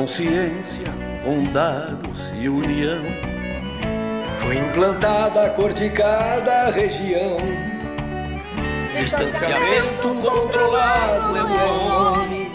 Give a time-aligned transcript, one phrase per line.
[0.00, 0.86] Consciência,
[1.52, 3.04] dados e união.
[4.40, 7.36] Foi implantada a cor de cada região.
[8.88, 11.48] Distanciamento controlado é o
[11.86, 12.50] nome.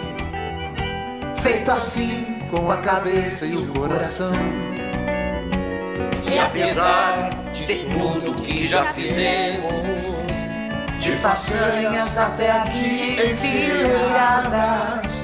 [1.44, 4.34] Feito assim com a cabeça e o coração.
[6.27, 9.71] E apesar de tudo que já fizemos,
[10.98, 15.24] de façanhas até aqui enfileiradas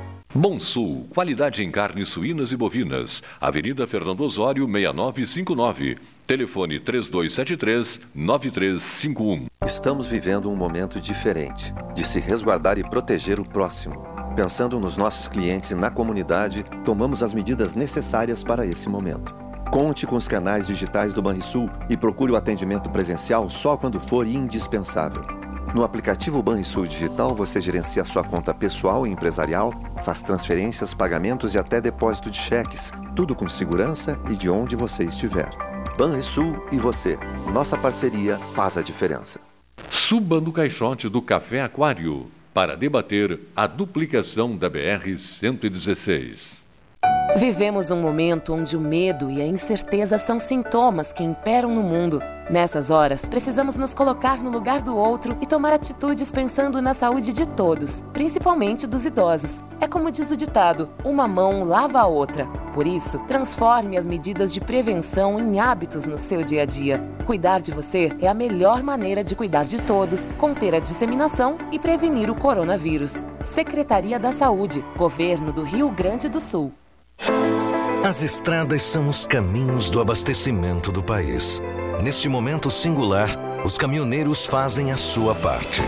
[0.33, 3.21] Monsul, qualidade em carnes suínas e bovinas.
[3.39, 5.97] Avenida Fernando Osório, 6959.
[6.25, 9.47] Telefone 3273-9351.
[9.65, 14.07] Estamos vivendo um momento diferente de se resguardar e proteger o próximo.
[14.33, 19.35] Pensando nos nossos clientes e na comunidade, tomamos as medidas necessárias para esse momento.
[19.69, 24.25] Conte com os canais digitais do Banrisul e procure o atendimento presencial só quando for
[24.25, 25.40] indispensável.
[25.73, 29.73] No aplicativo Banrisul Digital, você gerencia sua conta pessoal e empresarial,
[30.03, 35.05] faz transferências, pagamentos e até depósito de cheques, tudo com segurança e de onde você
[35.05, 35.49] estiver.
[35.97, 37.17] Banrisul e você.
[37.53, 39.39] Nossa parceria faz a diferença.
[39.89, 46.59] Suba no caixote do Café Aquário para debater a duplicação da BR-116.
[47.37, 52.21] Vivemos um momento onde o medo e a incerteza são sintomas que imperam no mundo.
[52.49, 57.31] Nessas horas, precisamos nos colocar no lugar do outro e tomar atitudes pensando na saúde
[57.31, 59.63] de todos, principalmente dos idosos.
[59.79, 62.45] É como diz o ditado: uma mão lava a outra.
[62.73, 67.01] Por isso, transforme as medidas de prevenção em hábitos no seu dia a dia.
[67.25, 71.79] Cuidar de você é a melhor maneira de cuidar de todos, conter a disseminação e
[71.79, 73.25] prevenir o coronavírus.
[73.45, 76.73] Secretaria da Saúde, Governo do Rio Grande do Sul.
[78.03, 81.61] As estradas são os caminhos do abastecimento do país.
[81.99, 83.29] Neste momento singular,
[83.63, 85.81] os caminhoneiros fazem a sua parte.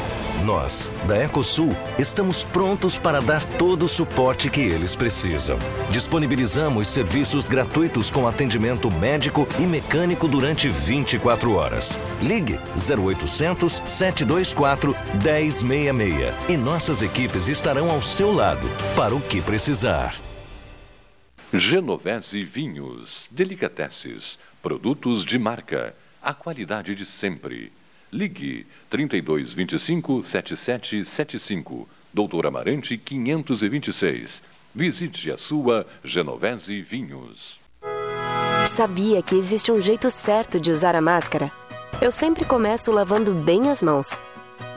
[0.44, 5.58] Nós, da Ecosul, estamos prontos para dar todo o suporte que eles precisam.
[5.90, 12.00] Disponibilizamos serviços gratuitos com atendimento médico e mecânico durante 24 horas.
[12.22, 20.14] Ligue 0800 724 1066 e nossas equipes estarão ao seu lado para o que precisar.
[21.54, 27.72] Genovese Vinhos, Delicateces, produtos de marca, a qualidade de sempre.
[28.10, 34.42] Ligue 3225 7775, Doutor Amarante 526.
[34.74, 37.60] Visite a sua Genovese Vinhos.
[38.68, 41.52] Sabia que existe um jeito certo de usar a máscara?
[42.02, 44.18] Eu sempre começo lavando bem as mãos.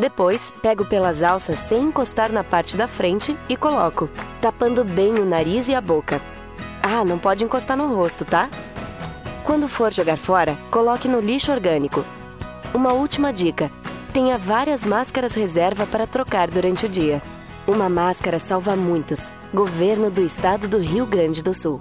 [0.00, 4.10] Depois, pego pelas alças sem encostar na parte da frente e coloco,
[4.40, 6.20] tapando bem o nariz e a boca.
[6.82, 8.50] Ah, não pode encostar no rosto, tá?
[9.46, 12.04] Quando for jogar fora, coloque no lixo orgânico.
[12.74, 13.70] Uma última dica:
[14.12, 17.22] tenha várias máscaras reserva para trocar durante o dia.
[17.64, 19.32] Uma máscara salva muitos.
[19.54, 21.80] Governo do Estado do Rio Grande do Sul.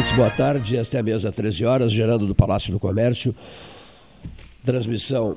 [0.00, 0.76] Ouvintes, boa tarde.
[0.78, 3.34] Esta é a mesa 13 horas, gerando do Palácio do Comércio.
[4.64, 5.36] Transmissão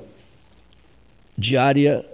[1.36, 2.04] diária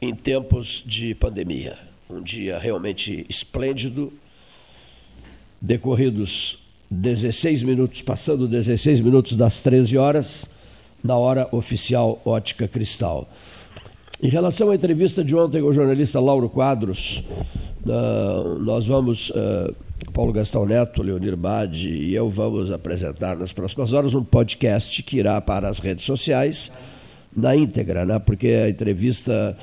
[0.00, 1.76] em tempos de pandemia.
[2.08, 4.12] Um dia realmente esplêndido,
[5.60, 10.48] decorridos 16 minutos, passando 16 minutos das 13 horas,
[11.02, 13.28] na hora oficial Ótica Cristal.
[14.22, 17.24] Em relação à entrevista de ontem com o jornalista Lauro Quadros,
[17.84, 19.74] uh, nós vamos, uh,
[20.12, 25.18] Paulo Gastão Neto, Leonir Bade e eu vamos apresentar nas próximas horas um podcast que
[25.18, 26.70] irá para as redes sociais
[27.36, 28.18] na íntegra, né?
[28.18, 29.56] porque a entrevista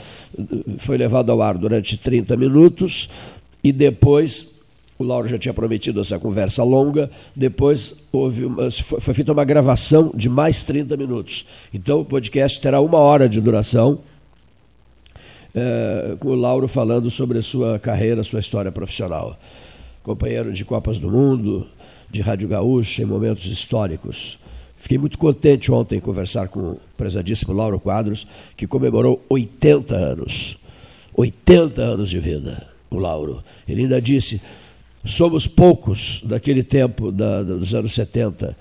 [0.77, 3.09] foi levada ao ar durante 30 minutos
[3.63, 4.59] e depois
[4.97, 10.11] o Lauro já tinha prometido essa conversa longa, depois houve uma, foi feita uma gravação
[10.13, 11.45] de mais 30 minutos.
[11.73, 14.00] Então o podcast terá uma hora de duração,
[15.55, 19.38] é, com o Lauro falando sobre a sua carreira, sua história profissional.
[20.03, 21.67] Companheiro de Copas do Mundo,
[22.10, 24.39] de Rádio Gaúcha, em momentos históricos.
[24.75, 28.25] Fiquei muito contente ontem em conversar com o prezadíssimo Lauro Quadros,
[28.58, 30.58] que comemorou 80 anos.
[31.13, 33.43] 80 anos de vida, o Lauro.
[33.67, 34.41] Ele ainda disse:
[35.05, 38.58] somos poucos daquele tempo da, dos anos 70,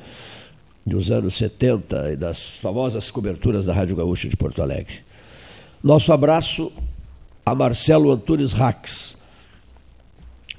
[0.86, 4.96] dos anos 70 e das famosas coberturas da Rádio Gaúcha de Porto Alegre.
[5.82, 6.72] Nosso abraço
[7.44, 9.16] a Marcelo Antunes Rax,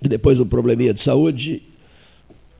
[0.01, 1.61] que depois de um probleminha de saúde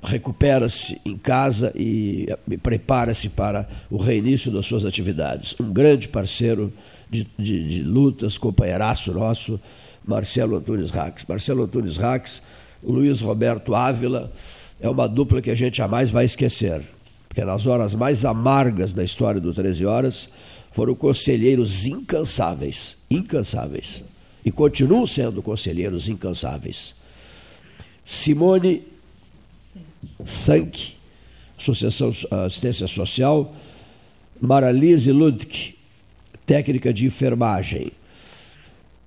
[0.04, 5.56] recupera-se em casa e, e prepara-se para o reinício das suas atividades.
[5.60, 6.74] Um grande parceiro
[7.10, 9.60] de, de, de lutas, companheiraço nosso,
[10.04, 11.26] Marcelo Antunes Rax.
[11.28, 12.42] Marcelo Antunes Rax,
[12.84, 14.32] Luiz Roberto Ávila,
[14.80, 16.82] é uma dupla que a gente jamais vai esquecer,
[17.28, 20.30] porque nas horas mais amargas da história do 13 Horas
[20.72, 24.04] foram conselheiros incansáveis, incansáveis,
[24.44, 26.96] e continuam sendo conselheiros incansáveis.
[28.06, 28.84] Simone
[30.26, 30.96] Sank,
[31.58, 32.12] Associação
[32.46, 33.56] Assistência Social,
[34.40, 35.76] Maralise Ludwig,
[36.46, 37.92] técnica de enfermagem.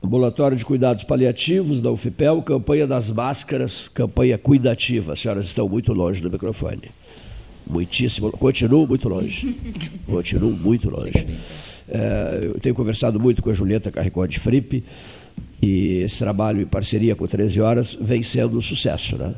[0.03, 5.15] Ambulatório de Cuidados Paliativos da UFPEL, campanha das máscaras, campanha cuidativa.
[5.15, 6.91] As senhoras estão muito longe do microfone.
[7.67, 9.57] Muitíssimo, continuo muito longe.
[10.05, 11.27] Continuo muito longe.
[11.89, 14.85] É, eu tenho conversado muito com a Julieta Carricó de Fripe
[15.61, 19.35] e esse trabalho em parceria com 13 Horas vem sendo um sucesso, né?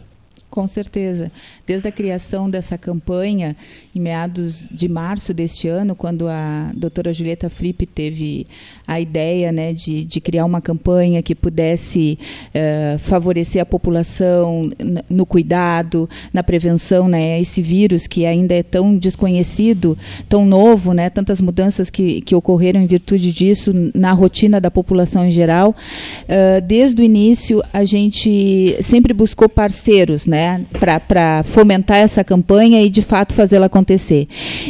[0.50, 1.30] Com certeza.
[1.66, 3.56] Desde a criação dessa campanha,
[3.92, 8.46] em meados de março deste ano, quando a doutora Julieta Fripp teve
[8.86, 12.18] a ideia né, de, de criar uma campanha que pudesse
[12.54, 14.70] uh, favorecer a população
[15.10, 21.10] no cuidado, na prevenção né, esse vírus que ainda é tão desconhecido, tão novo, né,
[21.10, 25.74] tantas mudanças que, que ocorreram em virtude disso na rotina da população em geral.
[26.22, 32.90] Uh, desde o início, a gente sempre buscou parceiros, né, para fomentar essa campanha e
[32.90, 34.28] de fato fazê-la acontecer.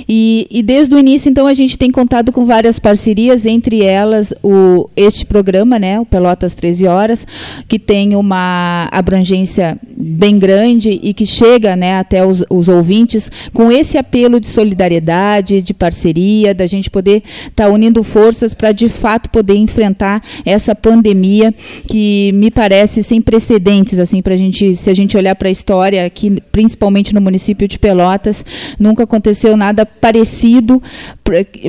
[0.09, 4.33] E, e, desde o início, então, a gente tem contado com várias parcerias, entre elas
[4.41, 7.27] o, este programa, né, o Pelotas 13 Horas,
[7.67, 13.73] que tem uma abrangência bem grande e que chega né, até os, os ouvintes com
[13.73, 18.89] esse apelo de solidariedade, de parceria, da gente poder estar tá unindo forças para de
[18.89, 21.53] fato poder enfrentar essa pandemia
[21.89, 25.51] que me parece sem precedentes, assim, para a gente, se a gente olhar para a
[25.51, 26.76] história aqui, principalmente
[27.15, 28.45] no município de Pelotas,
[28.79, 30.83] nunca aconteceu nada parecido,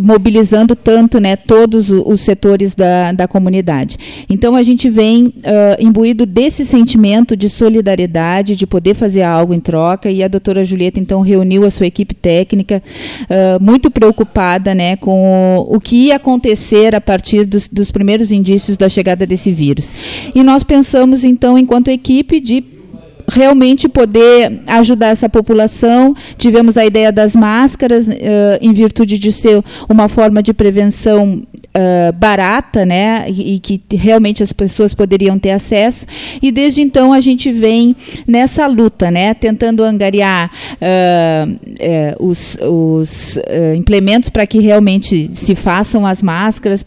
[0.01, 3.97] mobilizando tanto né, todos os setores da, da comunidade.
[4.29, 5.33] Então, a gente vem uh,
[5.79, 10.99] imbuído desse sentimento de solidariedade, de poder fazer algo em troca, e a doutora Julieta,
[10.99, 12.81] então, reuniu a sua equipe técnica,
[13.23, 18.31] uh, muito preocupada né, com o, o, que ia acontecer a partir dos, dos primeiros
[18.31, 19.93] indícios da chegada desse vírus.
[20.35, 22.76] E nós pensamos, então, enquanto equipe, de
[23.27, 26.15] realmente poder ajudar essa população.
[26.37, 28.11] Tivemos a ideia das máscaras, uh,
[28.61, 31.43] em virtude de ser uma forma de prevenção
[31.77, 36.05] uh, barata, né, e, e, que realmente as pessoas poderiam ter acesso.
[36.41, 43.37] E desde então a gente vem nessa luta, né, tentando angariar uh, os, os
[43.75, 46.85] implementos para que realmente se façam as máscaras,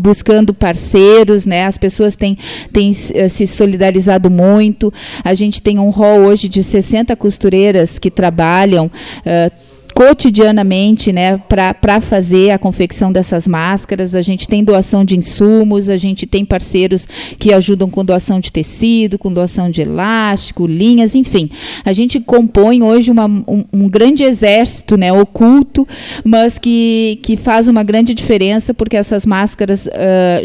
[0.00, 2.36] buscando parceiros, né, as pessoas têm,
[2.72, 4.92] têm se solidarizado muito.
[5.22, 8.86] A gente tem tem um rol hoje de 60 costureiras que trabalham.
[8.86, 14.14] Uh, cotidianamente né, para fazer a confecção dessas máscaras.
[14.14, 17.06] A gente tem doação de insumos, a gente tem parceiros
[17.38, 21.48] que ajudam com doação de tecido, com doação de elástico, linhas, enfim.
[21.84, 25.86] A gente compõe hoje uma, um, um, grande exército né, oculto,
[26.24, 29.90] mas que, que faz uma grande diferença, porque essas máscaras, uh,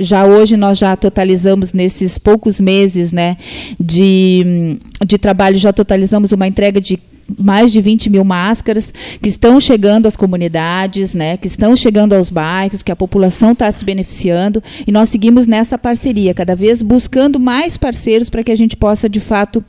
[0.01, 3.35] já hoje nós já totalizamos nesses poucos meses né,
[3.79, 6.99] de, de trabalho, já totalizamos uma entrega de
[7.37, 12.29] mais de 20 mil máscaras que estão chegando às comunidades, né, que estão chegando aos
[12.29, 17.39] bairros, que a população está se beneficiando e nós seguimos nessa parceria, cada vez buscando
[17.39, 19.63] mais parceiros para que a gente possa, de fato,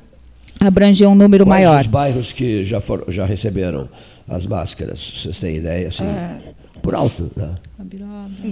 [0.59, 1.81] abranger um número Quais maior.
[1.81, 3.89] os bairros que já, foram, já receberam
[4.29, 5.13] as máscaras?
[5.17, 5.89] Vocês têm ideia?
[5.89, 6.37] Assim, Ah.
[6.81, 7.55] Por alto, né?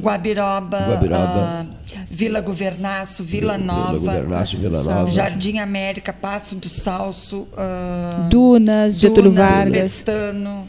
[0.01, 1.19] Guabiroba, Guabiroba.
[1.27, 1.67] ah,
[2.11, 5.11] Vila Governaço, Vila Vila Nova, Governaço, Vila Nova.
[5.11, 9.93] Jardim América, Passo do Salso, ah, Dunas, Getúlio Vargas.
[9.95, 10.69] Pestano.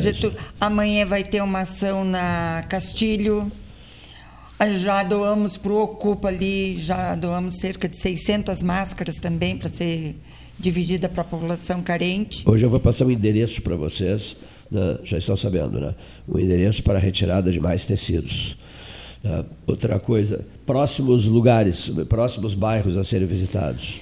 [0.00, 3.50] Getúlio- Amanhã vai ter uma ação na Castilho.
[4.58, 9.68] Ah, Já doamos para o Ocupa ali, já doamos cerca de 600 máscaras também para
[9.68, 10.16] ser
[10.58, 12.42] dividida para a população carente.
[12.44, 14.36] Hoje eu vou passar um endereço para vocês,
[14.70, 14.98] né?
[15.04, 15.94] já estão sabendo, né?
[16.28, 18.56] Um endereço para retirada de mais tecidos.
[19.22, 19.44] né?
[19.66, 23.98] Outra coisa, próximos lugares, próximos bairros a serem visitados.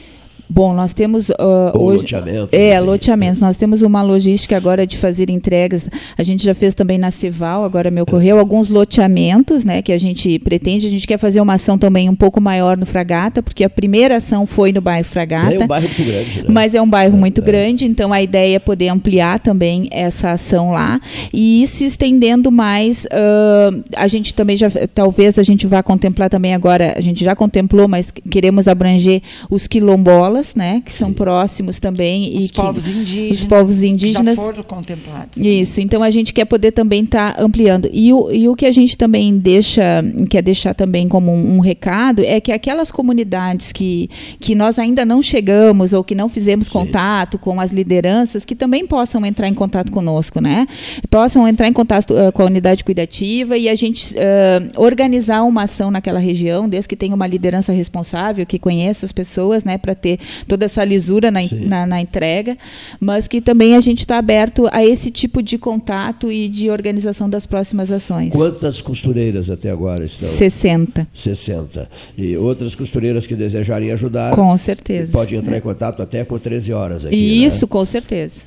[0.49, 1.35] Bom, nós temos uh,
[1.75, 2.87] Ou hoje loteamentos, é enfim.
[2.87, 3.41] loteamentos.
[3.41, 5.88] Nós temos uma logística agora de fazer entregas.
[6.17, 9.99] A gente já fez também na Cival, agora me ocorreu alguns loteamentos, né, que a
[9.99, 10.87] gente pretende.
[10.87, 14.17] A gente quer fazer uma ação também um pouco maior no Fragata, porque a primeira
[14.17, 15.55] ação foi no bairro Fragata.
[15.55, 16.49] É um bairro muito grande, né?
[16.49, 20.71] Mas é um bairro muito grande, então a ideia é poder ampliar também essa ação
[20.71, 21.00] lá
[21.33, 23.07] e ir se estendendo mais.
[23.11, 27.35] ah, a gente também já, talvez a gente vá contemplar também agora, a gente já
[27.35, 32.88] contemplou, mas queremos abranger os quilombolas, né, que são próximos também e Os que povos
[32.88, 33.38] indígenas.
[33.38, 35.37] os povos indígenas Já foram contemplados.
[35.37, 37.88] isso, então a gente quer poder também estar ampliando.
[37.93, 39.83] E o, e o que a gente também deixa,
[40.28, 44.09] quer deixar também como um, um recado é que aquelas comunidades que,
[44.40, 48.87] que nós ainda não chegamos ou que não fizemos contato com as lideranças, que também
[48.87, 50.66] possam entrar em contato conosco, né?
[51.11, 55.62] Possam entrar em contato eh, com a unidade cuidativa e a gente eh, organizar uma
[55.64, 59.95] ação naquela região, desde que tenha uma liderança responsável, que conheça as pessoas, né, para
[59.95, 62.56] ter toda essa lisura na, na, na entrega,
[63.00, 67.28] mas que também a gente está aberto a esse tipo de contato e de organização
[67.28, 68.33] das próximas ações.
[68.33, 70.28] Quantas costureiras até agora estão?
[70.28, 71.06] 60.
[71.12, 71.88] 60.
[72.16, 74.33] E outras costureiras que desejarem ajudar.
[74.33, 75.12] Com certeza.
[75.12, 77.45] Pode entrar em contato até com 13 horas aqui.
[77.45, 77.71] Isso, né?
[77.71, 78.42] com certeza.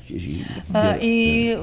[0.72, 1.56] Ah, e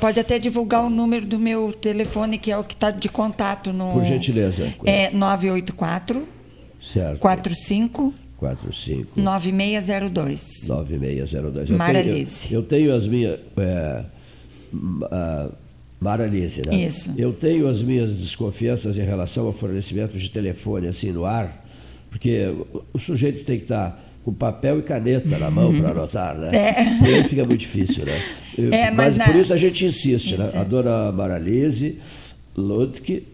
[0.00, 3.72] pode até divulgar o número do meu telefone, que é o que está de contato
[3.72, 3.92] no.
[3.92, 4.72] Por gentileza.
[4.84, 6.40] É 984
[6.82, 7.18] Certo.
[7.18, 10.66] 45 45 9602.
[10.66, 11.70] 9602.
[11.70, 12.52] Eu Mara tenho- Lise.
[12.54, 13.38] Eu tenho as minhas.
[13.56, 14.04] É,
[14.72, 15.50] m- a
[16.00, 16.74] Mara Lise, né?
[16.74, 17.12] Isso.
[17.16, 21.64] Eu tenho as minhas desconfianças em relação ao fornecimento de telefone assim no ar,
[22.10, 22.46] porque
[22.94, 26.50] o, sujeito tem que estar com papel e caneta na mão para anotar, né?
[27.04, 27.08] É.
[27.10, 28.18] E aí fica muito difícil, né?
[28.56, 30.46] Eu- É, mas mas por na- isso a gente insiste, né?
[30.48, 30.56] Isso.
[30.58, 31.98] A dona Mara Lise
[32.56, 33.26] Ludke,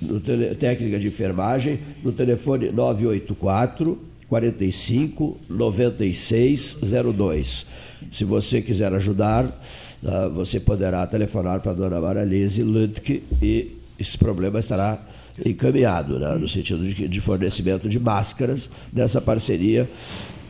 [0.00, 3.98] no tele- técnica de enfermagem, no telefone 984
[4.28, 6.78] 45 96
[7.14, 7.66] 02.
[8.10, 9.62] Se você quiser ajudar,
[10.04, 14.98] ah, você poderá telefonar para a dona Maralise Ludke e esse problema estará
[15.44, 19.88] encaminhado, né, no sentido de, de fornecimento de máscaras, dessa parceria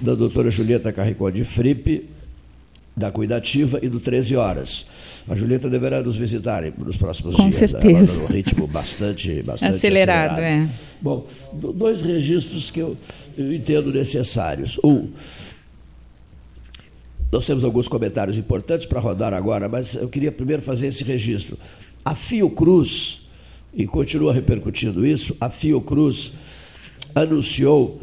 [0.01, 2.09] da doutora Julieta Carricó de Fripe,
[2.97, 4.87] da Cuidativa e do 13 Horas.
[5.29, 7.61] A Julieta deverá nos visitar nos próximos Com dias.
[7.61, 7.69] né?
[7.69, 8.13] certeza.
[8.13, 10.69] Ela num ritmo bastante, bastante Acelerado, é.
[11.01, 12.97] Bom, do- dois registros que eu,
[13.39, 14.79] eu entendo necessários.
[14.83, 15.09] Um,
[17.31, 21.57] nós temos alguns comentários importantes para rodar agora, mas eu queria primeiro fazer esse registro.
[22.05, 23.23] A Fiocruz,
[23.73, 26.33] e continua repercutindo isso, a Fiocruz
[27.15, 28.03] anunciou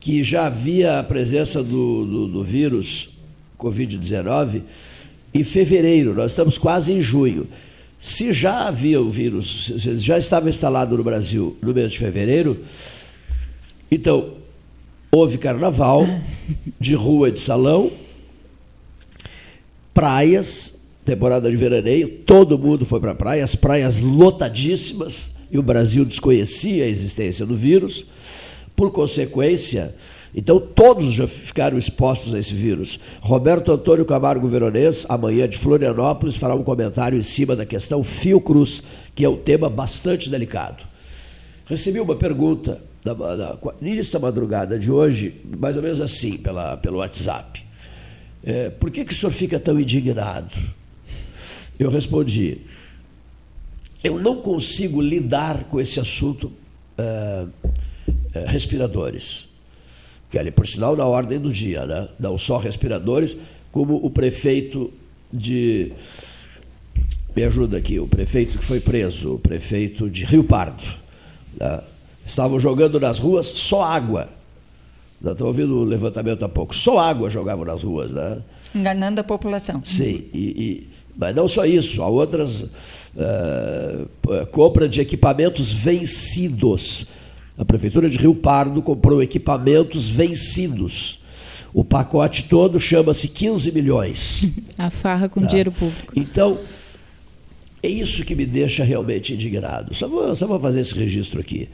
[0.00, 3.10] que já havia a presença do, do, do vírus
[3.58, 4.62] Covid-19
[5.36, 7.46] em fevereiro, nós estamos quase em junho.
[7.98, 12.58] Se já havia o vírus, já estava instalado no Brasil no mês de fevereiro,
[13.90, 14.34] então
[15.10, 16.06] houve carnaval
[16.78, 17.90] de rua de salão,
[19.94, 25.62] praias, temporada de veraneio, todo mundo foi para a praia, as praias lotadíssimas, e o
[25.62, 28.04] Brasil desconhecia a existência do vírus.
[28.74, 29.94] Por consequência,
[30.36, 33.00] então todos já ficaram expostos a esse vírus.
[33.22, 38.82] Roberto Antônio Camargo Veronês, amanhã de Florianópolis, fará um comentário em cima da questão Fiocruz,
[39.14, 40.84] que é um tema bastante delicado.
[41.64, 47.64] Recebi uma pergunta da, da, madrugada de hoje, mais ou menos assim, pela, pelo WhatsApp.
[48.44, 50.54] É, por que, que o senhor fica tão indignado?
[51.78, 52.58] Eu respondi,
[54.04, 56.52] eu não consigo lidar com esse assunto
[56.98, 57.46] é,
[58.34, 59.55] é, respiradores.
[60.30, 62.08] Que ali, por sinal, na ordem do dia, né?
[62.18, 63.36] não só respiradores,
[63.70, 64.92] como o prefeito
[65.32, 65.92] de.
[67.34, 70.82] Me ajuda aqui, o prefeito que foi preso, o prefeito de Rio Pardo.
[71.58, 71.80] Né?
[72.26, 74.30] Estavam jogando nas ruas só água.
[75.20, 76.74] Nós estamos ouvindo o levantamento há pouco.
[76.74, 78.42] Só água jogavam nas ruas, né?
[78.74, 79.80] Enganando a população.
[79.84, 87.06] Sim, e, e, mas não só isso, há outras uh, compra de equipamentos vencidos.
[87.58, 91.20] A Prefeitura de Rio Pardo comprou equipamentos vencidos.
[91.72, 94.50] O pacote todo chama-se 15 milhões.
[94.76, 95.46] A farra com tá?
[95.46, 96.12] dinheiro público.
[96.14, 96.58] Então,
[97.82, 99.94] é isso que me deixa realmente indignado.
[99.94, 101.68] Só vou, só vou fazer esse registro aqui.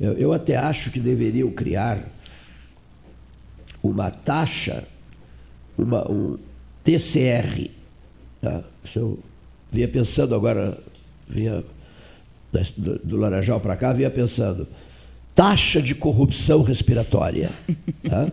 [0.00, 2.04] Eu, eu até acho que deveriam criar
[3.82, 4.84] uma taxa,
[5.76, 6.36] uma, um
[6.82, 7.70] TCR.
[8.40, 8.64] Tá?
[8.94, 9.18] eu
[9.70, 10.78] vinha pensando agora,
[11.28, 11.64] vinha
[12.76, 14.66] do, do Laranjal para cá, vinha pensando
[15.38, 17.48] taxa de corrupção respiratória.
[18.02, 18.26] Tá?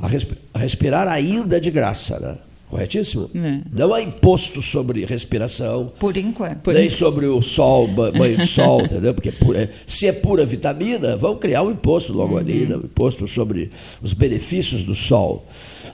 [0.00, 2.38] A, resp respirar ainda de graça, né?
[2.70, 3.30] corretíssimo?
[3.34, 3.60] É.
[3.70, 5.92] Não há imposto sobre respiração.
[6.00, 6.72] Por enquanto.
[6.72, 9.12] Nem sobre o sol, banho de sol, entendeu?
[9.12, 12.38] Porque pura, se é pura vitamina, vão criar um imposto logo uhum.
[12.38, 12.76] ali, né?
[12.76, 15.46] um imposto sobre os benefícios do sol.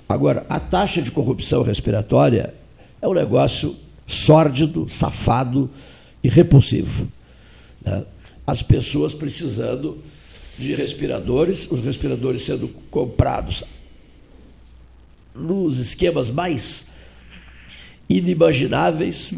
[0.09, 2.55] Agora, a taxa de corrupção respiratória
[3.01, 3.75] é um negócio
[4.07, 5.69] sórdido, safado
[6.23, 7.09] e repulsivo.
[7.85, 8.05] Né?
[8.47, 9.99] As pessoas precisando
[10.59, 13.65] de respiradores, os respiradores sendo comprados
[15.35, 16.89] nos esquemas mais
[18.09, 19.35] inimagináveis,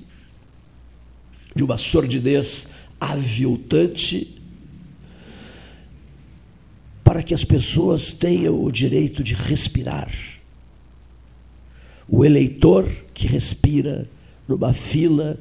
[1.55, 2.67] de uma sordidez
[3.01, 4.41] aviltante,
[7.05, 10.11] para que as pessoas tenham o direito de respirar.
[12.09, 14.09] O eleitor que respira
[14.49, 15.39] numa fila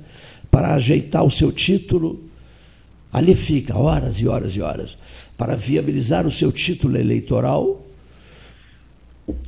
[0.52, 2.24] para ajeitar o seu título,
[3.12, 4.98] ali fica horas e horas e horas
[5.38, 7.86] para viabilizar o seu título eleitoral,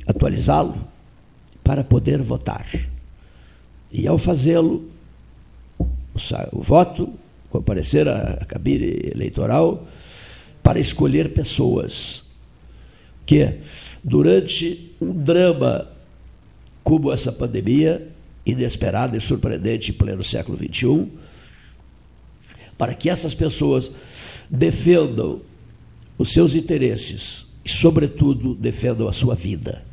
[0.06, 0.76] atualizá-lo,
[1.62, 2.66] para poder votar.
[3.92, 4.90] E ao fazê-lo,
[6.52, 7.12] o voto,
[7.50, 9.86] comparecer à cabine eleitoral,
[10.62, 12.24] para escolher pessoas
[13.24, 13.60] que,
[14.02, 15.88] durante um drama
[16.82, 18.08] como essa pandemia,
[18.44, 21.08] inesperada e surpreendente em pleno século XXI,
[22.78, 23.90] para que essas pessoas
[24.48, 25.40] defendam
[26.18, 29.84] os seus interesses e, sobretudo, defendam a sua vida.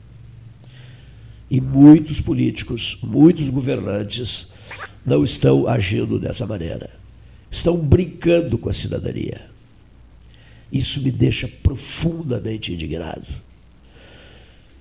[1.49, 4.47] E muitos políticos, muitos governantes
[5.05, 6.89] não estão agindo dessa maneira.
[7.51, 9.41] Estão brincando com a cidadania.
[10.71, 13.27] Isso me deixa profundamente indignado.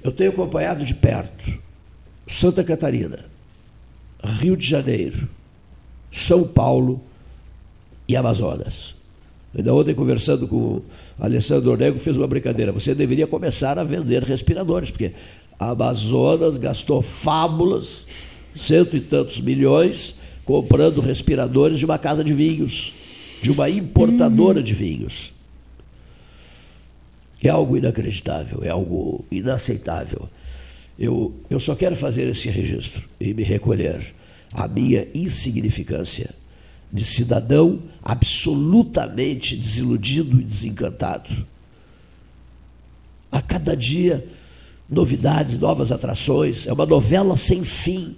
[0.03, 1.61] Eu tenho acompanhado de perto
[2.27, 3.27] Santa Catarina,
[4.25, 5.29] Rio de Janeiro,
[6.11, 7.03] São Paulo
[8.09, 8.97] e Amazonas.
[9.55, 10.83] Ainda ontem, conversando com o
[11.19, 12.73] Alessandro Ornego, fez uma brincadeira.
[12.73, 15.13] Você deveria começar a vender respiradores, porque
[15.59, 18.07] a Amazonas gastou fábulas,
[18.55, 22.95] cento e tantos milhões, comprando respiradores de uma casa de vinhos,
[23.43, 24.65] de uma importadora uhum.
[24.65, 25.33] de vinhos.
[27.43, 30.29] É algo inacreditável, é algo inaceitável.
[30.99, 34.15] Eu, eu só quero fazer esse registro e me recolher
[34.53, 36.31] a minha insignificância
[36.93, 41.47] de cidadão absolutamente desiludido e desencantado.
[43.31, 44.29] A cada dia,
[44.89, 46.67] novidades, novas atrações.
[46.67, 48.15] É uma novela sem fim.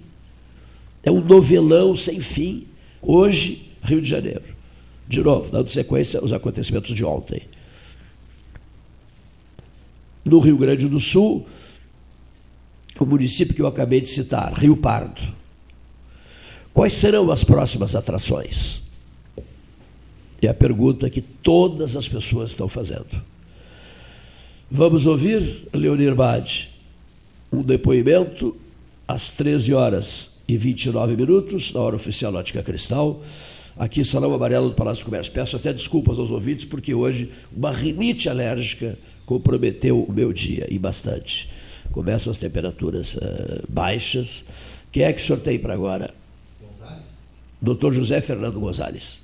[1.01, 2.67] É um novelão sem fim.
[3.01, 4.43] Hoje, Rio de Janeiro.
[5.07, 7.43] De novo, dando sequência aos acontecimentos de ontem.
[10.25, 11.45] No Rio Grande do Sul,
[12.99, 15.44] o município que eu acabei de citar, Rio Pardo
[16.75, 18.81] Quais serão as próximas atrações?
[20.41, 23.23] É a pergunta que todas as pessoas estão fazendo.
[24.69, 26.69] Vamos ouvir, Leonir Bade,
[27.49, 28.53] um depoimento
[29.07, 33.23] às 13 horas e 29 minutos, na hora oficial Ótica Cristal,
[33.77, 35.31] aqui em Salão Amarelo do Palácio do Comércio.
[35.31, 40.77] Peço até desculpas aos ouvintes, porque hoje uma rinite alérgica comprometeu o meu dia, e
[40.77, 41.49] bastante.
[41.93, 44.43] Começam as temperaturas uh, baixas.
[44.91, 46.24] Quem é que sorteio para agora?
[47.61, 47.91] Dr.
[47.91, 49.23] José Fernando Gonzalez.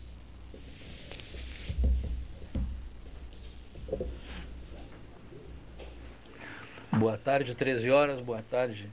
[6.91, 8.19] Boa tarde, 13 horas.
[8.19, 8.87] Boa tarde,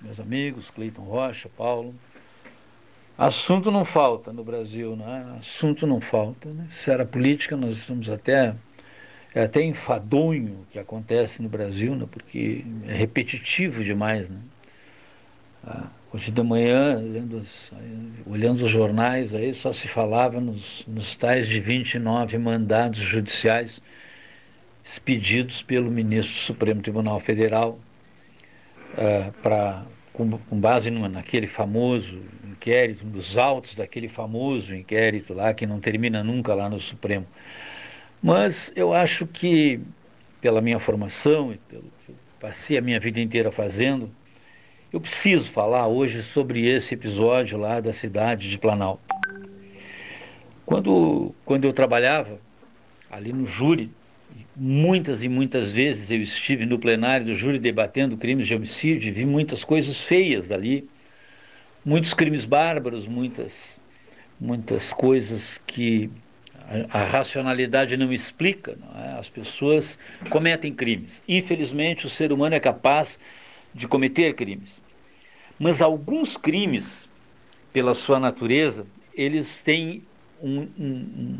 [0.00, 1.94] meus amigos, Cleiton Rocha, Paulo.
[3.16, 5.36] Assunto não falta no Brasil, né?
[5.38, 6.50] Assunto não falta.
[6.50, 6.68] Né?
[6.70, 8.54] Se era política, nós estamos até.
[9.34, 12.06] É até enfadonho o que acontece no Brasil, né?
[12.10, 14.28] porque é repetitivo demais.
[14.28, 14.38] Né?
[15.64, 17.72] Ah, Hoje de manhã, olhando os,
[18.26, 23.82] olhando os jornais, aí só se falava nos, nos tais de 29 mandados judiciais
[24.84, 27.78] expedidos pelo ministro do Supremo Tribunal Federal
[28.92, 35.52] uh, para com, com, base numa, naquele famoso inquérito, nos autos daquele famoso inquérito lá
[35.52, 37.26] que não termina nunca lá no Supremo.
[38.22, 39.80] Mas eu acho que
[40.40, 44.08] pela minha formação e pelo que passei a minha vida inteira fazendo,
[44.92, 49.02] eu preciso falar hoje sobre esse episódio lá da cidade de Planalto.
[50.64, 52.40] Quando, quando eu trabalhava
[53.10, 53.90] ali no júri,
[54.54, 59.12] muitas e muitas vezes eu estive no plenário do júri debatendo crimes de homicídio e
[59.12, 60.88] vi muitas coisas feias dali,
[61.84, 63.80] muitos crimes bárbaros, muitas,
[64.40, 66.10] muitas coisas que
[66.90, 68.76] a, racionalidade não explica.
[68.76, 69.18] Não é?
[69.18, 69.98] As pessoas
[70.30, 71.22] cometem crimes.
[71.28, 73.18] Infelizmente, o ser humano é capaz
[73.76, 74.70] de cometer crimes.
[75.58, 77.06] Mas alguns crimes,
[77.72, 80.02] pela sua natureza, eles têm
[80.42, 81.38] um, um,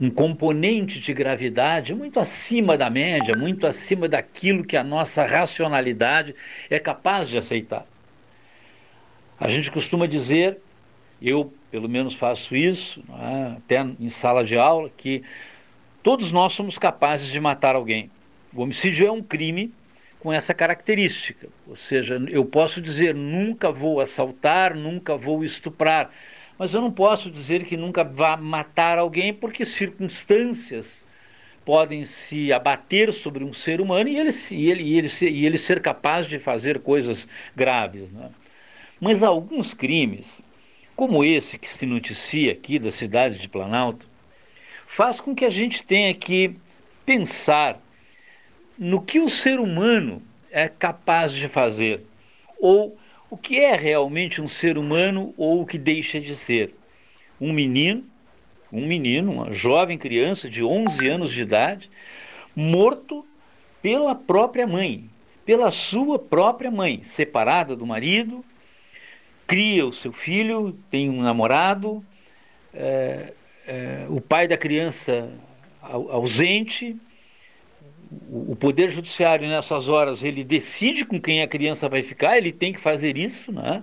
[0.00, 6.34] um componente de gravidade muito acima da média, muito acima daquilo que a nossa racionalidade
[6.68, 7.86] é capaz de aceitar.
[9.38, 10.58] A gente costuma dizer,
[11.22, 13.56] eu pelo menos faço isso, é?
[13.58, 15.22] até em sala de aula, que
[16.02, 18.10] todos nós somos capazes de matar alguém.
[18.52, 19.72] O homicídio é um crime
[20.26, 26.10] com essa característica, ou seja, eu posso dizer nunca vou assaltar, nunca vou estuprar,
[26.58, 31.00] mas eu não posso dizer que nunca vá matar alguém porque circunstâncias
[31.64, 35.58] podem se abater sobre um ser humano e ele, e ele, e ele, e ele
[35.58, 38.10] ser capaz de fazer coisas graves.
[38.10, 38.28] Né?
[39.00, 40.42] Mas alguns crimes,
[40.96, 44.04] como esse que se noticia aqui da cidade de Planalto,
[44.88, 46.56] faz com que a gente tenha que
[47.04, 47.80] pensar
[48.78, 52.04] no que o ser humano é capaz de fazer
[52.58, 52.96] ou
[53.30, 56.74] o que é realmente um ser humano ou o que deixa de ser.
[57.40, 58.04] Um menino,
[58.72, 61.90] um menino, uma jovem criança de 11 anos de idade,
[62.54, 63.26] morto
[63.82, 65.08] pela própria mãe,
[65.44, 68.44] pela sua própria mãe, separada do marido,
[69.46, 72.04] cria o seu filho, tem um namorado,
[72.74, 73.32] é,
[73.66, 75.30] é, o pai da criança
[75.80, 76.96] ausente,
[78.30, 82.72] o poder judiciário nessas horas ele decide com quem a criança vai ficar, ele tem
[82.72, 83.82] que fazer isso, né?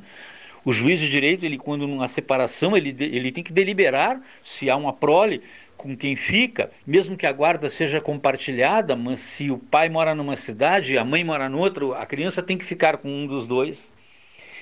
[0.66, 4.78] O juiz de direito, ele quando numa separação, ele, ele tem que deliberar se há
[4.78, 5.42] uma prole
[5.76, 10.38] com quem fica, mesmo que a guarda seja compartilhada, mas se o pai mora numa
[10.38, 13.92] cidade e a mãe mora noutra, a criança tem que ficar com um dos dois.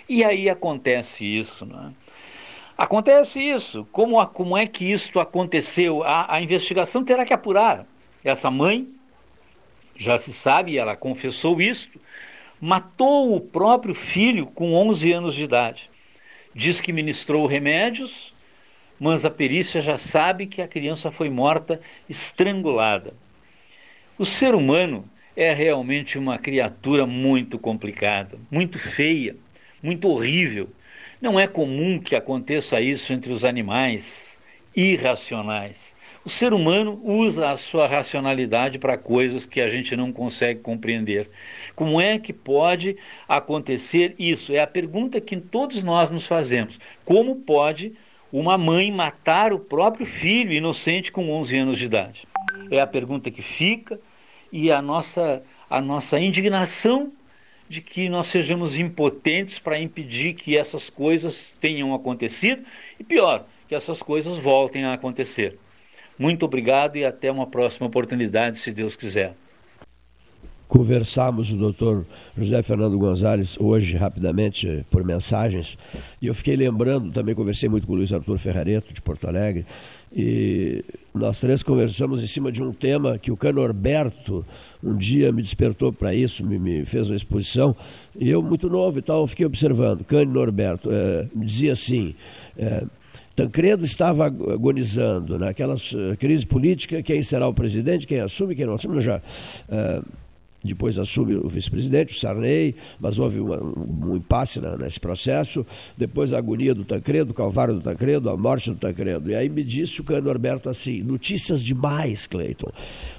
[0.10, 1.94] E aí acontece isso, né?
[2.76, 3.88] Acontece isso.
[3.92, 6.04] Como, como é que isso aconteceu?
[6.04, 7.86] A, a investigação terá que apurar.
[8.24, 8.88] Essa mãe
[10.02, 12.02] já se sabe, ela confessou isto,
[12.60, 15.90] matou o próprio filho com 11 anos de idade.
[16.56, 18.34] Diz que ministrou remédios,
[19.00, 23.14] mas a perícia já sabe que a criança foi morta estrangulada.
[24.18, 29.36] O ser humano é realmente uma criatura muito complicada, muito feia,
[29.84, 30.68] muito horrível.
[31.22, 34.36] Não é comum que aconteça isso entre os animais
[34.76, 35.91] irracionais.
[36.24, 41.28] O ser humano usa a sua racionalidade para coisas que a gente não consegue compreender.
[41.76, 42.96] Como é que pode
[43.28, 44.54] acontecer isso?
[44.54, 46.80] É a pergunta que todos nós nos fazemos.
[47.04, 47.94] Como pode
[48.32, 52.28] uma mãe matar o próprio filho inocente com 11 anos de idade?
[52.70, 54.00] É a pergunta que fica
[54.52, 57.12] e a nossa, a nossa indignação
[57.68, 62.64] de que nós sejamos impotentes para impedir que essas coisas tenham acontecido
[63.00, 65.58] e pior, que essas coisas voltem a acontecer.
[66.22, 69.34] Muito obrigado e até uma próxima oportunidade, se Deus quiser.
[70.68, 72.06] Conversamos o doutor
[72.38, 75.80] José Fernando Gonzalez hoje, rapidamente, por mensagens,
[76.22, 79.66] e eu fiquei lembrando, também conversei muito com o Luiz Arthur Ferrareto, de Porto Alegre,
[80.16, 84.46] e nós três conversamos em cima de um tema que o Cano Norberto
[84.84, 87.76] um dia me despertou para isso, me, me, fez uma exposição,
[88.16, 90.06] e eu, muito novo e tal, fiquei observando.
[90.06, 92.14] Cano Norberto é, me dizia assim.
[92.56, 92.84] É,
[93.36, 96.16] Tancredo estava agonizando naquela né?
[96.18, 99.22] crise política, quem será o presidente, quem assume, quem não assume, já...
[99.70, 100.06] Uh,
[100.64, 105.66] depois assume o vice-presidente, o Sarney, mas houve uma, um, um, impasse na, nesse processo.
[105.98, 109.32] Depois a agonia do Tancredo, o calvário do Tancredo, a morte do Tancredo.
[109.32, 112.72] E aí me disse o Cano Norberto assim: notícias demais, Cleiton.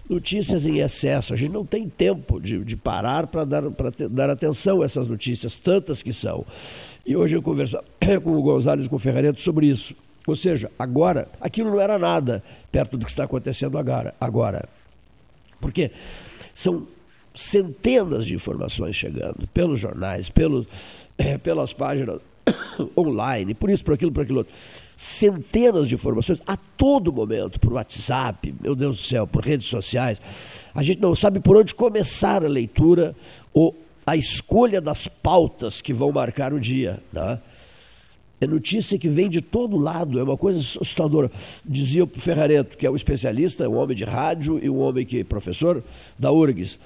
[0.09, 1.35] Notícias em excesso.
[1.35, 3.62] A gente não tem tempo de, de parar para dar,
[4.09, 6.46] dar atenção a essas notícias, tantas que são.
[7.05, 7.85] E hoje eu conversava
[8.22, 9.96] com o Gonzalez e com o Ferrareto sobre isso.
[10.28, 14.14] Ou seja, agora, aquilo não era nada perto do que está acontecendo agora.
[14.20, 14.68] agora.
[15.61, 15.90] Porque
[16.55, 16.87] são
[17.35, 20.31] centenas de informações chegando pelos jornais,
[21.18, 22.21] é, pelas páginas
[22.97, 24.53] online, por isso, por aquilo, por aquilo outro.
[24.97, 30.21] Centenas de informações a todo momento, por WhatsApp, meu Deus do céu, por redes sociais.
[30.75, 33.14] A gente não sabe por onde começar a leitura
[33.53, 33.75] ou
[34.07, 37.03] a escolha das pautas que vão marcar o dia.
[37.12, 37.40] Tá?
[38.40, 41.31] É notícia que vem de todo lado, é uma coisa assustadora.
[41.64, 45.21] Dizia o Ferrareto, que é um especialista, um homem de rádio e um homem que
[45.21, 45.83] é professor
[46.18, 46.81] da URGS,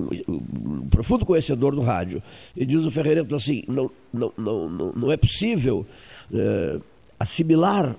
[0.00, 2.22] um, profundo conhecedor do rádio.
[2.56, 5.86] E diz o Ferrareto assim: não, não, não, não, é possível
[6.32, 6.78] é,
[7.18, 7.94] assimilar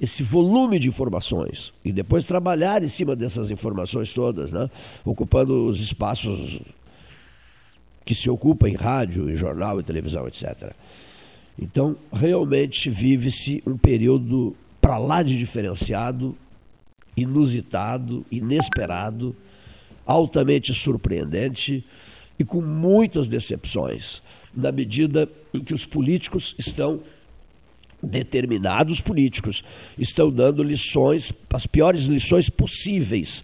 [0.00, 4.68] esse volume de informações e depois trabalhar em cima dessas informações todas, né?
[5.04, 6.60] ocupando os espaços
[8.04, 10.72] que se ocupam em rádio, em jornal, em televisão, etc.
[11.58, 16.36] Então, realmente vive-se um período para lá de diferenciado,
[17.16, 19.34] inusitado, inesperado,
[20.06, 21.84] altamente surpreendente
[22.38, 24.22] e com muitas decepções,
[24.54, 27.00] na medida em que os políticos estão
[28.02, 29.64] determinados políticos
[29.98, 33.42] estão dando lições, as piores lições possíveis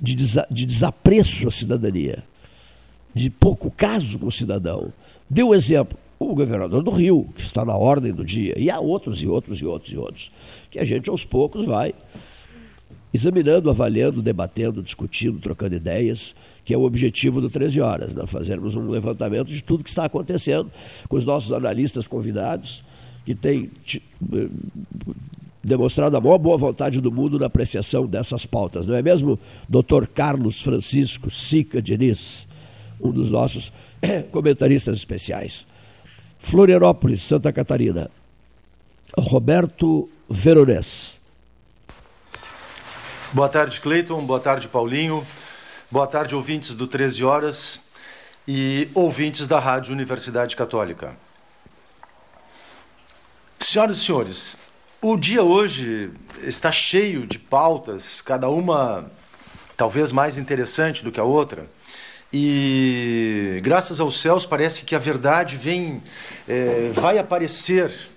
[0.00, 2.22] de, desa de desapreço à cidadania,
[3.14, 4.92] de pouco caso com o cidadão.
[5.28, 8.78] Deu um exemplo, o governador do Rio, que está na ordem do dia, e há
[8.78, 10.30] outros e outros e outros e outros,
[10.70, 11.94] que a gente aos poucos vai
[13.14, 18.26] examinando, avaliando, debatendo, discutindo, trocando ideias, que é o objetivo do 13 Horas, né?
[18.26, 20.68] fazermos um levantamento de tudo que está acontecendo
[21.08, 22.82] com os nossos analistas convidados,
[23.24, 24.48] que têm eh,
[25.62, 30.08] demonstrado a maior boa vontade do mundo na apreciação dessas pautas, não é mesmo, doutor
[30.08, 32.48] Carlos Francisco Sica Diniz,
[33.00, 33.72] um dos nossos
[34.32, 35.68] comentaristas especiais.
[36.40, 38.10] Florianópolis, Santa Catarina.
[39.16, 41.23] Roberto Veronese.
[43.34, 44.24] Boa tarde, Cleiton.
[44.24, 45.26] Boa tarde, Paulinho.
[45.90, 47.82] Boa tarde, ouvintes do 13 Horas
[48.46, 51.16] e ouvintes da Rádio Universidade Católica.
[53.58, 54.58] Senhoras e senhores,
[55.02, 56.12] o dia hoje
[56.44, 59.10] está cheio de pautas, cada uma
[59.76, 61.66] talvez mais interessante do que a outra.
[62.32, 66.00] E graças aos céus parece que a verdade vem,
[66.48, 68.13] é, vai aparecer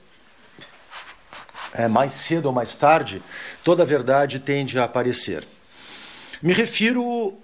[1.77, 3.21] é, mais cedo ou mais tarde,
[3.63, 5.47] toda a verdade tende a aparecer.
[6.41, 7.35] Me refiro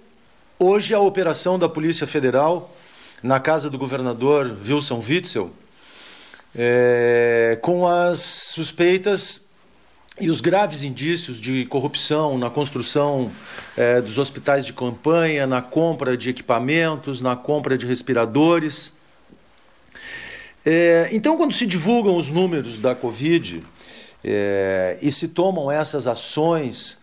[0.58, 2.74] hoje à operação da Polícia Federal
[3.22, 5.50] na casa do governador Wilson Witzel,
[6.54, 9.44] é, com as suspeitas
[10.20, 13.32] e os graves indícios de corrupção na construção
[13.76, 18.92] é, dos hospitais de campanha, na compra de equipamentos, na compra de respiradores.
[20.64, 23.62] É, então, quando se divulgam os números da Covid
[24.24, 26.98] é, e se tomam essas ações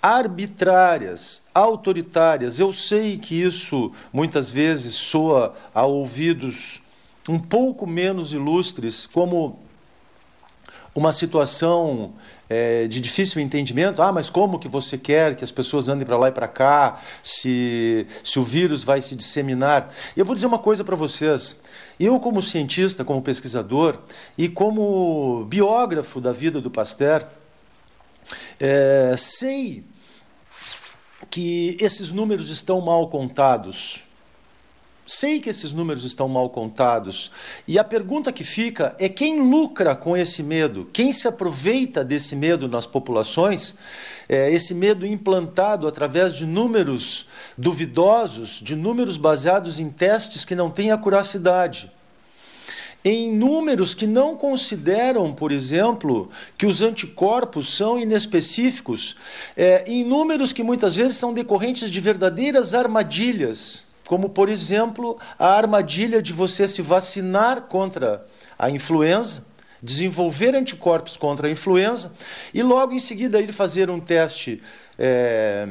[0.00, 6.82] arbitrárias, autoritárias, eu sei que isso muitas vezes soa a ouvidos
[7.28, 9.60] um pouco menos ilustres, como
[10.94, 12.14] uma situação
[12.52, 14.02] é, de difícil entendimento.
[14.02, 17.00] Ah, mas como que você quer que as pessoas andem para lá e para cá,
[17.22, 19.90] se, se o vírus vai se disseminar?
[20.14, 21.58] Eu vou dizer uma coisa para vocês.
[21.98, 23.98] Eu, como cientista, como pesquisador
[24.36, 27.26] e como biógrafo da vida do Pasteur,
[28.60, 29.82] é, sei
[31.30, 34.04] que esses números estão mal contados.
[35.14, 37.30] Sei que esses números estão mal contados.
[37.68, 40.88] E a pergunta que fica é quem lucra com esse medo?
[40.90, 43.74] Quem se aproveita desse medo nas populações?
[44.26, 47.26] É, esse medo implantado através de números
[47.58, 51.92] duvidosos, de números baseados em testes que não têm acuracidade
[53.04, 59.16] em números que não consideram, por exemplo, que os anticorpos são inespecíficos,
[59.56, 65.48] é, em números que muitas vezes são decorrentes de verdadeiras armadilhas como por exemplo a
[65.48, 68.26] armadilha de você se vacinar contra
[68.58, 69.44] a influenza,
[69.82, 72.12] desenvolver anticorpos contra a influenza
[72.54, 74.62] e logo em seguida ir fazer um teste
[74.98, 75.68] é,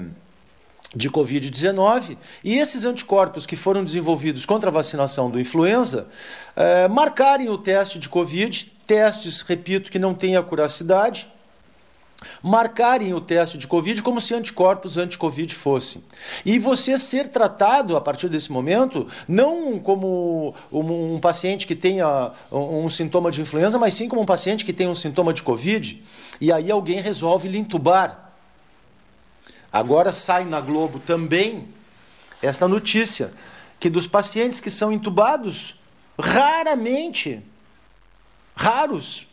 [0.93, 6.07] de Covid-19 e esses anticorpos que foram desenvolvidos contra a vacinação do influenza
[6.55, 11.31] é, marcarem o teste de Covid, testes, repito, que não têm acuracidade
[12.41, 16.03] marcarem o teste de Covid como se anticorpos anti-Covid fossem.
[16.45, 22.89] E você ser tratado a partir desse momento, não como um, paciente que tenha um,
[22.89, 26.01] sintoma de influenza, mas sim como um paciente que tem um sintoma de Covid,
[26.39, 28.31] e aí alguém resolve lhe intubar.
[29.71, 31.67] Agora sai na Globo também
[32.41, 33.33] esta notícia
[33.79, 35.79] que dos pacientes que são intubados,
[36.19, 37.41] raramente,
[38.55, 39.27] raros,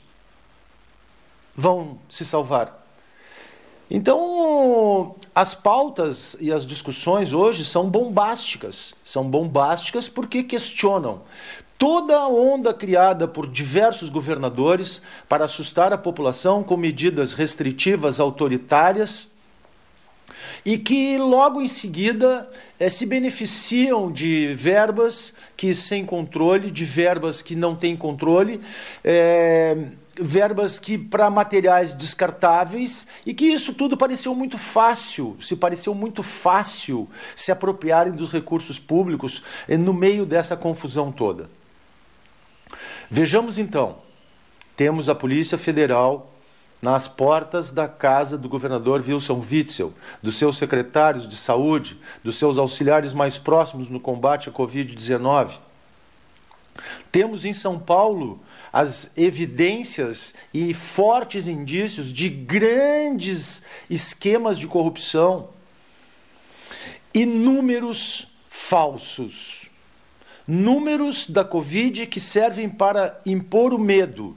[1.58, 2.86] vão se salvar.
[3.90, 8.94] Então, as pautas e as discussões hoje são bombásticas.
[9.02, 11.22] São bombásticas porque questionam
[11.76, 19.30] toda a onda criada por diversos governadores para assustar a população com medidas restritivas autoritárias,
[20.64, 22.48] e que logo em seguida
[22.78, 28.60] eh, se beneficiam de verbas que sem controle, de verbas que não têm controle.
[29.04, 29.76] Eh,
[30.20, 36.22] verbas que para materiais descartáveis e que isso tudo pareceu muito fácil, se pareceu muito
[36.22, 41.50] fácil se apropriarem dos recursos públicos eh, no meio dessa confusão toda.
[43.10, 43.98] Vejamos então,
[44.76, 46.32] temos a Polícia Federal
[46.80, 49.92] nas portas da casa do governador Wilson Witzel,
[50.22, 55.58] dos seus secretários de saúde, dos seus auxiliares mais próximos no combate à Covid-19.
[57.10, 58.40] Temos em São Paulo
[58.72, 65.50] as evidências e fortes indícios de grandes esquemas de corrupção
[67.14, 69.70] e números falsos.
[70.46, 74.36] Números da Covid que servem para impor o medo,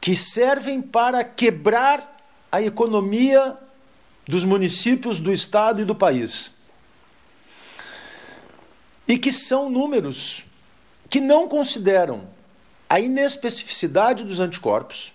[0.00, 2.20] que servem para quebrar
[2.50, 3.56] a economia
[4.26, 6.52] dos municípios, do estado e do país.
[9.08, 10.44] E que são números
[11.08, 12.28] que não consideram
[12.92, 15.14] a inespecificidade dos anticorpos,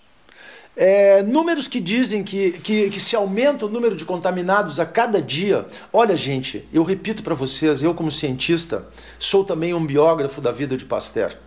[0.76, 5.22] é, números que dizem que, que, que, se aumenta o número de contaminados a cada
[5.22, 5.68] dia.
[5.94, 8.88] Olha, gente, eu repito para vocês, eu, como cientista,
[9.20, 11.38] sou também um biógrafo da vida de Pasteur.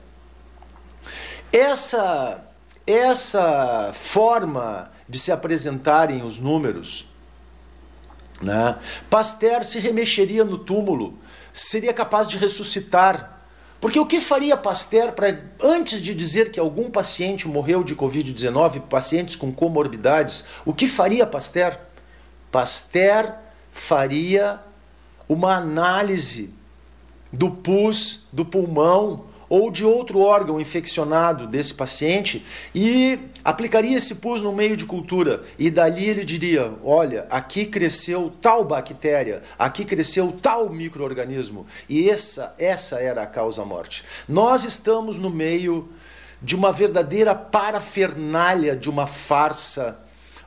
[1.53, 2.45] Essa,
[2.87, 7.09] essa forma de se apresentarem os números,
[8.41, 8.79] né?
[9.11, 11.19] Pasteur se remexeria no túmulo,
[11.53, 13.40] seria capaz de ressuscitar
[13.81, 18.83] porque o que faria Pasteur para, antes de dizer que algum paciente morreu de Covid-19,
[18.83, 21.79] pacientes com comorbidades, o que faria Pasteur?
[22.53, 23.35] Pasteur
[23.73, 24.61] faria
[25.29, 26.53] uma análise
[27.33, 34.41] do pus, do pulmão, ou de outro órgão infeccionado desse paciente e aplicaria esse pus
[34.41, 40.33] no meio de cultura e dali ele diria: olha, aqui cresceu tal bactéria, aqui cresceu
[40.41, 44.05] tal microorganismo e essa essa era a causa morte.
[44.29, 45.89] Nós estamos no meio
[46.41, 49.99] de uma verdadeira parafernália de uma farsa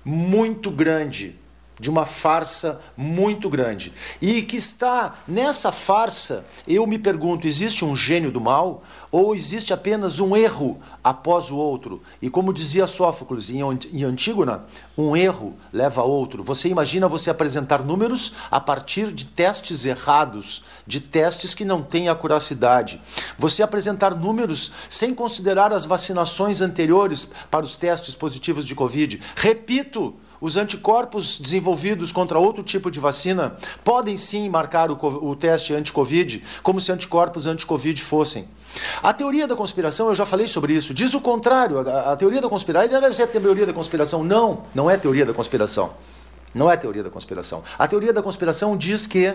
[0.03, 1.42] muito grande
[1.79, 3.93] de uma farsa muito grande.
[4.21, 8.83] E que está nessa farsa, eu me pergunto: existe um gênio do mal?
[9.11, 12.01] Ou existe apenas um erro após o outro?
[12.19, 14.65] E como dizia Sófocles em Antígona,
[14.97, 16.41] um erro leva a outro.
[16.41, 22.09] Você imagina você apresentar números a partir de testes errados, de testes que não têm
[22.09, 22.99] acuracidade.
[23.37, 29.21] Você apresentar números sem considerar as vacinações anteriores para os testes positivos de Covid.
[29.35, 35.73] Repito, os anticorpos desenvolvidos contra outro tipo de vacina podem sim marcar o, o teste
[35.73, 38.45] anti-Covid, como se anticorpos anti-Covid fossem.
[39.01, 41.79] A teoria da conspiração, eu já falei sobre isso, diz o contrário.
[41.87, 44.21] A, a teoria da conspiração deve ser a teoria da conspiração.
[44.21, 45.91] Não, não é teoria da conspiração.
[46.53, 47.63] Não é teoria da conspiração.
[47.79, 49.33] A teoria da conspiração diz que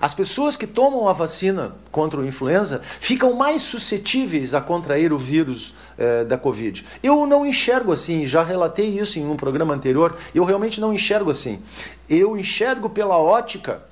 [0.00, 5.18] as pessoas que tomam a vacina contra o influenza ficam mais suscetíveis a contrair o
[5.18, 6.86] vírus eh, da Covid.
[7.02, 11.30] Eu não enxergo assim, já relatei isso em um programa anterior, eu realmente não enxergo
[11.30, 11.62] assim.
[12.08, 13.82] Eu enxergo pela ótica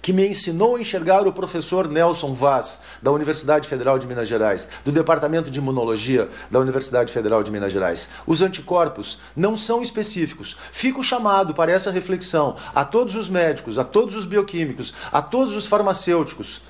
[0.00, 4.68] que me ensinou a enxergar o professor Nelson Vaz, da Universidade Federal de Minas Gerais,
[4.84, 8.08] do Departamento de Imunologia da Universidade Federal de Minas Gerais.
[8.26, 10.56] Os anticorpos não são específicos.
[10.72, 15.54] Fico chamado para essa reflexão a todos os médicos, a todos os bioquímicos, a todos
[15.54, 16.62] os farmacêuticos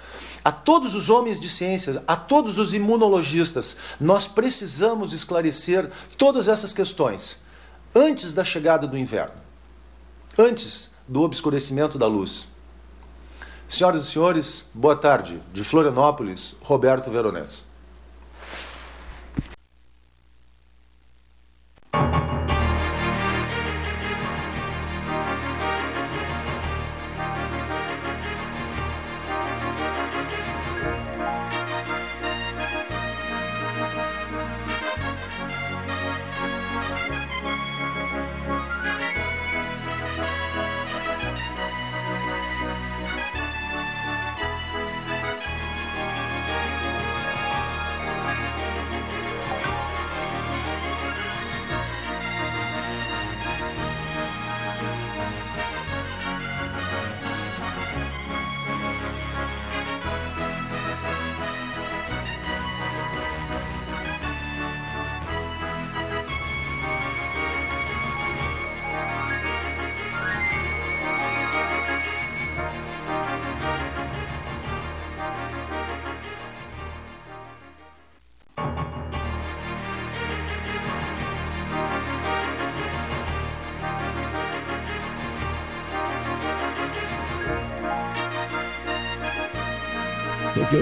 [0.44, 6.72] a todos os homens de ciências, a todos os imunologistas, nós precisamos esclarecer todas essas
[6.72, 7.42] questões
[7.94, 9.34] antes da chegada do inverno,
[10.38, 12.46] antes do obscurecimento da luz.
[13.68, 15.42] Senhoras e senhores, boa tarde.
[15.52, 17.67] De Florianópolis, Roberto Veronese.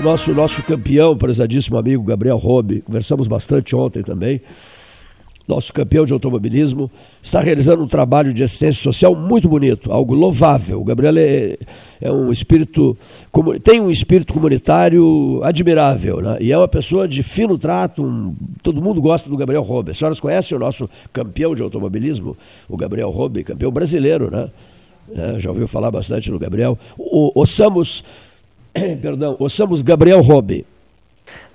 [0.07, 4.41] Nosso, nosso campeão, prezadíssimo amigo Gabriel Robe, conversamos bastante ontem também,
[5.49, 6.89] nosso campeão de automobilismo,
[7.21, 10.81] está realizando um trabalho de assistência social muito bonito, algo louvável.
[10.81, 11.59] O Gabriel é,
[12.01, 12.97] é um espírito,
[13.65, 16.37] tem um espírito comunitário admirável, né?
[16.41, 19.91] e é uma pessoa de fino trato, um, todo mundo gosta do Gabriel Robe.
[19.91, 22.37] As senhoras conhecem o nosso campeão de automobilismo,
[22.69, 24.51] o Gabriel Robe, campeão brasileiro, né?
[25.15, 26.77] É, já ouviu falar bastante no Gabriel.
[26.99, 28.03] O, o Samos,
[29.01, 30.67] perdão, o Samos Gabriel Robe.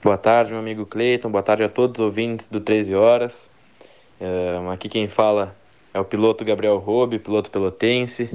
[0.03, 1.29] Boa tarde, meu amigo Cleiton.
[1.29, 3.49] Boa tarde a todos os ouvintes do 13 Horas.
[4.19, 5.55] Uh, aqui quem fala
[5.93, 8.31] é o piloto Gabriel Robe, piloto pelotense.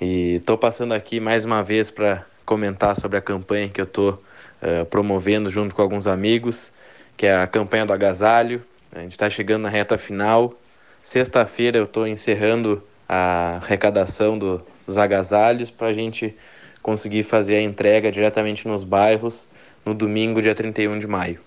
[0.00, 4.22] E estou passando aqui mais uma vez para comentar sobre a campanha que eu estou
[4.62, 6.72] uh, promovendo junto com alguns amigos,
[7.16, 8.62] que é a campanha do agasalho.
[8.92, 10.54] A gente está chegando na reta final.
[11.02, 16.34] Sexta-feira eu estou encerrando a arrecadação do, dos agasalhos para a gente
[16.82, 19.48] conseguir fazer a entrega diretamente nos bairros
[19.84, 21.40] no domingo, dia 31 de maio.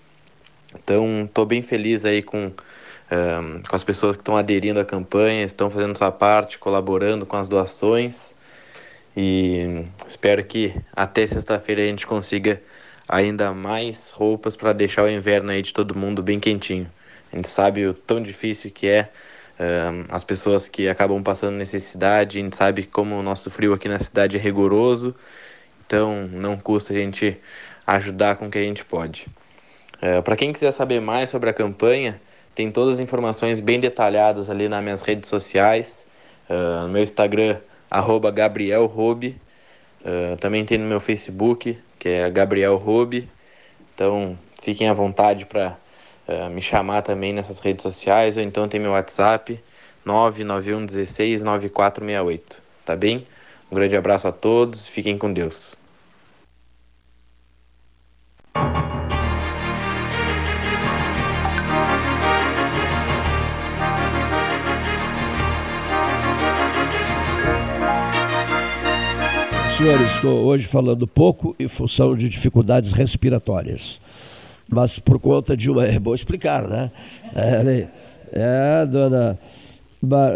[0.74, 5.44] Então, estou bem feliz aí com, um, com as pessoas que estão aderindo à campanha,
[5.44, 8.34] estão fazendo sua parte, colaborando com as doações
[9.16, 12.60] e espero que até sexta-feira a gente consiga
[13.08, 16.90] ainda mais roupas para deixar o inverno aí de todo mundo bem quentinho.
[17.32, 19.10] A gente sabe o tão difícil que é
[20.08, 23.98] as pessoas que acabam passando necessidade, a gente sabe como o nosso frio aqui na
[23.98, 25.14] cidade é rigoroso,
[25.86, 27.36] então não custa a gente
[27.86, 29.26] ajudar com o que a gente pode.
[30.02, 32.20] Uh, Para quem quiser saber mais sobre a campanha,
[32.54, 36.06] tem todas as informações bem detalhadas ali nas minhas redes sociais,
[36.48, 37.58] uh, no meu Instagram,
[37.90, 43.28] arroba Gabriel uh, também tem no meu Facebook, que é Gabriel Robe,
[43.94, 45.76] então fiquem à vontade para
[46.28, 49.60] uh, me chamar também nessas redes sociais, ou então tem meu WhatsApp
[50.04, 52.62] 991 16 9468.
[52.84, 53.26] Tá bem?
[53.70, 55.76] Um grande abraço a todos, fiquem com Deus.
[69.76, 74.00] Senhores, estou hoje falando pouco em função de dificuldades respiratórias
[74.68, 75.86] mas por conta de uma.
[75.86, 76.90] É bom explicar, né?
[77.34, 77.88] É,
[78.32, 79.38] é dona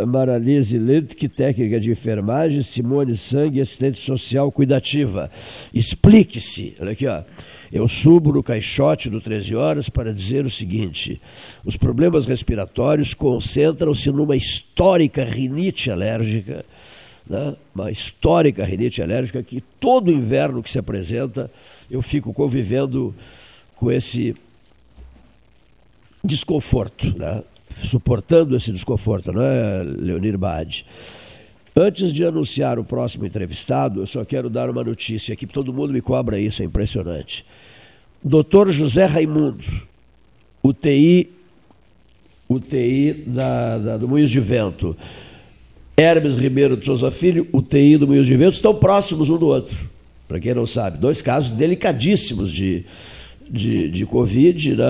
[0.07, 5.31] Maralise Lidke, técnica de enfermagem, Simone Sangue, assistente social cuidativa.
[5.72, 7.22] Explique-se, olha aqui, ó.
[7.70, 11.20] Eu subo no caixote do 13 horas para dizer o seguinte:
[11.64, 16.64] os problemas respiratórios concentram-se numa histórica rinite alérgica,
[17.29, 17.55] né?
[17.74, 21.51] uma histórica rinite alérgica que todo inverno que se apresenta
[21.91, 23.14] eu fico convivendo
[23.79, 24.35] com esse
[26.22, 27.43] desconforto, né?
[27.85, 30.85] suportando esse desconforto, não é, Leonir Bade?
[31.76, 35.93] Antes de anunciar o próximo entrevistado, eu só quero dar uma notícia aqui, todo mundo
[35.93, 37.45] me cobra isso, é impressionante.
[38.22, 39.64] Doutor José Raimundo,
[40.62, 41.31] UTI,
[42.49, 44.97] UTI da, da, do Moinhos de Vento,
[45.97, 49.89] Hermes Ribeiro de Souza Filho, UTI do Moinhos de Vento, estão próximos um do outro.
[50.26, 52.85] Para quem não sabe, dois casos delicadíssimos de,
[53.51, 54.84] de, de Covid, né?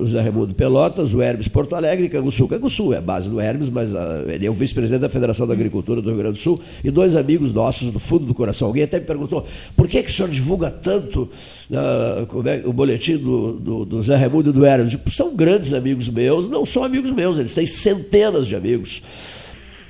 [0.00, 2.48] o José Raimundo Pelotas, o Hermes Porto Alegre Canguçu.
[2.48, 5.54] Canguçu é a base do Hermes, mas uh, ele é o vice-presidente da Federação da
[5.54, 8.68] Agricultura do Rio Grande do Sul e dois amigos nossos do fundo do coração.
[8.68, 11.30] Alguém até me perguntou por que, que o senhor divulga tanto
[11.70, 14.90] uh, é, o boletim do, do, do José Raimundo e do Hermes?
[14.90, 19.02] Digo, são grandes amigos meus, não são amigos meus, eles têm centenas de amigos.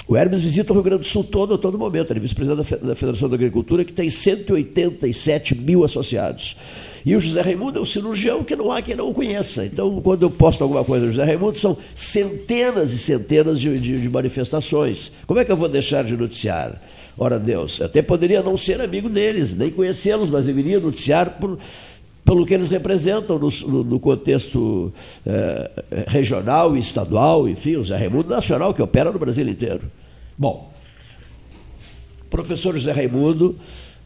[0.09, 2.13] O Hermes visita o Rio Grande do Sul todo a todo momento.
[2.13, 6.57] Ele é vice-presidente da Federação da Agricultura, que tem 187 mil associados.
[7.07, 9.65] E o José Raimundo é um cirurgião que não há quem não o conheça.
[9.65, 14.01] Então, quando eu posto alguma coisa do José Raimundo, são centenas e centenas de, de,
[14.01, 15.13] de manifestações.
[15.25, 16.83] Como é que eu vou deixar de noticiar?
[17.17, 21.61] Ora, Deus, eu até poderia não ser amigo deles, nem conhecê-los, mas deveria noticiar por,
[22.25, 24.93] pelo que eles representam no, no, no contexto
[25.25, 25.71] eh,
[26.09, 29.83] regional estadual, enfim, o José Raimundo nacional, que opera no Brasil inteiro.
[30.37, 30.73] Bom,
[32.23, 33.55] o professor José Raimundo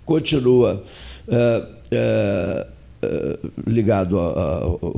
[0.05, 0.84] continua.
[1.26, 2.66] Eh, eh,
[3.66, 4.16] ligado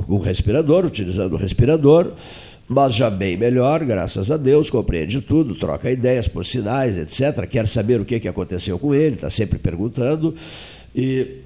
[0.07, 2.12] com o respirador, utilizando o respirador,
[2.68, 7.46] mas já bem melhor, graças a Deus, compreende tudo, troca ideias por sinais, etc.
[7.46, 10.34] Quer saber o que, que aconteceu com ele, está sempre perguntando.
[10.94, 11.42] E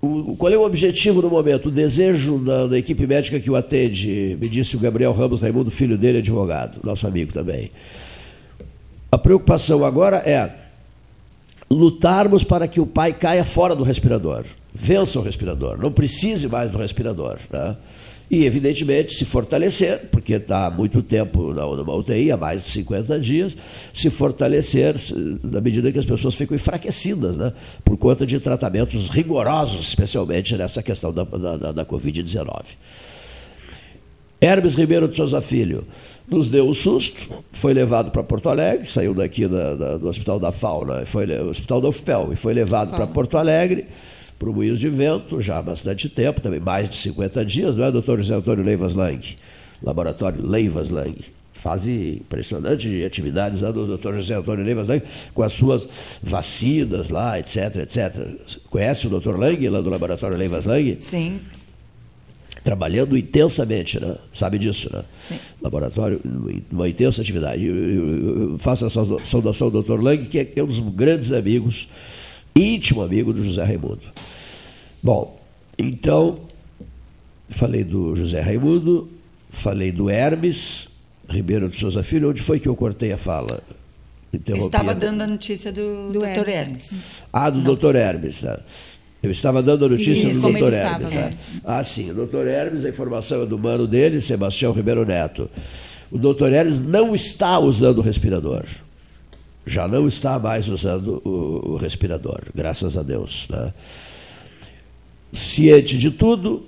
[0.00, 1.68] o, qual é o objetivo no momento?
[1.68, 5.70] O desejo da, da, equipe médica que o atende, me disse o Gabriel Ramos Raimundo,
[5.70, 7.70] filho dele, advogado, nosso amigo também.
[9.10, 10.50] A preocupação agora é
[11.70, 14.44] lutarmos para que o pai caia fora do respirador
[14.82, 17.38] vença o respirador, não precise mais do respirador.
[17.52, 17.76] Né?
[18.28, 22.70] E, evidentemente, se fortalecer, porque está há muito tempo na, numa UTI, há mais de
[22.70, 23.56] 50 dias,
[23.94, 24.96] se fortalecer
[25.44, 27.52] na medida que as pessoas ficam enfraquecidas, né?
[27.84, 32.62] por conta de tratamentos rigorosos, especialmente nessa questão da, da, da Covid-19.
[34.40, 35.84] Hermes Ribeiro de Souza Filho
[36.26, 40.40] nos deu um susto, foi levado para Porto Alegre, saiu daqui da, da, do Hospital
[40.40, 43.86] da Fauna, foi o Hospital da UFPEL, e foi levado para Porto Alegre
[44.42, 47.84] para o Moinhos de Vento já há bastante tempo, também mais de 50 dias, não
[47.84, 49.24] é, doutor José Antônio Leivas Lang?
[49.80, 51.16] Laboratório Leivas Lang.
[51.52, 55.00] Faz impressionante atividades lá do doutor José Antônio Leivas Lang,
[55.32, 55.86] com as suas
[56.20, 58.58] vacinas lá, etc, etc.
[58.68, 60.96] Conhece o doutor Lang, lá do Laboratório Leivas Lang?
[60.98, 61.40] Sim.
[62.64, 64.16] Trabalhando intensamente, né?
[64.32, 65.04] sabe disso, né?
[65.22, 65.38] Sim.
[65.62, 66.20] Laboratório,
[66.72, 67.64] uma intensa atividade.
[67.64, 71.86] Eu, eu, eu faço essa saudação ao doutor Lang, que é um dos grandes amigos,
[72.54, 74.02] íntimo amigo do José Raimundo.
[75.02, 75.40] Bom,
[75.78, 76.36] então,
[77.48, 79.08] falei do José Raimundo,
[79.50, 80.88] falei do Hermes
[81.28, 82.30] Ribeiro de Souza Filho.
[82.30, 83.62] Onde foi que eu cortei a fala?
[84.32, 86.48] Estava dando a notícia do, do Dr.
[86.48, 87.22] Hermes.
[87.32, 87.74] Ah, do Não.
[87.74, 87.96] Dr.
[87.96, 88.42] Hermes.
[88.42, 88.56] Né?
[89.22, 90.72] Eu estava dando a notícia Isso, do Dr.
[90.72, 90.74] Hermes.
[90.74, 91.30] estava, né?
[91.30, 91.60] é.
[91.64, 92.46] Ah, sim, o Dr.
[92.46, 95.50] Hermes, a informação é do mano dele, Sebastião Ribeiro Neto.
[96.10, 96.52] O Dr.
[96.52, 98.64] Hermes não está usando o respirador.
[99.64, 103.46] Já não está mais usando o, o respirador, graças a Deus.
[103.48, 103.72] Né?
[105.32, 106.64] Ciente de tudo,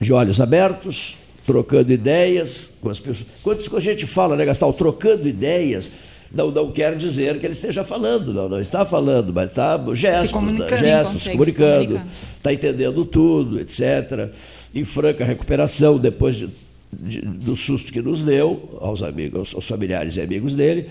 [0.00, 1.16] de olhos abertos,
[1.46, 3.28] trocando ideias com as pessoas.
[3.42, 5.90] Quando a gente fala, né, Gastal, trocando ideias,
[6.30, 10.32] não, não quer dizer que ele esteja falando, não, não está falando, mas está gestos,
[10.32, 10.70] comunicando.
[10.72, 12.00] né, Sim, gestos, se comunicando,
[12.36, 14.30] está entendendo tudo, etc.
[14.74, 16.48] Em franca recuperação, depois de,
[16.92, 20.88] de- do susto que nos deu, aos amigos, aos familiares e amigos dele,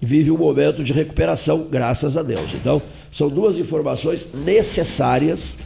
[0.00, 2.52] vive um momento de recuperação, graças a Deus.
[2.54, 2.80] Então,
[3.10, 5.58] são duas informações necessárias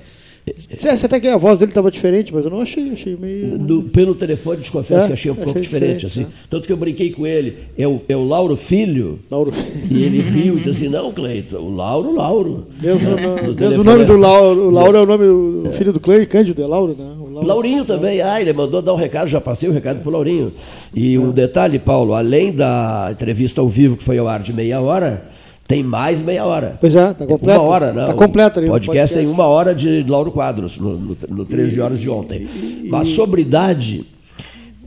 [0.77, 3.57] Você até que a voz dele estava diferente, mas eu não achei, achei meio.
[3.57, 6.05] Do- pelo telefone, te confesso É, que achei um pouco achei diferente.
[6.05, 6.47] diferente, assim.
[6.49, 7.55] Tanto que eu brinquei com ele.
[7.77, 9.19] É o, é o Lauro Filho.
[9.29, 9.51] Lauro
[9.91, 12.67] E ele riu e disse assim: não, Cleiton, o Lauro, Lauro.
[12.81, 15.99] Mesmo, no- mesmo o nome do Lauro, o Lauro é o nome do filho do
[15.99, 17.05] Cleide, Cândido, é Lauro, né?
[17.31, 17.47] Lauro.
[17.47, 20.53] Laurinho também, ah, ele mandou dar um recado, já passei o recado para o Laurinho.
[20.93, 24.81] E um detalhe, Paulo, além da entrevista ao vivo, que foi ao ar de meia
[24.81, 25.23] hora,
[25.67, 26.77] tem mais meia hora.
[26.79, 27.59] Pois é, tá completo.
[27.61, 28.05] Uma hora, né?
[28.05, 29.33] Tá O completo ali no podcast, tem podcast.
[29.41, 32.47] uma hora de Lauro Quadros, no, no, no 13 horas de ontem.
[32.89, 34.05] Mas sobre idade,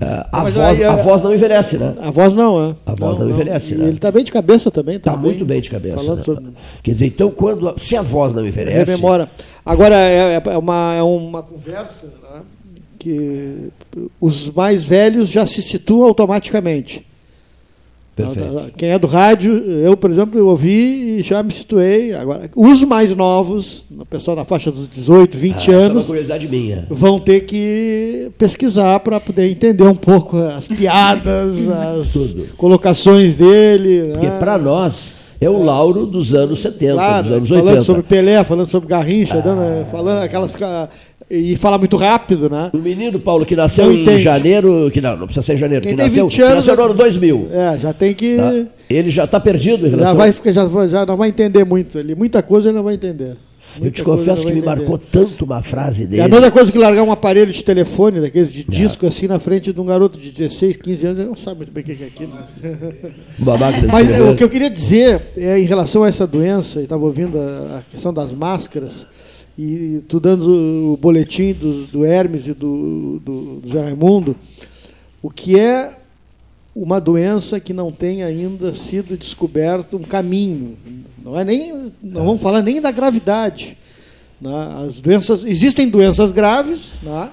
[0.00, 1.94] ah, a, Mas voz, aí, a a- voz não envelhece, né?
[2.00, 2.74] A voz não, é.
[2.86, 3.84] A voz não, envelhece, E né?
[3.84, 4.96] ele está bem de cabeça também.
[4.96, 5.96] Está muito bem de cabeça.
[6.16, 6.22] Né?
[6.22, 6.46] sobre
[6.82, 8.90] Quer dizer, então, quando, se a voz não envelhece.
[8.90, 9.28] rememora.
[9.62, 12.40] Agora, é, é uma, é uma conversa né,
[12.98, 13.68] que
[14.18, 17.06] os mais velhos já se situam automaticamente.
[18.26, 18.72] Perfeito.
[18.76, 19.52] Quem é do rádio,
[19.82, 22.12] eu, por exemplo, eu ouvi e já me situei.
[22.14, 26.08] Agora, os mais novos, o pessoal na faixa dos 18, 20 Ah, é anos,
[26.50, 26.86] minha.
[26.90, 34.10] vão ter que pesquisar para poder entender um pouco as piadas, as colocações dele.
[34.12, 34.38] Porque né?
[34.38, 37.80] para nós é o Lauro dos anos 70, Claro, dos anos falando 80.
[37.82, 40.54] sobre Pelé, falando sobre Garrincha, dando- falando aquelas.
[41.30, 42.70] E fala muito rápido, né?
[42.72, 45.94] O menino, Paulo, que nasceu em janeiro, que não, não precisa ser em janeiro, Quem
[45.94, 47.48] que nasceu, 20 que anos, nasceu no ano 2000.
[47.52, 48.36] É, já tem que.
[48.36, 48.52] tá?
[48.90, 50.52] Ele já está perdido em Já, relação...
[50.52, 51.96] já, vai- já não vai entender muito.
[51.98, 53.36] Ele, muita coisa ele não vai entender.
[53.76, 56.22] Eu Muita te coisa confesso que me marcou tanto uma frase É dele.
[56.22, 59.72] a mesma coisa que largar um aparelho de telefone, daqueles de disco, assim, na frente
[59.72, 62.06] de um garoto de 16, 15 anos, ele não sabe muito bem o que é
[62.06, 62.32] aquilo.
[63.38, 66.26] Uma máquina de Mas é, o que eu queria dizer é, em relação a essa
[66.26, 69.06] doença, e estava ouvindo a, a questão das máscaras,
[69.60, 74.34] e tu dando o boletim do, do Hermes e do, do, do Raimundo,
[75.22, 75.98] o que é
[76.74, 80.78] uma doença que não tem ainda sido descoberto um caminho.
[81.22, 83.76] Não é nem, não vamos falar nem da gravidade.
[84.40, 84.84] né?
[84.86, 87.30] As doenças existem doenças graves, né?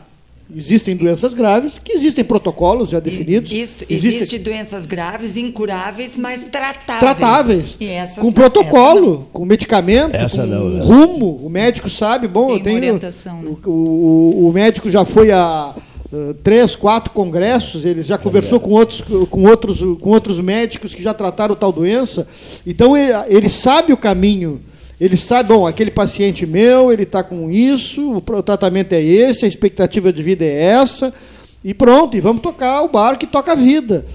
[0.56, 3.52] Existem doenças graves, que existem protocolos já definidos.
[3.52, 7.00] Isso, existem existe doenças graves, incuráveis, mas tratáveis.
[7.00, 10.84] tratáveis, E essas com não- protocolo, com medicamento, Essa com não, né?
[10.84, 11.42] rumo.
[11.44, 12.94] O médico sabe, bom, eu Tem uma tenho.
[12.96, 13.52] orientação, né?
[13.66, 15.74] O, o- o médico já foi a
[16.14, 21.04] uh, três, quatro congressos, ele já conversou com outros, com, outros, com outros médicos que
[21.04, 22.26] já trataram tal doença.
[22.66, 24.62] Então ele, ele sabe o caminho.
[25.00, 29.48] Ele sabe, bom, aquele paciente meu, ele está com isso, o tratamento é esse, a
[29.48, 31.14] expectativa de vida é essa,
[31.64, 34.06] e pronto, e vamos tocar o barco e toca a vida.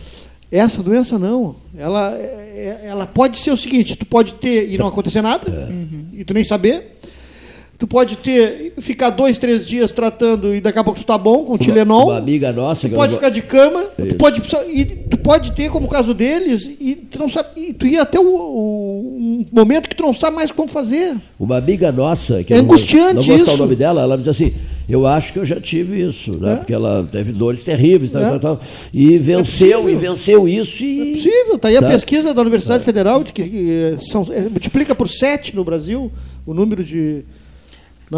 [0.51, 1.57] Essa doença não.
[1.79, 5.69] Ela, é- é- ela pode ser o seguinte: tu pode ter e não acontecer nada,
[6.13, 6.99] e tu nem saber.
[7.83, 11.45] Tu pode ter, ficar dois, três dias tratando e daqui a pouco tu tá bom
[11.45, 12.11] com Tilenol.
[12.11, 12.83] Uma amiga nossa.
[12.83, 14.41] Tu que eu pode não ficar de cama, tu pode,
[14.73, 18.03] e tu pode ter, como o caso deles, e tu não sabe, e tu ia
[18.03, 21.17] até o, o- um momento que tu não sabe mais como fazer.
[21.41, 23.51] Uma amiga nossa, que É eu não vou- angustiante não vou isso.
[23.53, 24.55] o nome dela, ela diz assim,
[24.89, 26.53] eu acho que eu já tive isso, né?
[26.53, 26.57] É.
[26.59, 28.29] Porque ela teve dores terríveis, tal, É.
[28.29, 28.61] tal, tal,
[28.95, 29.91] e venceu, possível.
[29.91, 31.11] e venceu isso e...
[31.11, 31.89] É possível, tá aí a Tá.
[31.89, 36.13] pesquisa da Universidade Federal, diz que eh, são, eh, multiplica por sete no Brasil
[36.47, 37.25] o número de.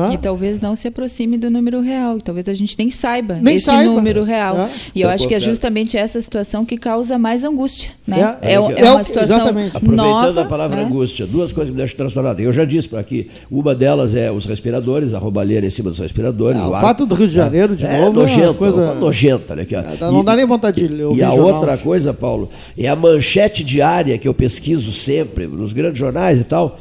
[0.01, 0.15] Né?
[0.15, 2.19] E talvez não se aproxime do número real.
[2.19, 3.91] e Talvez a gente nem saiba Nem esse saiba.
[3.93, 4.57] número real.
[4.59, 4.69] É.
[4.95, 7.91] E eu Eu acho que é justamente essa situação que causa mais angústia.
[8.07, 8.37] Né?
[8.43, 8.53] É.
[8.53, 9.77] É, É é uma situação exatamente.
[9.77, 10.43] Aproveitando nova.
[10.43, 10.85] a palavra né?
[10.85, 12.41] angústia, duas coisas me deixam transtornado.
[12.43, 15.99] Eu já disse para aqui, uma delas é os respiradores, a roubalheira em cima dos
[15.99, 16.59] respiradores.
[16.61, 18.83] Ah, o ar- fato do Rio de Janeiro, de é, novo, é uma nojento, coisa-
[18.83, 19.53] uma nojenta.
[19.53, 19.81] Olha aqui, ó.
[19.81, 21.55] É, não dá nem vontade de ouvir E a jornal.
[21.55, 26.45] outra coisa, Paulo, é a manchete diária que eu pesquiso sempre nos grandes jornais e
[26.45, 26.79] tal.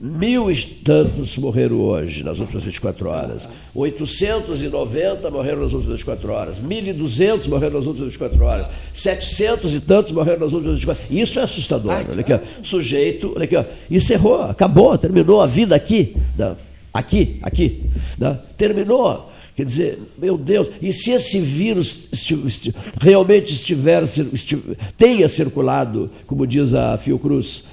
[0.00, 3.48] Mil e tantos morreram hoje, nas últimas 24 horas.
[3.74, 6.60] 890 morreram nas últimas 24 horas.
[6.60, 8.66] 1.200 morreram nas últimas 24 horas.
[8.92, 11.28] 700 e tantos morreram nas últimas 24 horas.
[11.28, 11.92] Isso é assustador.
[12.10, 12.38] Olha aqui, ó.
[12.62, 13.64] Sujeito, olha aqui, ó.
[13.90, 16.14] encerrou, acabou, terminou a vida aqui.
[16.36, 16.54] né?
[16.94, 17.82] Aqui, aqui.
[18.16, 18.38] né?
[18.56, 19.32] Terminou.
[19.56, 24.62] Quer dizer, meu Deus, e se esse vírus esti- esti- realmente estiver, esti-
[24.96, 27.64] tenha circulado, como diz a Fiocruz,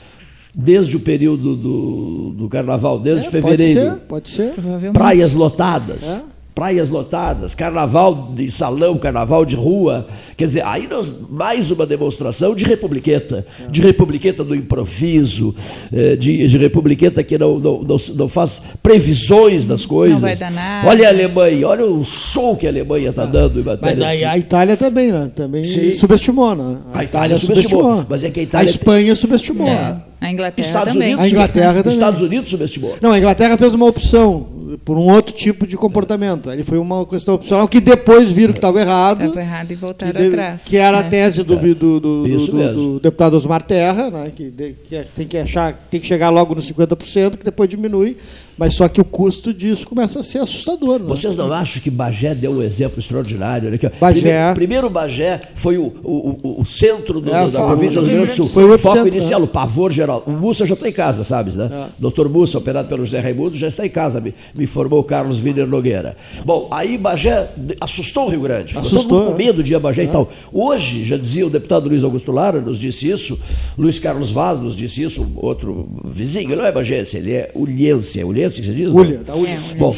[0.56, 4.54] desde o período do, do carnaval, desde É, pode fevereiro, ser, pode ser.
[4.94, 6.04] praias lotadas.
[6.08, 6.36] É.
[6.56, 10.08] Praias lotadas, carnaval de salão, carnaval de rua.
[10.38, 13.68] Quer dizer, aí nós, mais uma demonstração de republiqueta, É.
[13.70, 15.54] de republiqueta do improviso,
[15.92, 20.22] eh, de, de republiqueta que não, não, não, não faz previsões das coisas.
[20.22, 20.88] vai dar nada.
[20.88, 24.20] Olha a Alemanha, olha o show que a Alemanha está dando em matéria Mas aí
[24.20, 25.30] de- a Itália também, né?
[25.36, 25.92] Também Sim.
[25.92, 26.78] subestimou, né?
[26.94, 29.68] A Itália subestimou, mas é que a Itália- Espanha subestimou.
[29.68, 29.98] É.
[30.22, 31.08] A Inglaterra Estados também.
[31.10, 31.94] Unidos, A Inglaterra também.
[31.94, 32.96] Estados Unidos subestimou.
[33.02, 34.48] Não, a Inglaterra fez uma opção
[34.84, 36.50] por um outro tipo de comportamento.
[36.50, 39.22] Ali foi uma questão opcional que depois viram que estava errado.
[39.24, 40.62] Estava errado e voltaram que, de- atrás.
[40.66, 41.10] que era a né?
[41.10, 45.06] tese do, do, do- do- do- do deputado Osmar Terra, né, que, de- que é-
[45.16, 48.18] tem, que achar, tem que chegar logo nos 50%, que depois diminui,
[48.58, 51.00] mas só que o custo disso começa a ser assustador.
[51.00, 51.06] Né?
[51.08, 53.68] Vocês não acham que Bagé deu um exemplo extraordinário?
[53.68, 53.90] Olha aqui.
[54.00, 54.20] Bagé.
[54.22, 58.28] Primeiro, primeiro Bagé foi o, o, o- o centro do, É, da no Rio Grande
[58.28, 58.50] do Sul.
[58.50, 59.46] foi o foco epicentro, inicial, né?
[59.46, 60.05] o pavor geral.
[60.14, 61.70] O Mussa já está em casa, sabes, né?
[61.72, 61.86] É.
[61.98, 65.44] Doutor Mussa, operado pelo José Raimundo, já está em casa, me, me informou o Carlos
[65.44, 66.16] Wiener Nogueira.
[66.44, 67.50] Bom, aí Bagé
[67.80, 68.74] assustou o Rio Grande.
[68.74, 69.36] Todo Assustou, com é.
[69.36, 70.30] medo de ir a Bagé e tal.
[70.52, 73.40] Hoje, já dizia o deputado Luiz Augusto Lara, nos disse isso,
[73.78, 78.26] Luiz Carlos Vaz nos disse isso, outro vizinho, não é bagense, ele é ulhense, é
[78.26, 78.94] ulhense que você diz?
[78.94, 79.02] não?
[79.02, 79.60] Ulha, da Ulha.
[79.78, 79.96] Bom,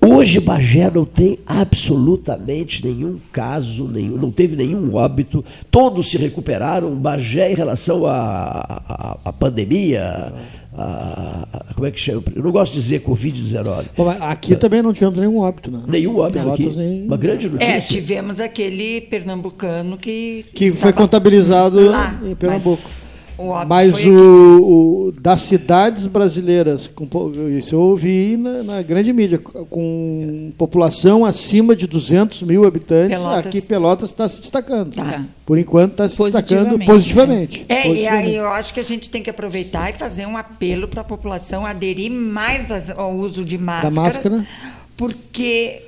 [0.00, 6.94] hoje Bagé não tem absolutamente nenhum caso, nenhum, não teve nenhum óbito, todos se recuperaram.
[6.94, 10.32] Bagé, em relação à, pandemia,
[10.76, 12.22] a, a- como é que chama?
[12.34, 13.84] Eu não gosto de dizer Covid-19.
[13.96, 15.70] Bom, mas aqui também não tivemos nenhum óbito.
[15.70, 15.80] Né?
[15.86, 16.76] Nenhum óbito Pelotas aqui.
[16.76, 17.72] nem- Uma grande notícia.
[17.72, 20.44] É, tivemos aquele pernambucano que.
[20.54, 22.82] Que estava foi contabilizado lá, em Pernambuco.
[22.82, 23.07] Mas,
[23.38, 24.10] o Mas o,
[25.08, 27.08] o- das cidades brasileiras, com
[27.58, 33.46] isso eu ouvi na, na grande mídia, com população acima de 200 mil habitantes, Pelotas.
[33.46, 34.94] aqui Pelotas está se destacando.
[34.94, 35.24] Tá.
[35.46, 37.66] Por enquanto está se destacando Positivamente, positivamente.
[37.68, 38.26] É, e Positivamente.
[38.28, 41.04] aí eu acho que a gente tem que aproveitar e fazer um apelo para a
[41.04, 43.94] população aderir mais ao uso de máscaras.
[43.94, 44.46] máscara.
[44.96, 45.82] Porque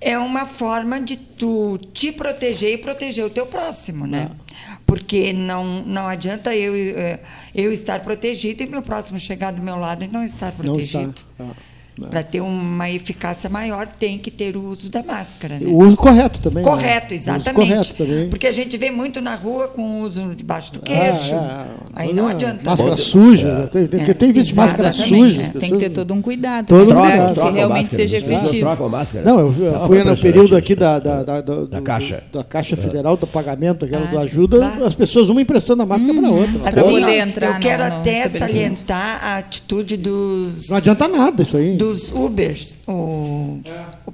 [0.00, 4.30] é uma forma de tu te proteger e proteger o teu próximo, né?
[4.44, 4.47] É.
[4.88, 7.20] Porque não, não adianta eu, eh,
[7.54, 11.14] eu estar protegido e meu próximo chegar do meu lado e não estar Não protegido.
[11.30, 11.44] está.
[11.44, 11.52] Ah,
[12.00, 12.08] não.
[12.08, 15.56] Para ter uma eficácia maior, tem que ter o uso da máscara.
[15.58, 15.66] Né?
[15.66, 16.64] O uso correto também.
[16.64, 16.70] né?
[16.70, 17.54] Correto, O uso exatamente.
[17.54, 18.28] correto também.
[18.30, 21.34] Porque a gente vê muito na rua com o uso debaixo do Ah, queixo.
[21.34, 21.66] é.
[21.94, 22.70] Aí não É, adianta.
[22.70, 23.68] Máscara suja.
[23.72, 25.42] Tem, tem, É, tem visto máscara suja.
[25.54, 25.58] é.
[25.58, 27.82] Tem que ter todo um cuidado Todo né, para troca, que troca se a realmente
[27.84, 28.66] máscara, seja pessoas efetivo.
[28.88, 29.22] a.
[29.22, 29.52] Não, eu,
[29.86, 30.56] fui no período isso.
[30.56, 32.22] aqui da, da, da, do- Da Caixa.
[32.32, 34.18] da Caixa Federal do Pagamento, aquela Ah, do.
[34.18, 36.58] Ajuda, as pessoas uma emprestando a máscara para outra.
[36.58, 41.42] Pra Assim, poder ó, entrar eu quero até salientar a atitude dos, Não adianta nada
[41.42, 41.76] isso aí.
[41.88, 43.60] Dos Ubers, o,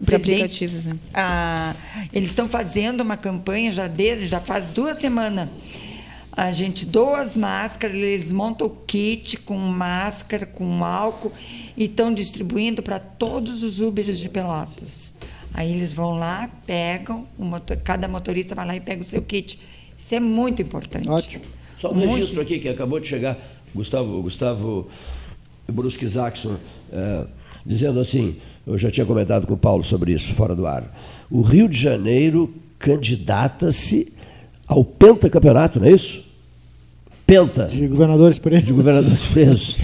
[0.05, 0.97] presidente, aplicativos, né?
[1.12, 1.75] ah,
[2.12, 5.49] eles estão fazendo uma campanha já desde, já faz duas semanas.
[6.37, 11.33] A gente doa as máscaras, eles montam o kit com máscara, com álcool
[11.77, 15.12] e estão distribuindo para todos os Ubers de Pelotas.
[15.53, 19.22] Aí eles vão lá, pegam, o motor- cada motorista vai lá e pega o seu
[19.22, 19.61] kit.
[19.97, 21.09] Isso é muito importante.
[21.09, 21.45] Ótimo.
[21.79, 22.14] Só um Muito.
[22.14, 23.39] registro aqui que acabou de chegar,
[23.75, 24.89] Gustavo, Gustavo
[25.68, 26.57] Brusque Zaxon,
[26.93, 27.25] eh,
[27.65, 28.37] dizendo assim,
[28.67, 30.85] eu já tinha comentado com o Paulo sobre isso, fora do ar.
[31.31, 34.12] O Rio de Janeiro candidata-se
[34.67, 36.23] ao pentacampeonato, não é isso?
[37.27, 37.67] Penta.
[37.67, 38.67] De governadores presos.
[38.67, 39.79] De governadores presos.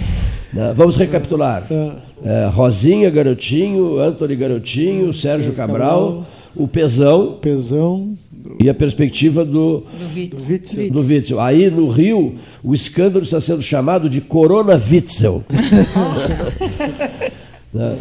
[0.53, 0.73] Né?
[0.75, 1.65] Vamos recapitular.
[1.69, 7.37] Eh, Rosinha Garotinho, Antony Garotinho, Sérgio Cabral, o Pezão.
[7.41, 8.17] Pesão.
[8.59, 9.83] E a perspectiva do,
[10.31, 10.91] Do Witzel.
[10.91, 11.39] do Witzel.
[11.39, 15.43] Aí no Rio, o escândalo está sendo chamado de Corona Witzel.
[17.73, 17.97] Né?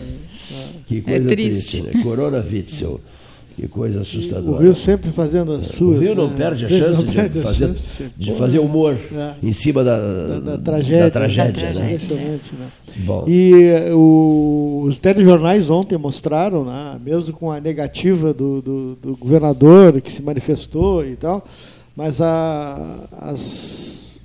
[0.87, 1.83] Que coisa triste.
[1.83, 2.03] né?
[2.03, 3.01] Corona Witzel.
[3.57, 4.63] Que coisa O assustadora.
[4.63, 5.99] Rio sempre fazendo as suas.
[5.99, 6.35] O Rio não né?
[6.37, 7.91] perde a chance de perde a fazer, chance.
[8.17, 9.35] de fazer humor é.
[9.43, 11.05] em cima da, da, da tragédia.
[11.05, 11.93] da tragédia, né?
[11.95, 12.67] Impressionante, né?
[12.99, 13.25] Bom.
[13.29, 19.17] E eh, o- os telejornais ontem mostraram, né, mesmo com a negativa do, do- do
[19.17, 21.45] governador que se manifestou e tal,
[21.95, 24.19] mas a- as,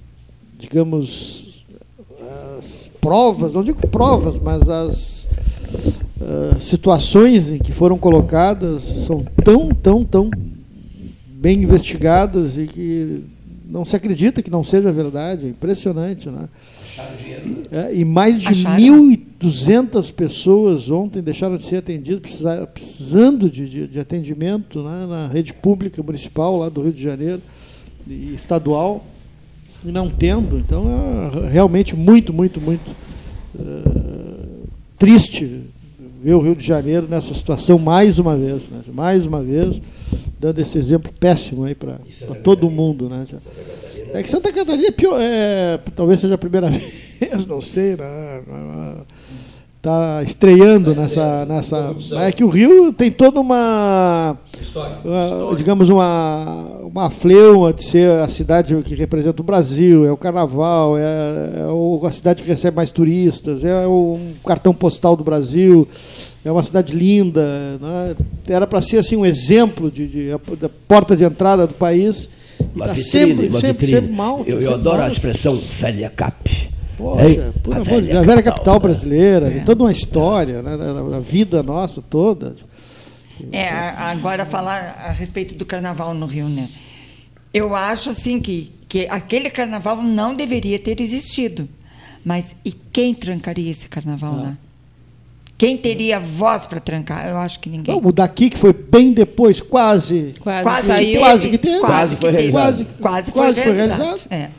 [0.57, 1.44] digamos,
[3.05, 5.27] provas, não digo provas, mas as
[6.21, 10.29] ah, situações em que foram colocadas são tão, tão, tão
[11.29, 13.23] bem investigadas e que
[13.69, 15.45] não se acredita que não seja verdade.
[15.45, 16.47] É impressionante, né?
[17.71, 18.77] É, e mais de Acharam?
[18.79, 25.27] 1.200 pessoas ontem deixaram de ser atendidas, precisa- precisando de, de- de atendimento né, na
[25.27, 27.41] rede pública municipal lá do Rio de Janeiro
[28.07, 29.03] e estadual,
[29.91, 30.57] não tendo.
[30.57, 30.85] Então
[31.43, 32.95] é realmente muito, muito, muito
[33.57, 34.45] eh,
[34.97, 35.61] triste
[36.23, 38.81] ver o Rio de Janeiro nessa situação mais uma vez, né?
[38.91, 39.79] mais uma vez,
[40.39, 41.99] dando esse exemplo péssimo aí para
[42.43, 43.07] todo mundo.
[43.07, 43.25] Né?
[44.11, 46.69] É que Santa Catarina é pior, é, talvez seja a primeira
[47.19, 48.41] vez, não sei, né?
[49.85, 51.95] Está estreando nessa, nessa.
[52.19, 54.35] É que o Rio tem toda uma.
[55.03, 60.17] uma, digamos, uma, uma fleuma de ser a cidade que representa o Brasil, é o
[60.17, 65.87] carnaval, é, é a cidade que recebe mais turistas, é o cartão postal do Brasil,
[66.43, 67.77] é uma cidade linda.
[67.79, 68.15] Né?
[68.49, 70.29] Era para ser assim, um exemplo de, de-
[70.59, 72.27] da porta de entrada do país.
[72.59, 74.37] E está vitrine, sempre, uma sempre, sempre mal.
[74.39, 75.05] tá Eu, eu adoro mal.
[75.05, 76.73] a expressão velha cap.
[76.97, 77.53] Poxa, Hein?
[77.63, 81.61] por A Deus, a velha capital brasileira, tem toda uma história, né, da, da vida
[81.61, 82.55] nossa toda.
[83.51, 86.69] É, a- agora falar a respeito do carnaval no Rio, né?
[87.53, 91.67] Eu acho assim que, que aquele carnaval não deveria ter existido.
[92.23, 94.41] Mas e quem trancaria esse carnaval Ah.
[94.41, 94.57] lá?
[95.57, 97.27] Quem teria voz para trancar?
[97.29, 97.95] Eu acho que ninguém.
[97.95, 100.33] Não, o daqui que foi bem depois, quase.
[100.41, 101.11] Quase, Quase saiu.
[101.13, 101.79] que Quase que teve.
[101.79, 102.51] Quase foi que teve.
[102.51, 102.85] realizado.
[102.85, 104.01] Quase, Quase, quase foi foi realizado.
[104.01, 104.27] realizado.
[104.31, 104.49] É,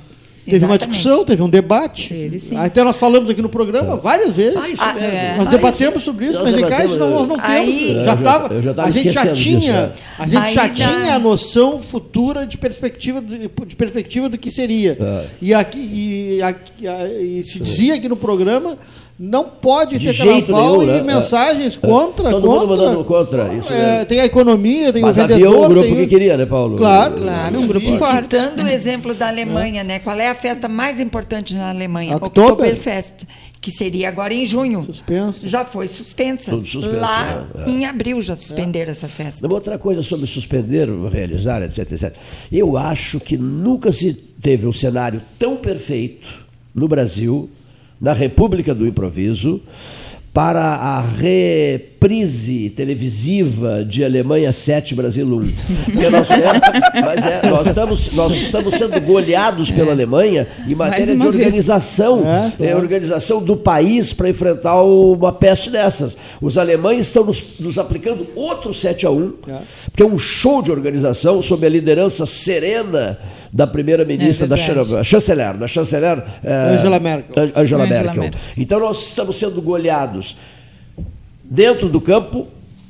[0.49, 2.09] Teve uma discussão, teve um debate.
[2.09, 2.57] Teve.
[2.57, 4.57] Até nós falamos aqui no programa várias vezes.
[4.57, 5.09] Ah, isso Ah, mesmo.
[5.09, 5.37] é.
[5.39, 7.45] Nós Ah, debatemos sobre isso, Nós mas em cá isso nós não temos.
[7.45, 9.93] Aí- já Eu já- tava, eu já tava a gente já tinha, já.
[10.19, 14.97] a gente já tinha a noção futura de perspectiva de, de perspectiva do que seria.
[15.01, 15.25] É.
[15.43, 16.87] E aqui e, aqui-
[17.21, 18.77] e se dizia aqui no programa
[19.19, 21.01] não pode De ter carnaval nenhum, e né?
[21.03, 22.85] mensagens contra, Todo mundo contra.
[22.85, 23.55] mandando contra.
[23.55, 24.07] Isso É, mesmo.
[24.07, 26.77] tem a economia, tem Mas o havia vendedor, um grupo tem que queria, né, Paulo?
[26.77, 27.15] Claro.
[27.15, 28.23] Claro, um grupo E forte.
[28.37, 29.99] citando o exemplo da Alemanha, né?
[30.01, 32.17] Qual é a festa mais importante na Alemanha?
[32.17, 32.53] Oktober.
[32.53, 33.25] Oktoberfest,
[33.61, 34.85] que seria agora em junho.
[34.85, 35.49] Suspensa.
[35.49, 36.51] Já foi suspensa.
[36.51, 37.71] Tudo suspenso, Lá é, é.
[37.71, 39.47] em abril já suspenderam essa festa.
[39.47, 42.13] Uma outra coisa sobre suspender, realizar, etc, etc.
[42.53, 46.29] Eu acho que nunca se teve um cenário tão perfeito
[46.75, 47.49] no Brasil,
[48.01, 49.61] na República do Improviso,
[50.33, 51.01] para a
[52.01, 55.53] reprise televisiva de Alemanha 7, Brasil 1.
[55.87, 61.17] Porque nós, é, mas é, nós, estamos, nós estamos sendo goleados pela Alemanha em matéria
[61.17, 62.77] de organização, É, é, claro.
[62.79, 66.17] organização do país para enfrentar uma peste dessas.
[66.41, 69.59] Os alemães estão nos, nos aplicando outro 7 a 1 É.
[69.87, 73.19] porque é um show de organização sob a liderança serena
[73.53, 74.57] da primeira-ministra, É da
[75.03, 77.43] chanceler, da chanceler eh, Angela Merkel.
[77.43, 78.23] An- Angela Angela Merkel.
[78.23, 78.41] Merkel.
[78.59, 80.37] Então nós estamos sendo goleados
[81.49, 82.49] dentro do campo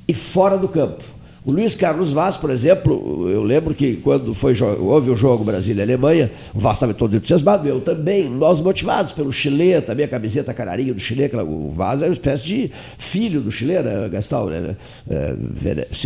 [0.09, 1.05] e fora do campo.
[1.47, 6.33] O Luiz Carlos Vaz, por exemplo, eu lembro que quando foi, houve o jogo Brasília-Alemanha,
[6.53, 10.93] o Vaz estava todo entusiasmado, eu também, nós motivados pelo Chile, também a camiseta canarinho
[10.93, 14.49] do Chile, o Vaz é uma espécie de filho do Chile, né, Gastal?
[14.49, 14.77] Né?
[15.09, 15.37] É,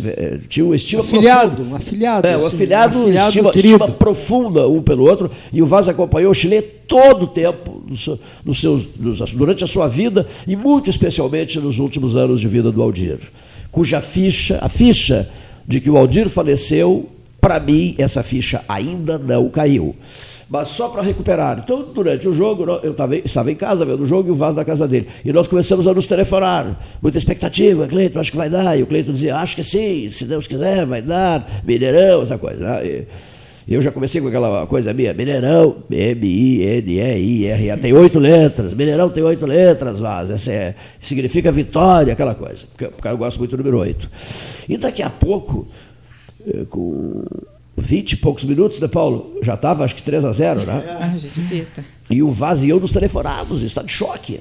[0.09, 2.29] é, tinha um estima afiliado, um afiliado.
[2.29, 5.89] É, um assim, afiliado, um afiliado estima, estima, profunda um pelo outro, e o Vaz
[5.89, 7.83] acompanhou o Chile todo o tempo,
[8.45, 8.87] nos seus,
[9.33, 13.21] durante a sua vida, e muito especialmente nos últimos anos de vida do Aldir
[13.71, 15.29] cuja ficha, a ficha
[15.67, 17.09] de que o Aldir faleceu,
[17.41, 19.95] para mim, essa ficha ainda não caiu.
[20.49, 21.61] Mas só para recuperar.
[21.63, 24.57] Então, durante o jogo, eu tava, estava em casa vendo o jogo e o vaso
[24.57, 25.07] na casa dele.
[25.25, 26.77] E nós começamos a nos telefonar.
[27.01, 27.87] Muita expectativa.
[27.87, 28.77] Cleiton, acho que vai dar.
[28.77, 31.63] E o Cleiton dizia, acho que sim, se Deus quiser, vai dar.
[31.65, 32.65] Mineirão, essa coisa.
[32.65, 32.85] Né?
[32.85, 33.07] E,
[33.75, 39.47] eu já comecei com aquela coisa minha, Mineirão, M-I-N-E-I-R-A, tem oito letras, Mineirão tem oito
[39.47, 43.79] letras, Vaz, essa é, significa vitória, aquela coisa, porque, porque eu gosto muito do número
[43.79, 44.11] oito.
[44.69, 45.69] E daqui a pouco,
[46.47, 47.23] eh, com
[47.77, 49.39] vinte e poucos minutos, né, Paulo?
[49.43, 50.83] Já estava, acho que 3 a 0 né?
[51.01, 51.67] Ah, gente,
[52.11, 54.41] e o Vaz e eu nos telefonávamos, está de choque.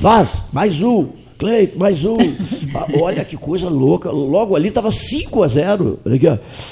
[0.00, 1.08] Vaz, mais um.
[1.38, 2.16] Cleito, mais um.
[2.74, 4.10] Ah, olha que coisa louca.
[4.10, 6.00] Logo ali estava 5 a 0.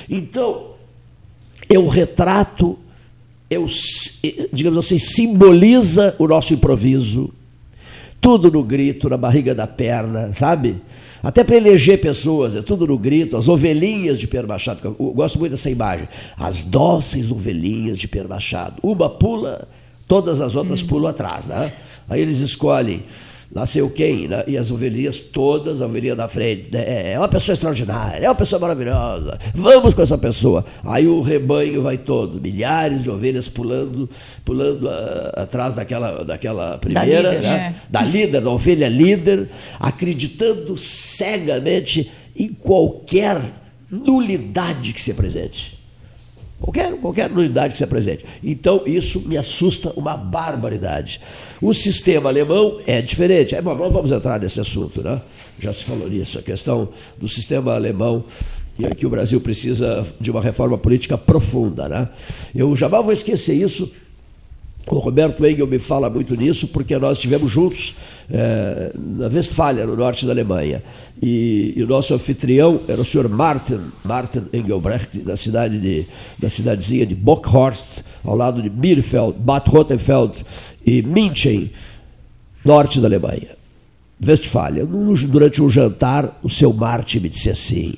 [0.09, 0.74] Então,
[1.69, 2.79] eu retrato,
[3.51, 3.67] eu,
[4.53, 7.33] digamos assim, simboliza o nosso improviso.
[8.21, 10.81] Tudo no grito, na barriga da perna, sabe?
[11.23, 15.39] Até para eleger pessoas, é tudo no grito, as ovelhinhas de Pedro Machado, eu gosto
[15.39, 16.09] muito dessa imagem.
[16.37, 18.77] As dóceis ovelhinhas de Pedro Machado.
[18.83, 19.69] Uma pula,
[20.09, 21.73] todas as outras pulam atrás, né?
[22.09, 23.03] Aí eles escolhem
[23.53, 24.29] nasceu quem?
[24.47, 26.71] E as ovelhinhas todas, a ovelhinha da frente.
[26.73, 27.13] Né?
[27.13, 29.39] É uma pessoa extraordinária, é uma pessoa maravilhosa.
[29.55, 30.65] Vamos com essa pessoa.
[30.85, 34.09] Aí o rebanho vai todo, milhares de ovelhas pulando,
[34.45, 37.49] pulando uh, atrás daquela, daquela primeira, da líder, né?
[37.55, 37.75] é.
[37.91, 43.41] da líder, da ovelha líder, acreditando cegamente em qualquer
[43.91, 45.74] nulidade que se apresente.
[46.61, 48.25] Qualquer, qualquer unidade que se apresente.
[48.43, 51.21] Então, isso me assusta uma barbaridade.
[51.61, 53.55] O sistema alemão é diferente.
[53.55, 55.21] É, bom, nós vamos entrar nesse assunto, né?
[55.59, 56.89] Já se falou nisso, a questão
[57.19, 58.25] do sistema alemão
[58.79, 61.89] e que o Brasil precisa de uma reforma política profunda.
[61.89, 62.09] Né?
[62.55, 63.91] Eu jamais vou esquecer isso
[64.91, 67.95] o Roberto Engel me fala muito nisso, porque nós estivemos juntos
[68.31, 70.83] é, na Westfália, no norte da Alemanha.
[71.23, 76.07] E, e, o nosso anfitrião era o senhor Martin, Martin Engelbrecht, da, cidade de,
[76.39, 80.45] da cidadezinha de Bockhorst, ao lado de Bielefeld, Bad Rottenfeld
[80.85, 81.71] e München,
[82.65, 83.55] norte da Alemanha.
[84.25, 84.87] Westfália.
[84.87, 87.95] Durante um jantar, o seu Martin me disse assim: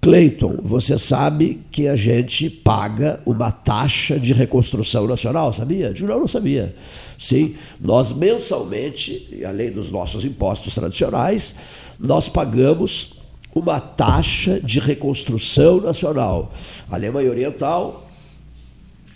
[0.00, 5.92] Cleiton, você sabe que a gente paga uma taxa de reconstrução nacional, sabia?
[5.98, 6.74] Eu não, não sabia.
[7.18, 11.54] Sim, nós mensalmente, além dos nossos impostos tradicionais,
[11.98, 13.14] nós pagamos
[13.52, 16.52] uma taxa de reconstrução nacional.
[16.88, 18.07] A Alemanha Oriental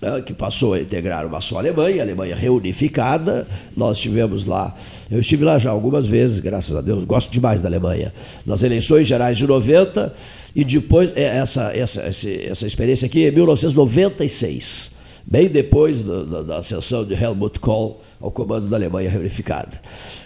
[0.03, 3.46] né, que passou a integrar uma só Alemanha, a Alemanha reunificada.
[3.76, 4.76] Nós estivemos lá,
[5.09, 8.12] eu estive lá já algumas vezes, graças a Deus, gosto demais da Alemanha.
[8.44, 10.12] Nas eleições gerais de 90
[10.57, 14.90] e depois, é, essa, essa, essa experiência aqui é 1996,
[15.27, 19.81] bem depois da, da, da ascensão de Helmut Kohl ao comando da Alemanha reunificada.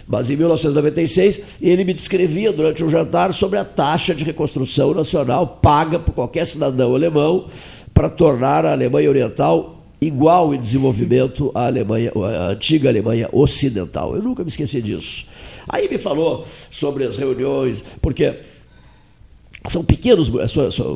[0.07, 5.59] Mas em 1996, ele me descrevia durante um jantar sobre a taxa de reconstrução nacional
[5.61, 7.47] paga por qualquer cidadão alemão
[7.93, 14.15] para tornar a Alemanha Oriental igual em desenvolvimento à Alemanha, à antiga Alemanha Ocidental.
[14.15, 15.25] Eu nunca me esqueci disso.
[15.67, 18.35] Aí me falou sobre as reuniões, porque
[19.71, 20.29] são pequenos,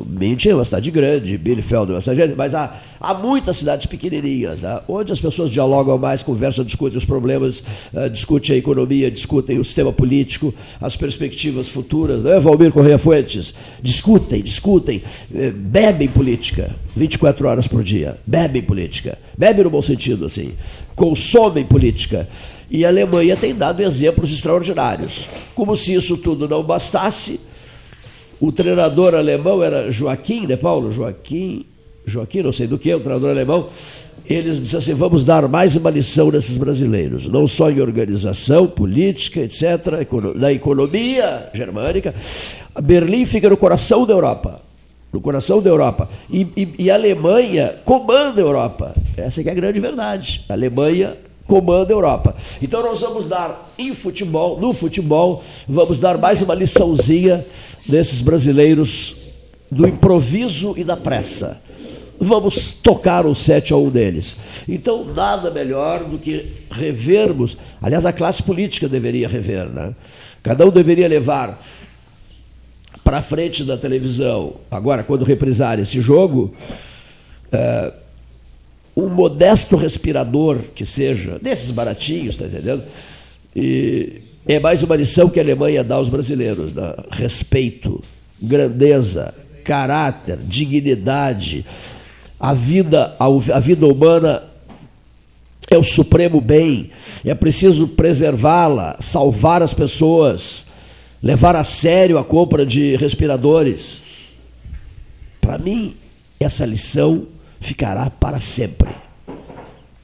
[0.06, 3.86] Mente é uma cidade grande, Bielefeld é uma cidade grande, mas há, há muitas cidades
[3.86, 7.62] pequenininhas, né, onde as pessoas dialogam mais, conversam, discutem os problemas,
[7.92, 12.98] uh, discutem a economia, discutem o sistema político, as perspectivas futuras, não é, Valmir Correia
[12.98, 13.52] Fuentes?
[13.82, 20.24] Discutem, discutem, uh, bebem política, 24 horas por dia, bebem política, bebem no bom sentido,
[20.24, 20.52] assim,
[20.94, 22.28] consomem política.
[22.70, 25.28] E a Alemanha tem dado exemplos extraordinários.
[25.54, 27.38] Como se isso tudo não bastasse,
[28.42, 30.90] o treinador alemão era Joaquim, né, Paulo?
[30.90, 31.64] Joaquim,
[32.04, 33.68] Joaquim, não sei do que, o treinador alemão.
[34.28, 39.38] Eles disseram assim: vamos dar mais uma lição nesses brasileiros, não só em organização, política,
[39.38, 42.12] etc., na economia germânica.
[42.82, 44.60] Berlim fica no coração da Europa
[45.12, 46.08] no coração da Europa.
[46.30, 48.94] E, e, e, a Alemanha comanda a Europa.
[49.14, 50.42] Essa é a grande verdade.
[50.48, 51.18] A Alemanha
[51.52, 52.34] comanda a Europa.
[52.62, 57.44] Então nós vamos dar em futebol, no futebol, vamos dar mais uma liçãozinha
[57.86, 59.16] desses brasileiros
[59.70, 61.60] do improviso e da pressa.
[62.18, 64.36] Vamos tocar o 7 a 1 deles.
[64.66, 67.54] Então, nada melhor do que revermos.
[67.82, 69.94] Aliás, a classe política deveria rever, né?
[70.42, 71.60] Cada um deveria levar
[73.04, 76.54] para frente da televisão, agora quando reprisar esse jogo,
[77.50, 77.92] é,
[78.96, 82.82] um modesto respirador que seja, desses baratinhos, está entendendo?
[83.54, 86.94] E é mais uma lição que a Alemanha dá aos brasileiros: né?
[87.10, 88.02] respeito,
[88.40, 89.34] grandeza,
[89.64, 91.64] caráter, dignidade.
[92.38, 94.42] A vida, a vida humana
[95.70, 96.90] é o supremo bem,
[97.24, 100.66] é preciso preservá-la, salvar as pessoas,
[101.22, 104.02] levar a sério a compra de respiradores.
[105.40, 105.94] Para mim,
[106.40, 107.28] essa lição
[107.62, 108.90] ficará para sempre.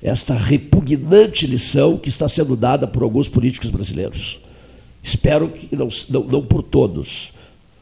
[0.02, 4.40] Esta repugnante lição que está sendo dada por alguns políticos brasileiros.
[5.02, 7.32] Espero que não, não, não por todos.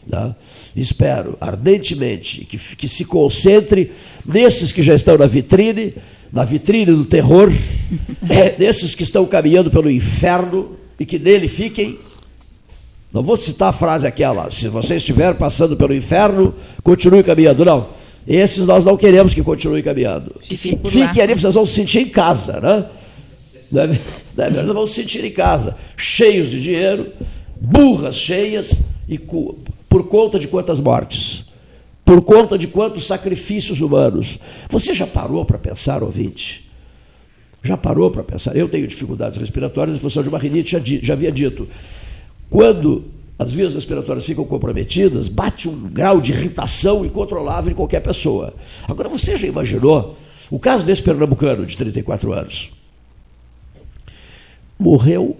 [0.06, 0.34] Né?
[0.74, 3.92] Espero ardentemente que, que se concentre
[4.24, 5.94] nesses que já estão na vitrine,
[6.32, 7.52] na vitrine do terror,
[8.30, 11.98] é, nesses que estão caminhando pelo inferno e que nele fiquem.
[13.12, 17.64] Não vou citar a frase aquela, se você estiver passando pelo inferno, continue caminhando.
[17.64, 18.05] Não.
[18.26, 20.34] Esses nós não queremos que continuem caminhando.
[20.90, 22.86] Fiquem ali, vocês vão se sentir em casa, né?
[23.70, 23.88] Não é, é
[24.50, 24.72] verdade?
[24.72, 27.12] Vão se sentir em casa, cheios de dinheiro,
[27.60, 31.44] burras cheias, e por conta de quantas mortes?
[32.04, 34.38] Por conta de quantos sacrifícios humanos?
[34.68, 36.68] Você já parou para pensar, ouvinte?
[37.62, 38.56] Já parou para pensar?
[38.56, 41.68] Eu tenho dificuldades respiratórias em função de uma rinite, já, já havia dito.
[42.48, 43.04] Quando
[43.38, 48.54] as vias respiratórias ficam comprometidas, bate um grau de irritação incontrolável em qualquer pessoa.
[48.88, 50.16] Agora, você já imaginou
[50.50, 52.70] o caso desse pernambucano de 34 anos?
[54.78, 55.36] Morreu.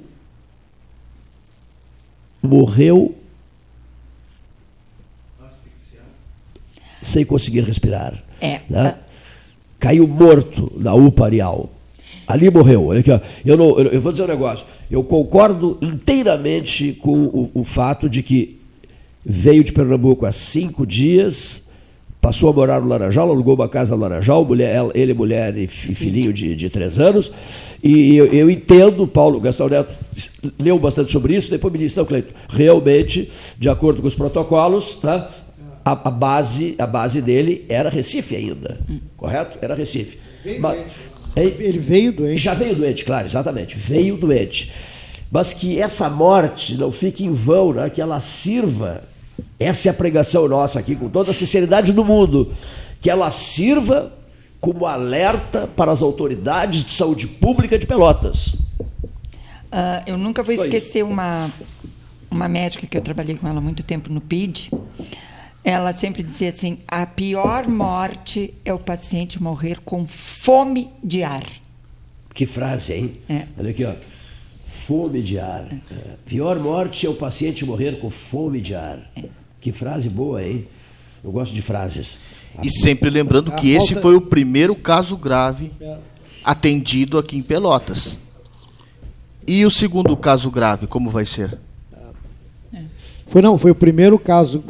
[2.43, 3.15] Morreu.
[7.01, 8.23] Sem conseguir respirar.
[8.41, 8.61] É.
[8.69, 8.97] Né?
[9.79, 11.71] Caiu morto na UPA Arial.
[12.27, 12.89] Ali morreu.
[13.45, 14.67] Eu, não, eu, vou dizer um negócio.
[14.91, 18.61] Eu concordo inteiramente com o, o, fato de que
[19.25, 21.65] veio de Pernambuco há cinco dias,
[22.21, 26.33] passou a morar no Laranjal, alugou uma casa no Laranjal, mulher, ele, mulher e filhinho
[26.33, 27.33] de, de três anos.
[27.83, 29.95] E eu, eu entendo, Paulo Gastão Neto
[30.59, 34.99] leu bastante sobre isso, depois me disse, não, Cleiton, realmente, de acordo com os protocolos,
[35.01, 35.31] tá,
[35.85, 38.79] a, a, base, a base dele era Recife ainda,
[39.17, 39.59] correto?
[39.63, 40.19] Era Recife.
[40.59, 42.39] Mas, ele veio doente.
[42.39, 43.77] Já veio doente, claro, exatamente.
[43.77, 44.73] Veio doente.
[45.31, 47.91] Mas que essa morte não fique em vão, né?
[47.91, 49.05] que ela sirva,
[49.59, 52.55] essa é a pregação nossa aqui, com toda a sinceridade do mundo,
[53.01, 54.13] que ela sirva
[54.61, 58.55] como alerta para as autoridades de saúde pública de Pelotas.
[59.67, 60.65] Uh, eu nunca vou Foi.
[60.65, 61.51] esquecer uma,
[62.31, 64.71] uma médica que eu trabalhei com ela há muito tempo no PID
[65.67, 71.45] ela sempre dizia assim: a pior morte é o paciente morrer com fome de ar.
[72.33, 73.17] Que frase, hein?
[73.29, 73.47] É.
[73.59, 73.93] Olha aqui, ó.
[74.65, 75.67] Fome de ar.
[75.73, 76.15] É.
[76.25, 79.11] Pior morte é o paciente morrer com fome de ar.
[79.17, 79.25] É.
[79.61, 80.69] Que frase boa, hein?
[81.25, 82.17] Eu gosto de frases.
[82.63, 85.99] E sempre lembrando que esse foi o primeiro caso grave é.
[86.45, 88.17] atendido aqui em Pelotas.
[89.45, 91.59] E o segundo caso grave, como vai ser?
[93.27, 94.63] Foi não, foi o primeiro caso.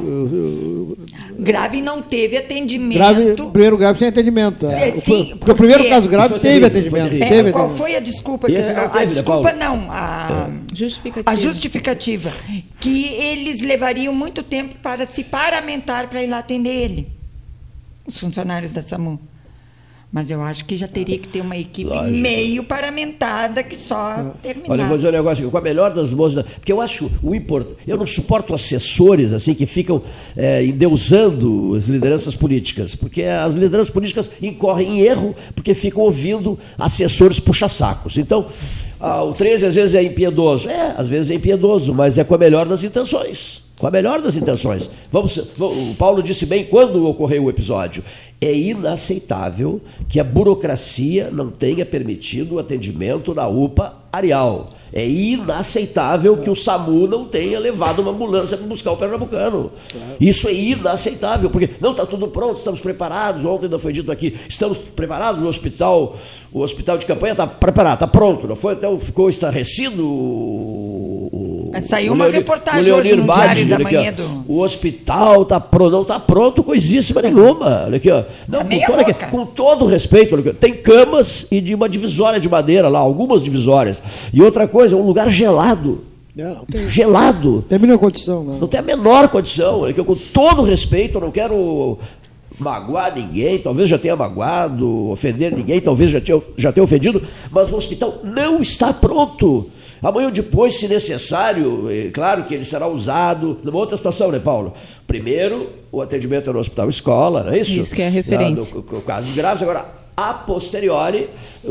[1.39, 2.97] Grave não teve atendimento.
[2.97, 4.67] Grave, primeiro grave sem atendimento.
[4.67, 7.15] É, sim, foi, porque, porque, o primeiro caso grave teve atendimento.
[7.15, 7.77] É, teve qual atendimento.
[7.77, 8.47] foi a desculpa?
[8.47, 11.31] Que, a, a desculpa não, a justificativa.
[11.31, 12.33] a justificativa.
[12.81, 17.09] Que eles levariam muito tempo para se paramentar para ir lá atender ele.
[18.07, 19.21] Os funcionários da SAMU.
[20.17, 22.17] Mas eu acho que já teria que ter uma equipe Lógico.
[22.17, 24.73] meio paramentada que só terminasse.
[24.73, 27.35] Olha, eu vou dizer um negócio com a melhor das mãos, porque eu acho o
[27.35, 27.81] importante.
[27.87, 30.01] Eu não suporto assessores assim que ficam
[30.35, 36.59] é, endeusando as lideranças políticas, porque as lideranças políticas incorrem em erro porque ficam ouvindo
[36.79, 38.17] assessores puxa-sacos.
[38.17, 38.47] Então,
[38.99, 40.67] ah, o 13 às vezes é impiedoso.
[40.67, 44.23] É, às vezes é impiedoso, mas é com a melhor das intenções com a melhor
[44.23, 44.89] das intenções.
[45.11, 48.03] Vamos, o Paulo disse bem quando ocorreu o episódio.
[48.41, 54.71] É inaceitável que a burocracia não tenha permitido o atendimento na UPA Areal.
[54.93, 59.73] É inaceitável que o SAMU não tenha levado uma ambulância para buscar o pernambucano.
[59.91, 60.17] Claro.
[60.21, 63.45] Isso é inaceitável, porque não está tudo pronto, estamos preparados.
[63.45, 66.17] Ontem ainda foi dito aqui, estamos preparados, o hospital,
[66.53, 68.47] o hospital de campanha está preparado, está pronto.
[68.47, 70.03] Não foi até ficou estarrecido
[71.81, 74.45] Saiu uma Leonir, reportagem hoje no Badi, Diário da Manhã do...
[74.49, 77.85] O hospital está pronto, não está pronto coisíssima nenhuma.
[77.87, 78.25] Olha aqui, ó.
[78.49, 82.99] Não, com, toda, com todo respeito, tem camas e de uma divisória de madeira lá,
[82.99, 84.03] algumas divisórias.
[84.33, 86.03] E outra coisa, é um lugar gelado.
[86.39, 87.65] É, tem, gelado.
[87.67, 88.59] Tem a menor condição, não.
[88.59, 89.87] Não tem a menor condição.
[89.87, 91.99] É que eu, com todo respeito, eu não quero
[92.59, 97.71] magoar ninguém, talvez já tenha magoado, ofender ninguém, talvez já tenha, já tenha ofendido, mas
[97.71, 99.69] o hospital não está pronto.
[100.03, 104.39] Amanhã ou depois, se necessário, é claro que ele será usado numa outra situação, né,
[104.39, 104.73] Paulo?
[105.07, 107.81] Primeiro, o atendimento é no hospital escola, não é isso?
[107.81, 108.73] Isso que é a referência.
[108.73, 109.63] Ah, no- no- casos graves.
[109.63, 109.85] Agora,
[110.17, 111.29] a posteriori,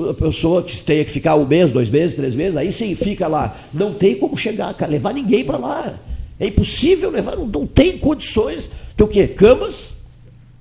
[0.09, 3.27] a pessoa que tenha que ficar um mês, dois meses, três meses, aí sim fica
[3.27, 3.55] lá.
[3.73, 5.93] Não tem como chegar, cara, levar ninguém para lá.
[6.39, 8.69] É impossível levar, não, não tem condições.
[8.97, 9.27] Tem o quê?
[9.27, 9.97] Camas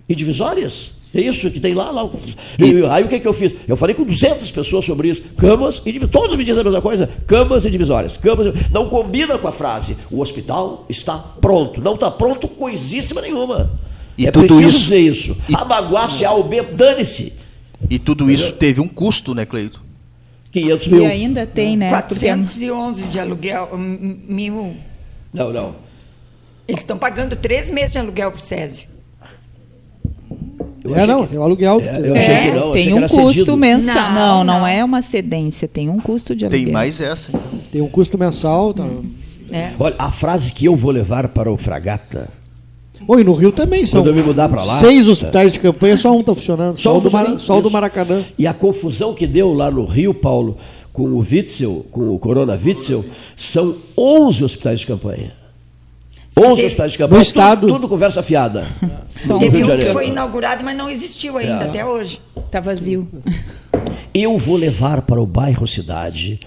[0.09, 0.93] e divisórias?
[1.15, 1.91] É isso que tem lá.
[1.93, 2.11] lá.
[2.59, 3.55] E, aí o que, que eu fiz?
[3.69, 5.23] Eu falei com 200 pessoas sobre isso.
[5.37, 6.11] Camas e divisórias.
[6.11, 7.09] Todos me dizem a mesma coisa.
[7.27, 8.17] Camas e divisórias.
[8.17, 8.53] Camas e...
[8.73, 9.97] Não combina com a frase.
[10.11, 11.81] O hospital está pronto.
[11.81, 13.79] Não está pronto coisíssima nenhuma.
[14.19, 15.37] E é tudo preciso isso- dizer isso.
[15.55, 17.33] A magoar se A ou B, dane-se.
[17.89, 19.83] E tudo isso teve um custo, né, Cleito?
[20.51, 21.91] 500 E ainda tem, né?
[21.91, 24.75] porque- 411 de aluguel, mil.
[25.33, 25.77] Não, não.
[26.67, 28.89] Eles estão pagando três meses de aluguel para o SESI.
[30.95, 31.81] É, não, tem o aluguel.
[31.81, 33.57] eu achei que não, achei tem que um era custo cedido.
[33.57, 33.95] mensal.
[33.95, 34.67] Não, Não, não, não.
[34.67, 36.79] é uma cedência, tem um custo de aluguel.
[36.79, 37.31] essa.
[37.31, 37.41] então.
[37.73, 38.75] Tem um custo mensal.
[38.75, 38.87] Tá.
[39.51, 39.71] É.
[39.79, 42.29] Olha, a frase que eu vou levar para o Fragata.
[43.07, 44.79] E no Rio também são Quando eu me mudar para lá.
[44.79, 46.79] seis hospitais de campanha, só um está funcionando.
[46.79, 47.71] Só, Só o do, Mara- funcionando, só o do.
[47.71, 48.23] Maracanã.
[48.39, 50.57] E a confusão que deu lá no Rio, Paulo,
[50.93, 53.05] com o Witzel, com o Corona Witzel,
[53.37, 55.33] são 11 hospitais de campanha.
[56.37, 57.17] 11 hospitais de campanha.
[57.19, 57.61] No estado.
[57.67, 58.67] Tudo, tudo conversa fiada.
[59.39, 61.69] Teve de um que foi inaugurado, mas não existiu ainda É.
[61.69, 62.21] até hoje.
[62.37, 63.09] Está vazio.
[64.13, 66.41] Eu vou levar para o bairro Cidade.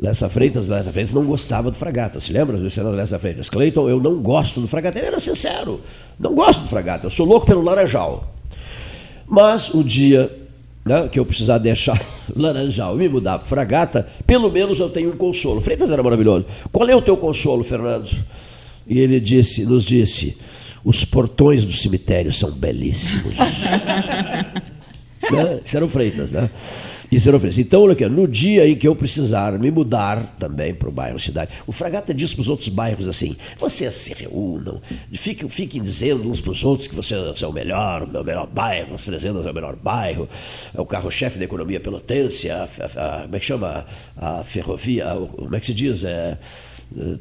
[0.00, 2.20] Lessa Freitas, Lessa Freitas não gostava do Fragata.
[2.20, 3.48] Se lembra do senador Lessa Freitas?
[3.48, 4.98] Cleiton, eu não gosto do Fragata.
[4.98, 5.80] Ele era sincero.
[6.18, 7.06] Não gosto do Fragata.
[7.06, 8.28] Eu sou louco pelo Laranjal.
[9.26, 10.30] Mas o dia
[10.84, 11.98] né, que eu precisar deixar
[12.36, 15.60] Laranjal e me mudar para Fragata, pelo menos eu tenho um consolo.
[15.62, 16.44] Freitas era maravilhoso.
[16.70, 18.10] Qual é o teu consolo, Fernando?
[18.86, 20.36] E ele disse, nos disse:
[20.84, 23.34] os portões do cemitério são belíssimos.
[25.30, 25.60] né?
[25.64, 26.50] Isso era o Freitas, né?
[27.10, 27.58] Isso era o Freitas.
[27.58, 31.18] Então, olha aqui, no dia em que eu precisar me mudar também para o bairro
[31.18, 34.82] Cidade, o Fragata disse para os outros bairros assim: vocês se reúnam,
[35.12, 38.46] fiquem, fiquem dizendo uns para os outros que vocês são o melhor, o meu melhor
[38.46, 40.28] bairro, os Trezendas é o melhor bairro,
[40.74, 42.64] é o carro-chefe da economia pelotense, a,
[42.96, 43.86] a- a- como é que chama?
[44.16, 45.06] A ferrovia,
[45.36, 46.04] como é que se diz?
[46.04, 46.36] É,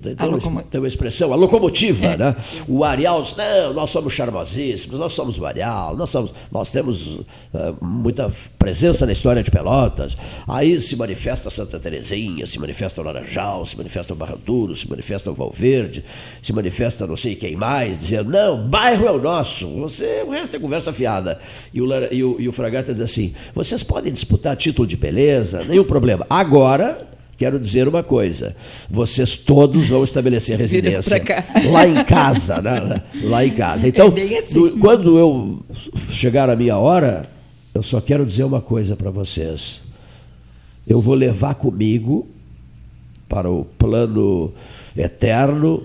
[0.02, 2.36] tem, uma, locomo- tem uma expressão, a locomotiva, né?
[2.68, 7.20] O Areal, diz, não, nós somos charmosíssimos, nós somos o Areal, nós, somos, nós temos
[7.54, 10.16] eh, muita presença na história de Pelotas.
[10.48, 14.90] Aí se manifesta Santa Terezinha, se manifesta o Laranjal, se manifesta o Barra Duro, se
[14.90, 16.04] manifesta o Valverde,
[16.42, 20.56] se manifesta não sei quem mais, dizendo, não, bairro é o nosso, você, o resto
[20.56, 21.40] é conversa fiada.
[21.74, 25.64] E o, e o, e o Fragata diz assim, vocês podem disputar título de beleza,
[25.64, 26.26] nenhum problema.
[26.30, 27.13] Agora...
[27.38, 28.56] Quero dizer uma coisa:
[28.90, 31.22] vocês todos vão estabelecer residência
[31.72, 33.02] lá em casa, né?
[33.24, 33.88] Lá em casa.
[33.88, 34.60] Então, É assim.
[34.60, 35.60] no- quando eu
[36.10, 37.28] chegar a minha hora,
[37.74, 39.82] eu só quero dizer uma coisa para vocês.
[40.88, 42.28] Eu vou levar comigo
[43.28, 44.54] para o plano
[44.96, 45.84] eterno,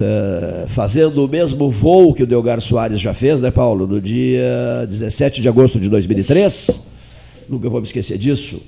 [0.00, 3.86] eh, fazendo o mesmo voo que o Delgar Soares já fez, né, Paulo?
[3.86, 6.80] No dia 17 de agosto de 2003.
[7.50, 8.62] Nunca vou me esquecer disso.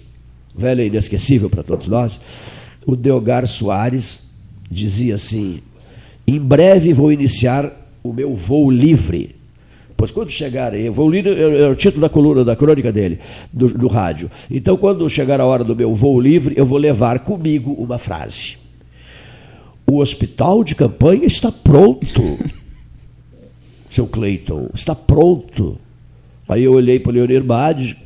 [0.58, 2.20] Velho e inesquecível para todos nós.
[2.84, 4.24] O Delgar Soares
[4.68, 5.60] dizia assim:
[6.26, 7.72] em breve vou iniciar
[8.02, 9.36] o meu voo livre.
[9.96, 13.18] Pois quando chegar, eu vou ler é é o título da coluna, da crônica dele,
[13.52, 14.30] do, do rádio.
[14.50, 18.56] Então, quando chegar a hora do meu voo livre, eu vou levar comigo uma frase.
[19.86, 22.38] O hospital de campanha está pronto.
[23.90, 25.78] Seu Cleiton, está pronto.
[26.48, 27.96] Aí eu olhei para o Leonir Bade,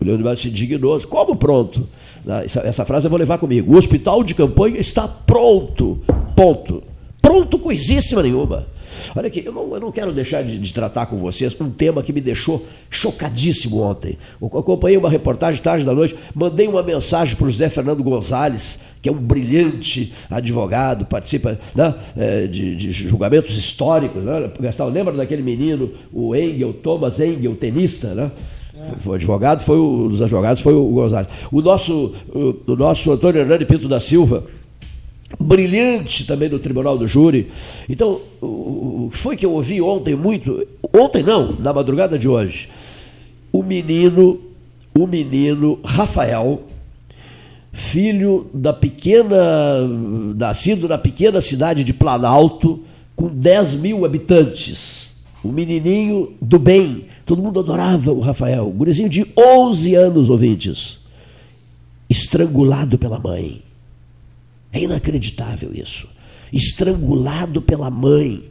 [0.00, 1.00] o Leonir Bade se indignou.
[1.02, 1.88] Como pronto?
[2.26, 3.74] Ah, Essa, essa frase eu vou levar comigo.
[3.74, 5.98] O hospital de campanha está pronto.
[6.36, 6.82] Ponto.
[7.20, 8.66] Pronto, coisíssima nenhuma.
[9.14, 12.02] Olha aqui, eu não, eu não quero deixar de, de tratar com vocês um tema
[12.02, 14.18] que me deixou chocadíssimo ontem.
[14.40, 18.80] Eu acompanhei uma reportagem tarde da noite, mandei uma mensagem para o José Fernando Gonzalez,
[19.02, 24.24] que é um brilhante advogado, participa né, eh, de, de julgamentos históricos.
[24.24, 24.50] Né?
[24.60, 28.30] Gastão, lembra daquele menino, o Engel, Thomas Engel, tenista, né?
[29.00, 31.28] Foi advogado, foi o, dos advogados foi o Gonzalez.
[31.52, 34.44] O nosso, o, o nosso Antônio Hernani Pinto da Silva,
[35.38, 37.48] brilhante também no Tribunal do Júri.
[37.88, 42.68] Então, o, o- foi que eu ouvi ontem muito, ontem não, na madrugada de hoje,
[43.52, 44.38] o menino,
[44.96, 46.62] o menino Rafael,
[47.72, 49.36] filho da pequena,
[50.36, 52.80] nascido na pequena cidade de Planalto,
[53.14, 55.16] com 10 mil habitantes.
[55.42, 57.06] O menininho do bem.
[57.24, 58.68] Todo mundo adorava o Rafael.
[58.68, 60.98] Um gurizinho de 11 anos, ouvintes.
[62.08, 63.62] Estrangulado pela mãe.
[64.72, 66.08] É inacreditável isso.
[66.52, 68.44] Estrangulado pela mãe.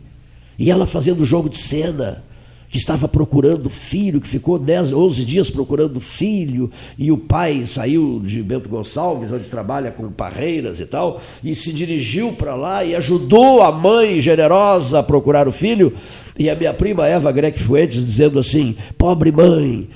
[0.58, 2.24] E ela fazendo jogo de cena.
[2.69, 8.22] Que estava procurando filho, que ficou 10, 11 dias procurando filho, e o pai saiu
[8.23, 12.95] de Bento Gonçalves, onde trabalha com parreiras e tal, e se dirigiu para lá e
[12.95, 15.94] ajudou a mãe generosa a procurar o filho,
[16.38, 19.88] e a minha prima Eva Grec Fuentes dizendo assim: pobre mãe.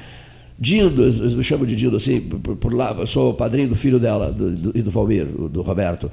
[0.58, 3.76] Dindo, eles me chamam de Dindo assim, por, por lá, eu sou o padrinho do
[3.76, 6.12] filho dela do, do, e do Valmir, do Roberto.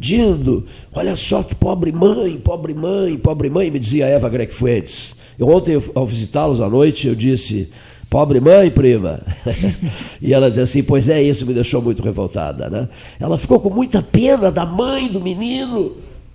[0.00, 0.64] Dindo,
[0.94, 5.14] olha só que pobre mãe, pobre mãe, pobre mãe, me dizia Eva Grec Fuentes.
[5.38, 7.70] Eu, ontem, ao visitá-los à noite, eu disse,
[8.08, 9.20] pobre mãe, prima.
[10.22, 12.70] e ela dizia assim, pois é, isso me deixou muito revoltada.
[12.70, 12.88] Né?
[13.20, 15.92] Ela ficou com muita pena da mãe do menino,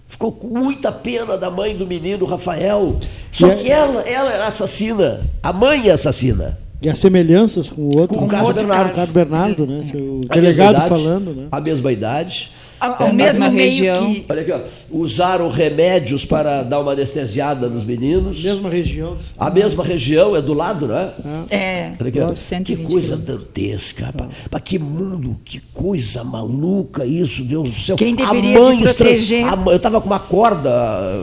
[0.08, 3.00] ficou com muita pena da mãe do menino, Rafael.
[3.32, 6.60] Só que ela, ela era assassina, a mãe é assassina.
[6.80, 9.12] E as semelhanças com o outro, Com o Carlos Bernardo.
[9.12, 9.92] Bernardo, né?
[9.96, 11.48] O A delegado idade, falando, né?
[11.52, 12.52] A mesma idade.
[12.80, 14.60] Ao- ao mesmo meio que- Olha aqui, ó.
[14.92, 18.44] Usaram remédios para dar uma anestesiada nos meninos.
[18.44, 19.18] Mesma região.
[19.38, 21.12] A mesma região, é do lado, né?
[21.50, 21.92] É.
[22.00, 22.34] Olha aqui, ó.
[22.64, 24.30] Que coisa dantesca, rapaz.
[24.64, 27.96] Que mundo, que coisa maluca isso, Deus do céu.
[27.96, 30.70] Quem A deveria mãe de estra- proteger- a mãe- Eu estava com uma corda,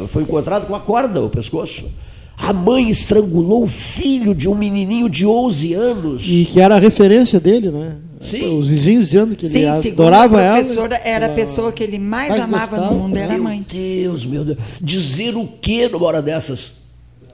[0.08, 1.84] foi encontrado com uma corda o pescoço.
[2.38, 6.24] A mãe estrangulou o filho de um menininho de 11 anos.
[6.26, 7.96] E que era a referência dele, né?
[8.22, 8.56] Sim.
[8.58, 10.56] Os vizinhos dizendo que Sim, ele adorava a ela.
[10.58, 12.94] professora, era a pessoa que ele mais, mais amava gostava.
[12.94, 13.66] no mundo, era a Meu mãe.
[13.70, 14.58] Deus, meu Deus.
[14.80, 16.74] Dizer o que numa hora dessas?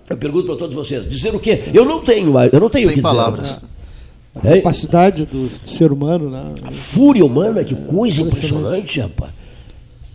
[0.09, 1.09] Eu pergunto para todos vocês.
[1.09, 1.65] Dizer o quê?
[1.74, 2.51] Eu não tenho mais.
[2.52, 3.02] Eu não tenho Sem que dizer.
[3.02, 3.60] palavras.
[4.35, 6.55] A capacidade do ser humano, né?
[6.65, 9.31] A fúria humana, que coisa impressionante, rapaz.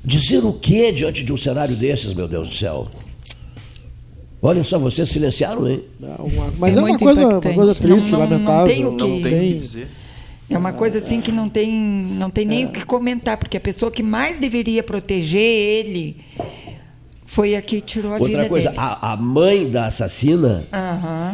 [0.03, 2.87] Dizer o que diante de um cenário desses, meu Deus do céu?
[4.41, 5.81] Olha só, vocês silenciaram, hein?
[6.59, 8.65] Mas é, uma, coisa, uma coisa triste, Não- não- não lamentável.
[8.65, 9.87] tem o que- Não tem o que dizer.
[10.53, 13.61] É uma coisa assim que não tem, não tem nem o que comentar, porque a
[13.61, 16.17] pessoa que mais deveria proteger ele
[17.25, 18.79] foi a que tirou a Outra vida coisa, dele.
[18.81, 20.63] a, a mãe da assassina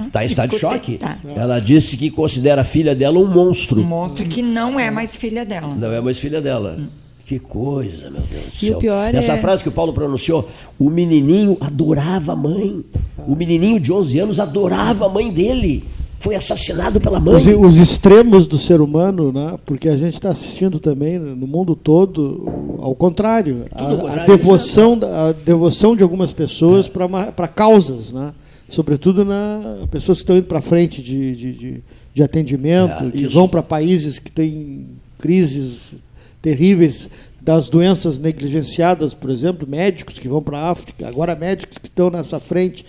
[0.07, 0.97] está em estado de choque.
[0.97, 1.17] tá.
[1.35, 3.81] Ela disse que considera a filha dela um monstro.
[3.81, 5.75] Um monstro que não é mais filha dela.
[5.75, 6.79] Não é mais filha dela.
[7.25, 8.77] Que coisa, meu Deus do E céu.
[8.77, 12.83] o pior Essa é- frase que o Paulo pronunciou, o menininho adorava a mãe.
[13.27, 15.83] O menininho de 11 anos adorava a mãe dele.
[16.19, 17.33] Foi assassinado pela mãe.
[17.33, 19.57] Os, os extremos do ser humano, né?
[19.65, 25.31] porque a gente está assistindo também no mundo todo, ao contrário, a, a devoção, a
[25.31, 28.33] devoção de algumas pessoas para causas, né?
[28.67, 31.83] sobretudo na pessoas que estão indo para frente de, de, de,
[32.13, 33.33] de atendimento, É, que isso.
[33.33, 34.87] vão para países que têm
[35.17, 35.95] crises
[36.41, 37.09] terríveis
[37.41, 42.09] das doenças negligenciadas, por exemplo, médicos que vão para a África, agora médicos que estão
[42.09, 42.85] nessa frente,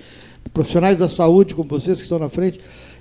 [0.53, 2.59] profissionais da saúde como vocês que estão na frente.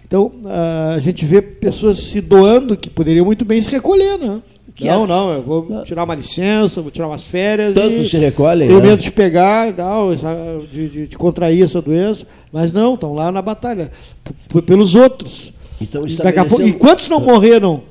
[0.10, 4.42] Então, ah, a gente vê pessoas se doando que poderiam muito bem se recolher, né?
[4.82, 7.74] Não, não, eu vou tirar uma licença, vou tirar umas férias.
[7.76, 8.88] Tanto e se recolhem, Tenho né?
[8.88, 10.16] medo de pegar, não,
[10.72, 13.92] de, de- de contrair essa doença, mas não, estão lá na batalha,
[14.66, 15.54] pelos outros.
[15.80, 17.82] Então, E daqui a pouco- e quantos não morreram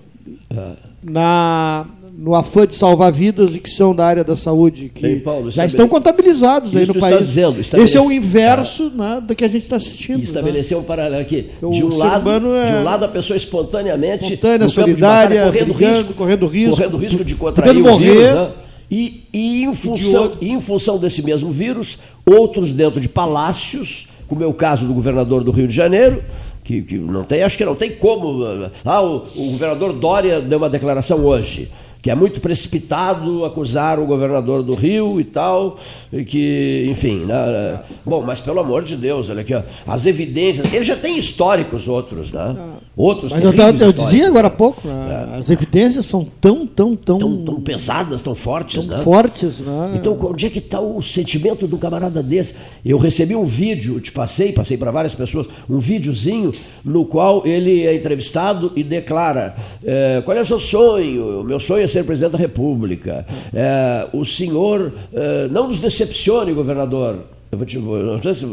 [0.51, 0.73] Ah.
[1.05, 1.87] na,
[2.21, 5.53] no afã de salvar vidas e que são da área da saúde, que Bem, Paulo,
[5.53, 7.19] já estão contabilizados aí no país.
[7.21, 10.19] dizendo, Esse é o inverso né, do que a gente está assistindo.
[10.19, 11.51] E estabeleceu um paralelo aqui.
[11.61, 14.25] De um, lado, é- de um lado, a pessoa espontaneamente.
[14.25, 18.05] Espontânea, solidária, batalha, correndo brigando, risco, correndo risco, correndo risco de contrair o morrer.
[18.05, 18.51] vírus, né?
[18.91, 24.43] E, e em, função, e em função desse mesmo vírus, outros dentro de palácios, como
[24.43, 26.21] é o caso do governador do Rio de Janeiro,
[26.65, 28.43] que, que não tem, acho que não tem como.
[28.85, 31.71] Ah, o, o governador Dória deu uma declaração hoje.
[32.01, 35.79] Que é muito precipitado acusar o governador do Rio e tal,
[36.13, 37.81] e que, enfim, né?
[38.05, 41.89] bom, mas pelo amor de Deus, olha aqui, ó, as evidências, ele já tem históricos
[41.89, 42.57] outros, né?
[42.97, 47.19] Outros Mas eu, eu dizia agora há pouco, né, as evidências são tão, tão, tão,
[47.45, 49.05] tão pesadas, tão fortes, tão né?
[49.05, 49.61] fortes.
[49.61, 49.93] Né?
[49.95, 52.55] Então, onde é que está o sentimento do camarada desse?
[52.85, 56.51] Eu recebi um vídeo, te passei, passei para várias pessoas, um videozinho
[56.85, 59.55] no qual ele é entrevistado e declara:
[59.85, 61.43] eh, qual é o seu sonho?
[61.43, 63.27] O meu sonho é ser presidente da República.
[63.53, 67.25] Eh, o senhor eh, não nos decepcione, governador.
[67.51, 68.47] Eu vou te, não, sei se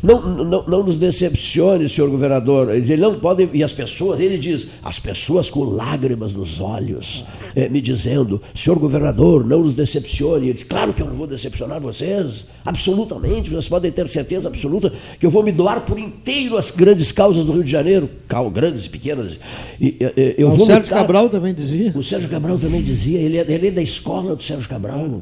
[0.00, 2.72] não, não, não nos decepcione, senhor governador.
[2.72, 3.48] Ele não pode.
[3.52, 7.24] E as pessoas, ele diz, as pessoas com lágrimas nos olhos,
[7.56, 10.44] eh, me dizendo, senhor governador, não nos decepcione.
[10.46, 14.92] Ele diz, claro que eu não vou decepcionar vocês, absolutamente, vocês podem ter certeza absoluta
[15.18, 18.08] que eu vou me doar por inteiro às grandes causas do Rio de Janeiro,
[18.52, 19.38] grandes e pequenas.
[19.80, 21.92] E, eh, eu o vou Sérgio lutar- Cabral também dizia.
[21.94, 25.20] o Sérgio Cabral também dizia, ele é, ele é da escola do Sérgio Cabral.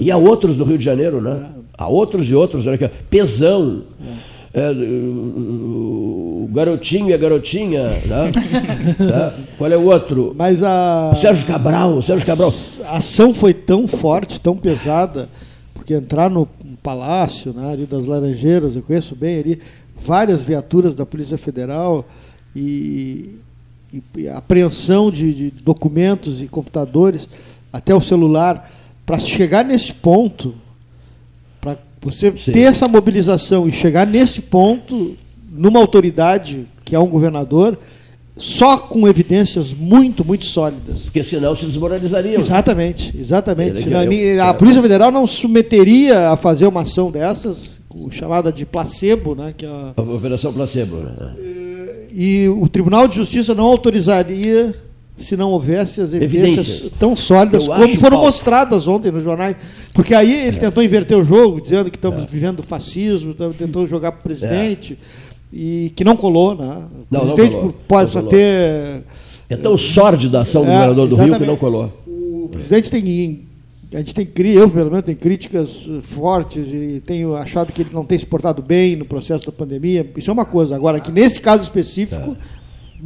[0.00, 1.50] E há outros do Rio de Janeiro, né?
[1.78, 2.90] Há outros e outros, olha aqui, ó.
[3.10, 3.82] Pesão.
[4.54, 8.30] É, o o garotinho e a garotinha, né?
[8.98, 9.46] Né?
[9.58, 10.34] Qual é o outro?
[10.38, 11.10] Mas a.
[11.12, 12.52] O Sérgio Cabral, Sérgio Cabral.
[12.86, 15.28] A ação foi tão forte, tão pesada,
[15.74, 16.48] porque entrar no
[16.82, 19.60] palácio, né, ali das Laranjeiras, eu conheço bem ali,
[19.96, 22.06] várias viaturas da Polícia Federal
[22.54, 23.40] e,
[23.92, 27.28] e, e apreensão de, de documentos e computadores,
[27.72, 28.70] até o celular,
[29.04, 30.54] para chegar nesse ponto,
[32.00, 32.52] você Sim.
[32.52, 35.16] ter essa mobilização e chegar nesse ponto,
[35.50, 37.78] numa autoridade que é um governador,
[38.36, 41.04] só com evidências muito, muito sólidas.
[41.04, 42.38] Porque senão se desmoralizariam.
[42.38, 43.70] Exatamente, exatamente.
[43.70, 48.66] Ele- Senão, eu- a Polícia Federal não submeteria a fazer uma ação dessas, chamada de
[48.66, 50.96] placebo, né, que é a- A Operação Placebo.
[50.96, 51.32] Né?
[52.18, 54.74] e o Tribunal de Justiça não autorizaria
[55.16, 56.92] se não houvesse as evidências, Evidências.
[56.98, 59.56] tão sólidas Eu como foram Paulo- mostradas ontem nos jornais.
[59.94, 64.20] Porque aí ele tentou inverter o jogo, dizendo que estamos vivendo fascismo, tentou jogar para
[64.20, 64.98] o presidente,
[65.52, 66.54] e que não colou.
[66.54, 66.64] Né?
[66.66, 66.68] O
[67.10, 67.74] Não, não presidente colou.
[67.88, 69.02] pode Não só ter.
[69.48, 71.92] É tão sórdida a ação do É, governador do Rio que não colou.
[72.06, 73.46] O presidente tem.
[73.94, 77.90] A gente tem, eu pelo menos, tenho críticas eh, fortes e tenho achado que ele
[77.92, 80.04] não tem se portado bem no processo da pandemia.
[80.16, 80.74] Isso é uma coisa.
[80.74, 82.36] Agora, que nesse caso específico,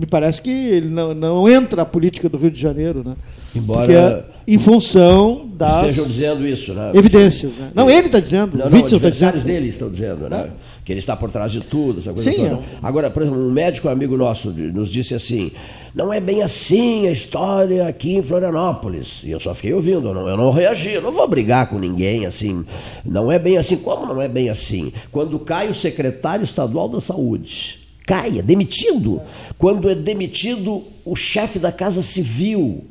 [0.00, 3.14] me parece que ele não, não entra a política do Rio de Janeiro, né?
[3.54, 6.90] Embora é em função das Estejam dizendo isso, né?
[6.94, 7.52] evidências.
[7.52, 7.70] Né?
[7.74, 9.44] Não, ele está dizendo, Não, não, Witzel está dizendo.
[9.44, 10.48] dele estão dizendo, né?
[10.84, 12.54] Que ele está por trás de tudo, essa coisa Sim, toda.
[12.54, 12.58] é.
[12.82, 15.52] Agora, por exemplo, um médico amigo nosso nos disse assim:
[15.94, 19.20] não é bem assim a história aqui em Florianópolis.
[19.22, 21.78] E eu só fiquei ouvindo, eu não, eu não reagi, eu não vou brigar com
[21.78, 22.64] ninguém assim.
[23.04, 23.76] Não é bem assim.
[23.76, 24.92] Como não é bem assim?
[25.12, 29.20] Quando cai o secretário estadual da saúde, cai, é demitido.
[29.58, 32.84] Quando é demitido o chefe da Casa Civil,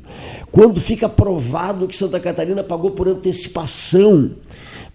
[0.50, 4.32] quando fica provado que Santa Catarina pagou por antecipação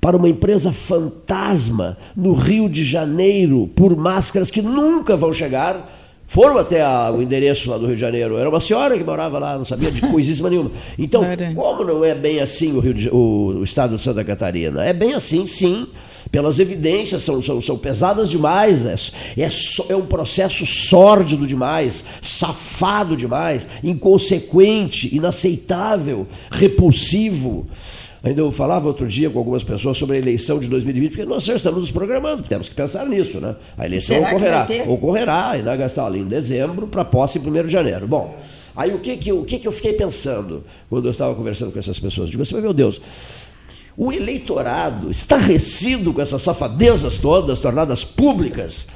[0.01, 5.91] para uma empresa fantasma no Rio de Janeiro por máscaras que nunca vão chegar.
[6.27, 8.35] Foram até a- o endereço lá do Rio de Janeiro.
[8.37, 10.71] Era uma senhora que morava lá, não sabia de coisíssima nenhuma.
[10.97, 11.21] Então,
[11.53, 14.83] como não é bem assim o, Rio de- o- o estado de Santa Catarina?
[14.83, 15.87] É bem assim, sim.
[16.35, 18.83] Pelas evidências, são, são, são pesadas demais.
[18.85, 19.49] É, é,
[19.87, 27.65] é um processo sórdido demais, safado demais, inconsequente, inaceitável, repulsivo.
[28.21, 31.47] Ainda eu falava outro dia com algumas pessoas sobre a eleição de 2020, porque nós
[31.47, 33.55] estamos nos programando, temos que pensar nisso, né?
[33.77, 34.67] A eleição Será ocorrerá.
[34.87, 38.05] Ocorrerá, né, Gastal, em dezembro, para posse em 1 de janeiro.
[38.09, 38.35] Bom,
[38.75, 41.79] aí o que que, o que que eu fiquei pensando quando eu estava conversando com
[41.79, 42.29] essas pessoas?
[42.29, 42.99] Digo assim, meu Deus,
[43.97, 48.87] o eleitorado estarrecido com essas safadezas todas tornadas públicas,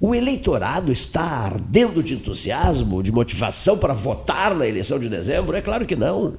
[0.00, 5.56] o eleitorado está ardendo de entusiasmo, de motivação para votar na eleição de dezembro?
[5.56, 6.34] É claro que não.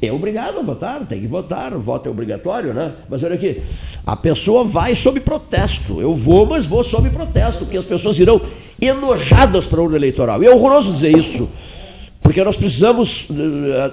[0.00, 2.92] É obrigado a votar, tem que votar, o voto é obrigatório, né?
[3.08, 3.62] Mas olha aqui,
[4.04, 6.00] a pessoa vai sob protesto.
[6.00, 8.40] Eu vou, mas vou sob protesto, porque as pessoas irão
[8.80, 10.42] enojadas para a urna eleitoral.
[10.42, 11.48] E é horroroso dizer isso,
[12.26, 13.26] porque nós precisamos,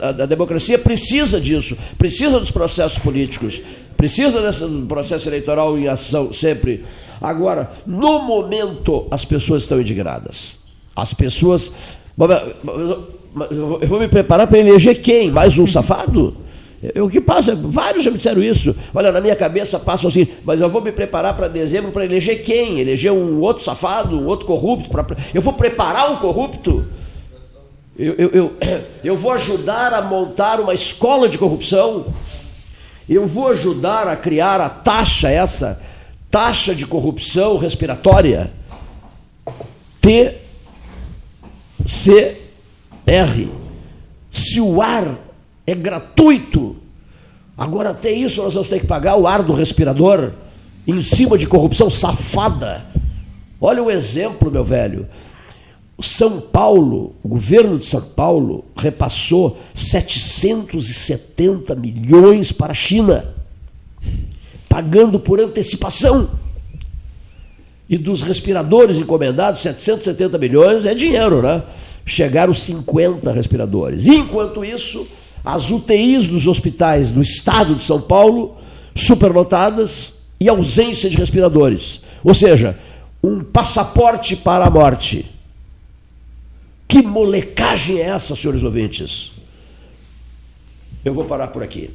[0.01, 3.61] a, a- a democracia precisa disso, precisa dos processos políticos,
[3.95, 6.84] precisa desse processo eleitoral em ação sempre.
[7.22, 10.57] Agora, no momento, as pessoas estão indignadas.
[10.95, 11.72] As pessoas.
[13.81, 15.31] Eu vou me preparar para eleger quem?
[15.31, 16.35] Mais um safado?
[16.84, 17.55] É, O que passa?
[17.55, 18.76] Vários já me disseram isso.
[18.93, 22.41] Olha, na minha cabeça passa assim, mas eu vou me preparar para dezembro para eleger
[22.43, 22.80] quem?
[22.80, 24.89] Eleger um outro safado, um outro corrupto?
[24.89, 26.84] pra- eu vou preparar um corrupto?
[27.98, 28.57] Eu, eu, eu,
[29.03, 32.07] eu vou ajudar a montar uma escola de corrupção?
[33.07, 35.82] Eu vou ajudar a criar a taxa, essa
[36.32, 38.52] taxa de corrupção respiratória?
[40.02, 40.38] TCR.
[44.32, 45.15] Se o ar
[45.68, 46.76] é gratuito,
[47.57, 50.32] agora até isso nós vamos ter que pagar o ar do respirador
[50.88, 52.84] em cima de corrupção safada.
[53.61, 55.07] Olha o exemplo, meu velho.
[56.02, 63.34] São Paulo, o governo de São Paulo repassou 770 milhões para a China,
[64.68, 66.30] pagando por antecipação.
[67.88, 71.64] E dos respiradores encomendados, 770 milhões é dinheiro, né?
[72.06, 74.07] Chegaram 50 respiradores.
[74.07, 75.07] Enquanto isso,
[75.45, 78.57] as UTIs dos hospitais do estado de São Paulo,
[78.95, 82.02] superlotadas e ausência de respiradores.
[82.24, 82.78] Ou seja,
[83.24, 85.32] um passaporte para a morte.
[86.88, 89.31] Que molecagem é essa, senhores ouvintes?
[91.03, 91.89] Eu vou parar por aqui.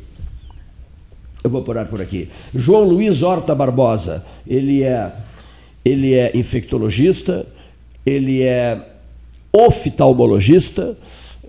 [1.42, 2.28] Eu vou parar por aqui.
[2.54, 5.12] João Luiz Horta Barbosa, ele é,
[5.84, 7.46] ele é infectologista,
[8.04, 8.80] ele é
[9.52, 10.96] oftalmologista,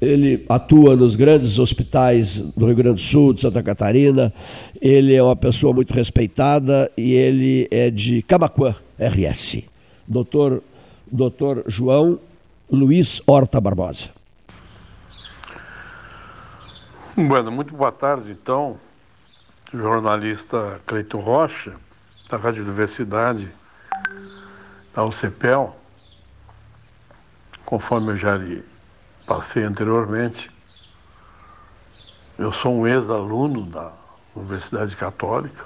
[0.02, 4.34] ele atua nos grandes hospitais do Rio Grande do Sul, de Santa Catarina,
[4.82, 9.64] ele é uma pessoa muito respeitada e ele é de Camacuã, RS.
[10.08, 10.64] Doutor,
[11.12, 12.20] doutor João
[12.72, 14.12] Luiz Horta Barbosa.
[17.16, 18.80] Bueno, muito boa tarde, então,
[19.74, 21.74] jornalista Cleiton Rocha,
[22.30, 23.52] da Rádio Universidade
[24.94, 25.76] da UCPEL,
[27.66, 28.64] conforme eu já lhe
[29.26, 30.52] passei anteriormente,
[32.38, 33.92] eu sou um ex-aluno da
[34.36, 35.66] Universidade Católica.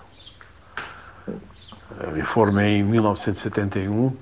[1.99, 4.15] Eu me formei em 1971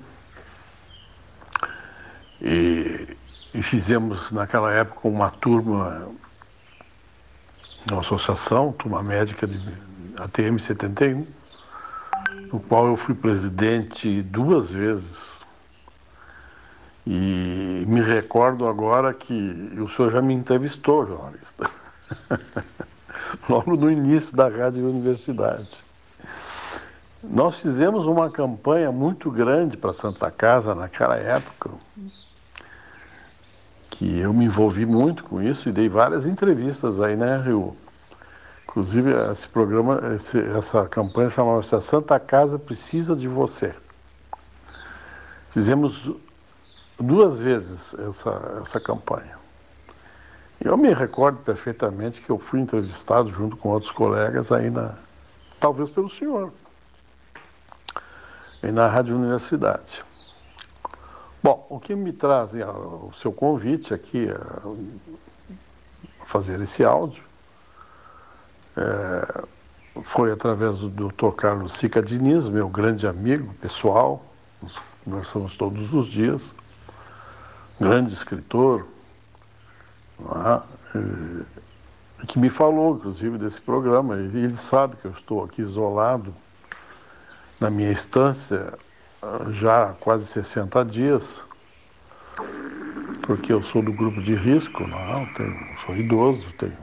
[2.42, 3.16] e,
[3.54, 6.08] e fizemos naquela época uma turma,
[7.90, 9.58] uma associação, turma médica de
[10.16, 11.26] ATM 71,
[12.52, 15.32] no qual eu fui presidente duas vezes.
[17.06, 19.34] E me recordo agora que
[19.78, 21.70] o senhor já me entrevistou, jornalista.
[23.48, 25.84] logo no início da Rádio Universidade.
[27.22, 31.70] Nós fizemos uma campanha muito grande para Santa Casa naquela época,
[34.02, 37.76] que eu me envolvi muito com isso e dei várias entrevistas aí, né, Rio?
[38.64, 43.72] Inclusive, esse programa, esse, essa campanha chamava-se A Santa Casa Precisa de Você.
[45.52, 46.10] Fizemos
[46.98, 49.38] duas vezes essa, essa campanha.
[50.60, 54.98] Eu me recordo perfeitamente que eu fui entrevistado junto com outros colegas ainda,
[55.60, 56.52] talvez pelo senhor,
[58.62, 60.02] e na Rádio Universidade.
[61.42, 67.24] Bom, o que me traz o seu convite aqui a fazer esse áudio
[68.76, 69.44] é,
[70.04, 71.32] foi através do Dr.
[71.36, 74.24] Carlos Sica Diniz, meu grande amigo pessoal,
[74.62, 76.54] nós conversamos todos os dias,
[77.80, 78.86] grande escritor,
[80.94, 82.24] é?
[82.28, 84.14] que me falou, inclusive, desse programa.
[84.14, 86.32] Ele sabe que eu estou aqui isolado
[87.58, 88.72] na minha estância
[89.50, 91.44] já há quase 60 dias,
[93.22, 96.76] porque eu sou do grupo de risco, não, tenho, sou idoso, tenho,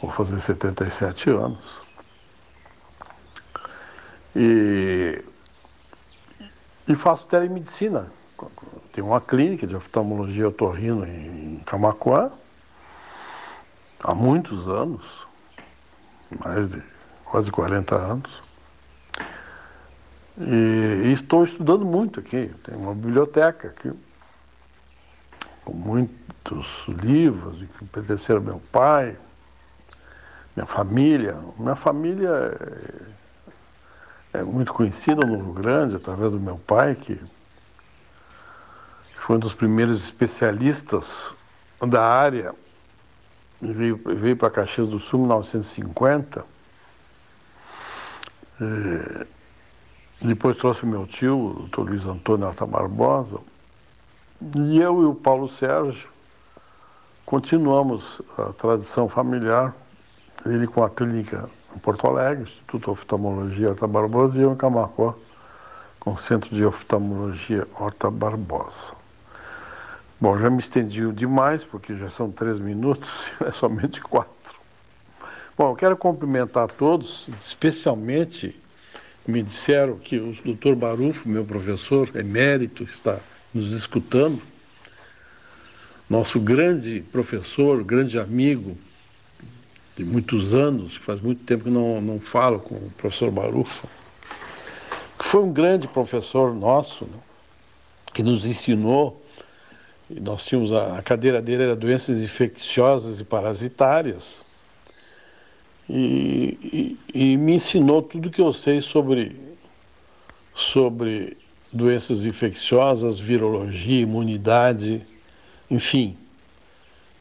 [0.00, 1.82] vou fazer 77 anos.
[4.36, 5.22] E,
[6.88, 8.10] e faço telemedicina
[8.94, 12.30] tem uma clínica de oftalmologia otorrino em Camacuã,
[14.00, 15.02] há muitos anos,
[16.44, 16.82] mais de
[17.24, 18.43] quase 40 anos.
[20.36, 23.92] E, e estou estudando muito aqui, tem uma biblioteca aqui,
[25.64, 29.16] com muitos livros que pertenceram ao meu pai,
[30.56, 31.36] minha família.
[31.58, 32.30] Minha família
[34.34, 37.20] é, é muito conhecida no Rio Grande através do meu pai, que
[39.16, 41.34] foi um dos primeiros especialistas
[41.80, 42.54] da área,
[43.60, 46.44] veio, veio para Caxias do Sul em 1950.
[48.60, 49.26] E,
[50.26, 53.38] depois trouxe meu tio, o doutor Luiz Antônio Alta Barbosa,
[54.56, 56.08] e eu e o Paulo Sérgio
[57.26, 59.74] continuamos a tradição familiar,
[60.46, 64.56] ele com a clínica em Porto Alegre, Instituto de Oftalmologia Horta Barbosa, e eu em
[64.56, 65.14] Camacó,
[66.00, 68.94] com o Centro de Oftalmologia Horta Barbosa.
[70.20, 74.58] Bom, já me estendi demais, porque já são três minutos, é somente quatro.
[75.56, 78.58] Bom, eu quero cumprimentar todos, especialmente
[79.26, 83.18] me disseram que o doutor Barufo, meu professor emérito, está
[83.52, 84.42] nos escutando.
[86.08, 88.76] Nosso grande professor, grande amigo
[89.96, 93.88] de muitos anos, que faz muito tempo que não, não falo com o professor Barufo,
[95.18, 97.18] que foi um grande professor nosso, né,
[98.12, 99.24] que nos ensinou
[100.20, 104.43] nós tínhamos a, a cadeira dele era doenças infecciosas e parasitárias.
[105.88, 109.36] E, e, e, me ensinou tudo que eu sei sobre,
[110.54, 111.36] sobre
[111.72, 115.02] doenças infecciosas, virologia, imunidade,
[115.70, 116.16] enfim.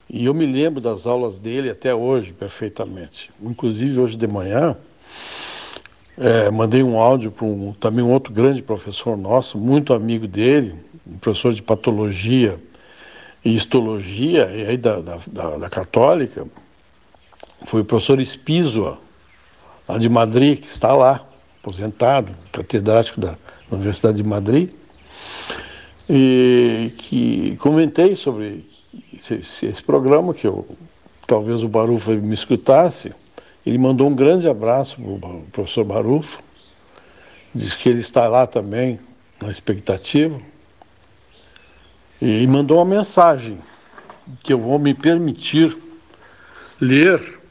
[0.10, 3.32] E eu me lembro das aulas dele até hoje perfeitamente.
[3.42, 4.78] Inclusive hoje de manhã
[6.18, 10.76] é, mandei um áudio para um, também um outro grande professor nosso, muito amigo dele,
[11.06, 12.60] um professor de patologia
[13.44, 16.48] e histologia, e aí da, da, da, da católica,
[17.66, 19.00] foi o professor Espízoa,
[19.88, 21.26] lá de Madrid, que está lá,
[21.62, 23.36] aposentado, catedrático da
[23.72, 24.72] Universidade de Madrid,
[26.10, 28.66] e que comentei sobre
[29.14, 30.68] esse, esse programa, que eu,
[31.26, 33.14] talvez o Barufo me escutasse,
[33.66, 36.44] ele mandou um grande abraço para o professor Barufo,
[37.56, 39.00] diz que ele está lá também,
[39.42, 40.40] na expectativa,
[42.22, 43.60] e mandou uma mensagem
[44.42, 45.78] que eu vou me permitir
[46.80, 47.43] ler.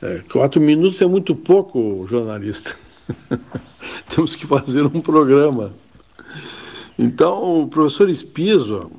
[0.00, 2.76] É, quatro minutos é muito pouco, jornalista.
[4.14, 5.72] Temos que fazer um programa.
[6.96, 8.92] Então, o professor Espiso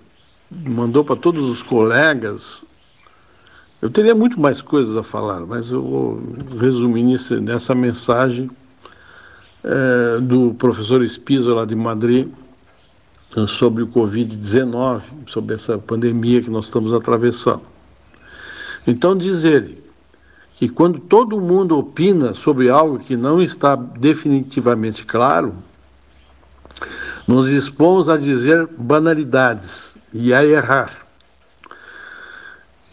[0.52, 2.66] mandou para todos os colegas.
[3.82, 6.22] Eu teria muito mais coisas a falar, mas eu vou
[6.60, 7.04] resumir
[7.40, 8.52] nessa mensagem
[9.64, 12.28] é, do professor Espiso lá de Madrid
[13.48, 17.62] sobre o Covid-19, sobre essa pandemia que nós estamos atravessando.
[18.86, 19.89] Então, diz ele
[20.60, 25.56] que quando todo mundo opina sobre algo que não está definitivamente claro,
[27.26, 31.08] nos expomos a dizer banalidades e a errar.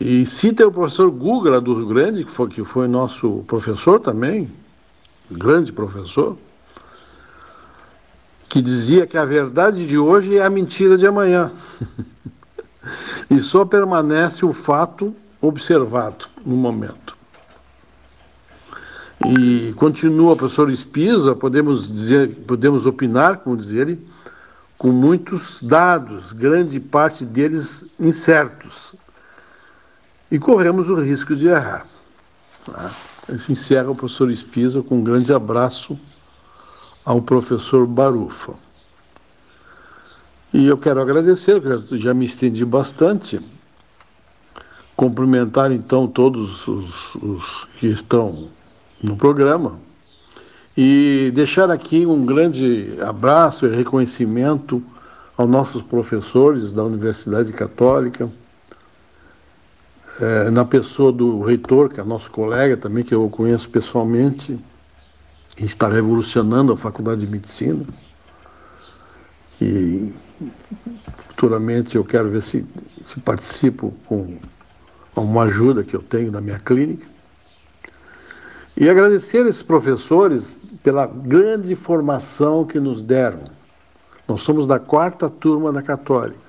[0.01, 4.49] E cita o professor Guga, do Rio Grande, que foi, que foi nosso professor também,
[5.29, 6.39] grande professor,
[8.49, 11.51] que dizia que a verdade de hoje é a mentira de amanhã.
[13.29, 17.16] e só permanece o fato observado no momento.
[19.25, 23.99] E continua o professor Espisa, podemos dizer, podemos opinar, como diz ele,
[24.77, 28.95] com muitos dados, grande parte deles incertos.
[30.31, 31.87] E corremos o risco de errar.
[32.65, 32.95] Tá?
[33.29, 35.99] Assim encerra o professor Espisa com um grande abraço
[37.05, 38.55] ao professor Barufa.
[40.53, 43.41] E eu quero agradecer, eu já me estendi bastante,
[44.97, 48.49] cumprimentar então todos os, os que estão
[49.07, 49.79] no programa
[50.77, 54.83] e deixar aqui um grande abraço e reconhecimento
[55.37, 58.31] aos nossos professores da Universidade Católica,
[60.21, 64.59] é, na pessoa do reitor, que é nosso colega também, que eu conheço pessoalmente,
[65.59, 67.85] está revolucionando a Faculdade de Medicina.
[69.61, 70.13] E
[71.29, 72.67] futuramente eu quero ver se,
[73.07, 74.39] se participo com
[75.15, 77.16] uma ajuda que eu tenho na minha clínica.
[78.77, 83.41] E agradecer esses professores pela grande formação que nos deram.
[84.29, 86.47] Nós somos da quarta turma da Católica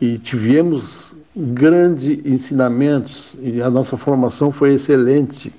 [0.00, 5.54] e tivemos grandes ensinamentos e a nossa formação foi excelente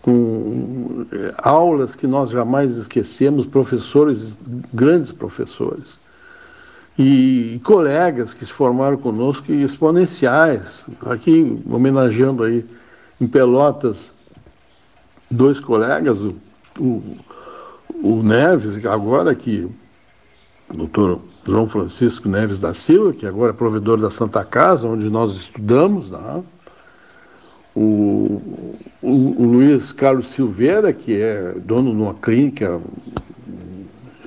[0.00, 4.38] com eh, aulas que nós jamais esquecemos, professores,
[4.72, 5.98] grandes professores.
[6.98, 10.86] E colegas que se formaram conosco exponenciais.
[11.06, 12.64] Aqui, homenageando aí
[13.20, 14.12] em Pelotas,
[15.30, 16.34] dois colegas, o,
[16.78, 17.02] o,
[18.02, 19.68] o Neves, agora que
[20.70, 25.08] o doutor João Francisco Neves da Silva, que agora é provedor da Santa Casa, onde
[25.08, 26.42] nós estudamos, né?
[27.78, 28.42] o,
[29.00, 32.80] o, o, Luiz Carlos Silveira, que é dono de uma clínica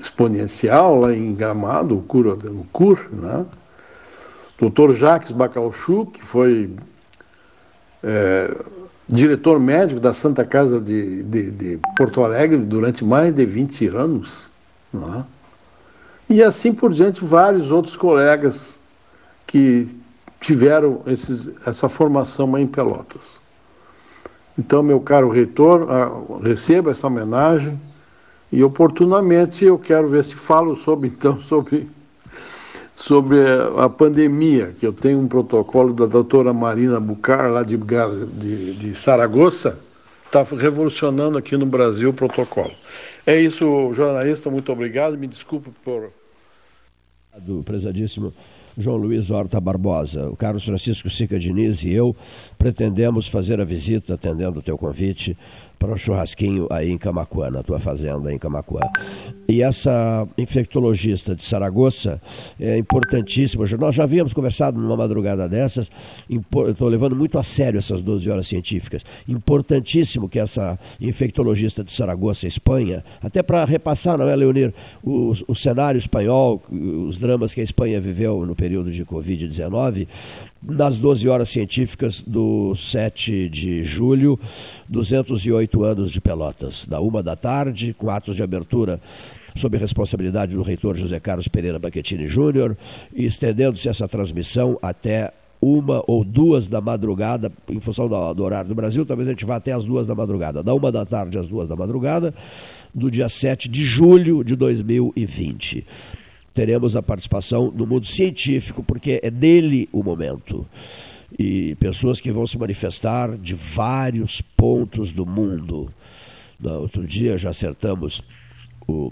[0.02, 3.46] exponencial lá em Gramado, o CUR, o CUR né?
[4.58, 4.94] Dr.
[4.94, 6.74] Jacques Bacalchu, que foi
[8.04, 8.56] é,
[9.12, 14.50] diretor médico da Santa Casa de, de, de, Porto Alegre durante mais de 20 anos.
[14.94, 15.26] Né?
[16.30, 18.82] E assim por diante, vários outros colegas
[19.46, 19.88] que
[20.40, 23.40] tiveram esses, essa formação em Pelotas.
[24.58, 25.88] Então, meu caro reitor,
[26.42, 27.80] receba essa homenagem
[28.52, 31.90] e oportunamente eu quero ver se falo sobre então sobre
[33.02, 33.40] sobre
[33.78, 38.96] a pandemia, que eu tenho um protocolo da doutora Marina Bucar, lá de, de, de
[38.96, 39.80] Saragoça,
[40.24, 42.72] está revolucionando aqui no Brasil o protocolo.
[43.26, 46.12] É isso, jornalista, muito obrigado, me desculpe por...
[47.66, 48.34] Prezadíssimo
[48.78, 50.30] João Luiz Horta Barbosa.
[50.30, 52.16] O Carlos Francisco Sica Diniz e eu
[52.58, 55.38] pretendemos fazer a visita, atendendo o teu convite,
[55.82, 58.82] para o churrasquinho aí em Camacuã, na tua fazenda em Camacuã.
[59.48, 62.22] E essa infectologista de Saragoça
[62.60, 63.66] é importantíssima.
[63.80, 65.90] Nós já havíamos conversado numa madrugada dessas,
[66.30, 69.04] estou levando muito a sério essas 12 horas científicas.
[69.28, 74.72] Importantíssimo que essa infectologista de Saragoça, Espanha, até para repassar, não é, Leonir,
[75.04, 80.08] o, o cenário espanhol, os dramas que a Espanha viveu no período de Covid-19,
[80.62, 84.40] nas 12 horas científicas do 7 de julho,
[84.88, 89.02] 208 anos de Pelotas, da uma da tarde, com atos de abertura
[89.56, 92.78] sob responsabilidade do reitor José Carlos Pereira Baquetini Júnior,
[93.16, 98.70] e estendendo-se essa transmissão até uma ou duas da madrugada, em função do, do, horário
[98.70, 101.40] do Brasil, talvez a gente vá até as duas da madrugada, da uma da tarde
[101.40, 102.32] às duas da madrugada,
[102.94, 105.84] do dia 7 de julho de 2020
[106.54, 110.66] teremos a participação no mundo científico, porque é dele o momento.
[111.38, 115.92] E pessoas que vão se manifestar de vários pontos do mundo.
[116.60, 118.22] No outro dia já acertamos
[118.88, 119.12] o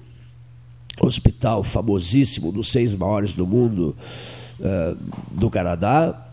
[1.02, 3.95] hospital famosíssimo, dos seis maiores do mundo,
[4.60, 4.98] uh,
[5.32, 6.30] do Canadá.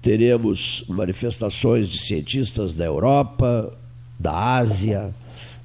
[0.00, 3.76] Teremos manifestações de cientistas da Europa,
[4.18, 5.14] da Ásia,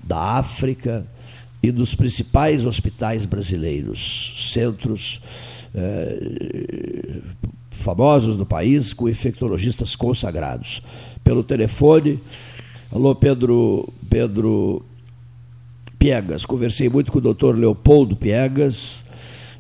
[0.04, 1.06] da África
[1.62, 5.22] e dos principais hospitais brasileiros, centros
[5.76, 7.20] eh,
[7.70, 10.82] famosos do país, com infectologistas consagrados.
[11.24, 12.20] Pelo telefone,
[12.92, 14.84] alô Pedro, Pedro
[16.00, 16.46] Piegas.
[16.46, 19.04] Conversei muito com o doutor Leopoldo Piegas,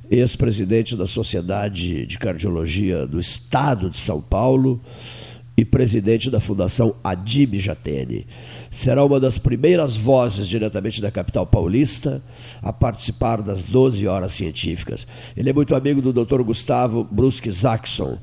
[0.09, 4.81] ex-presidente da Sociedade de Cardiologia do Estado de São Paulo
[5.55, 8.25] e presidente da Fundação Adib Jatene.
[8.69, 12.21] Será uma das primeiras vozes diretamente da capital paulista
[12.61, 15.05] a participar das 12 horas científicas.
[15.35, 16.41] Ele é muito amigo do Dr.
[16.41, 18.17] Gustavo Brusque Zaxon,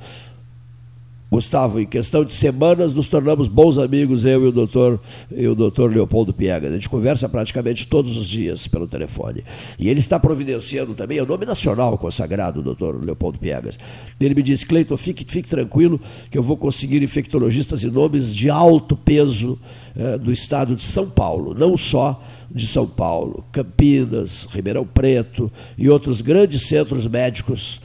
[1.31, 4.99] Gustavo, em questão de semanas nos tornamos bons amigos, eu e o doutor,
[5.31, 6.71] e o doutor Leopoldo Piegas.
[6.71, 9.45] A gente conversa praticamente todos os dias pelo telefone.
[9.79, 13.79] E ele está providenciando também, é o nome nacional consagrado, doutor Leopoldo Piegas.
[14.19, 16.01] Ele me disse, Cleiton, fique, fique tranquilo
[16.31, 19.59] que eu vou conseguir infectologistas e nomes de alto peso
[19.95, 25.91] eh, do estado de São Paulo, não só de São Paulo, Campinas, Ribeirão Preto e
[25.91, 27.83] outros grandes centros médicos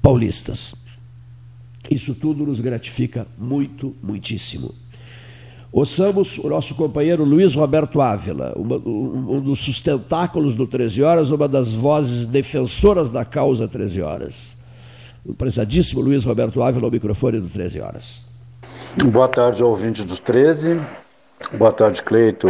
[0.00, 0.83] paulistas.
[1.90, 4.74] Isso tudo nos gratifica muito, muitíssimo.
[5.70, 11.72] Ouçamos o nosso companheiro Luiz Roberto Ávila, um, dos sustentáculos do 13 Horas, uma das
[11.72, 14.56] vozes defensoras da causa 13 Horas.
[15.26, 18.24] O prezadíssimo Luiz Roberto Ávila, ao microfone do 13 Horas.
[19.10, 20.80] Boa tarde, ouvinte do 13.
[21.58, 22.46] Boa tarde, Cleito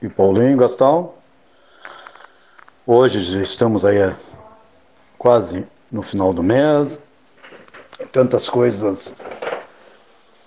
[0.00, 1.14] e Paulinho Gastão.
[2.86, 4.14] Hoje estamos aí
[5.18, 7.02] quase no final do mês,
[8.12, 9.14] tantas coisas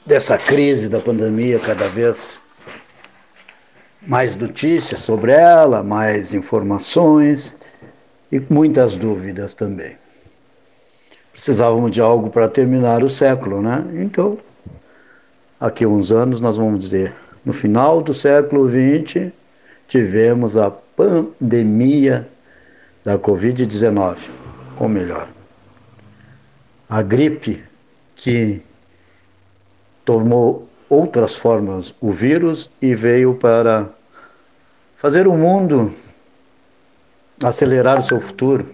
[0.06, 2.44] dessa crise da pandemia, cada vez
[4.02, 7.54] mais notícias sobre ela, mais informações
[8.32, 9.96] e muitas dúvidas também.
[11.32, 13.86] Precisávamos de algo para terminar o século, né?
[13.96, 14.38] Então,
[15.60, 17.14] aqui uns anos nós vamos dizer,
[17.46, 19.32] no final do século XX,
[19.88, 22.28] tivemos a pandemia
[23.04, 24.30] da Covid-19,
[24.80, 25.30] ou melhor,
[26.92, 27.64] a gripe
[28.18, 28.62] que
[30.04, 33.88] tomou outras formas o vírus e veio para
[34.98, 35.94] fazer o mundo
[37.42, 38.68] acelerar o seu futuro.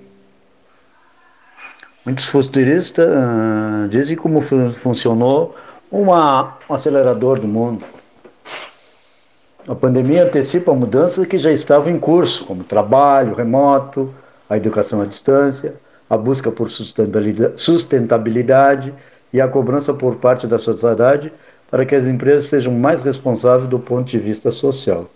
[2.04, 5.56] Muitos futuristas uh, dizem como funcionou
[5.92, 7.86] uma, um acelerador do mundo.
[9.68, 14.12] A pandemia antecipa mudanças que já estavam em curso, como trabalho remoto,
[14.50, 15.76] a educação à distância,
[16.10, 18.94] a busca por sustentabilidade
[19.32, 21.32] e a cobrança por parte da sociedade
[21.70, 25.10] para que as empresas sejam mais responsáveis do ponto de vista social.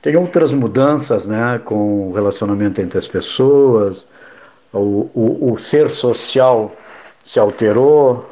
[0.00, 4.06] Tem outras mudanças né, com o relacionamento entre as pessoas,
[4.72, 6.74] o, o, o ser social
[7.22, 8.26] se alterou,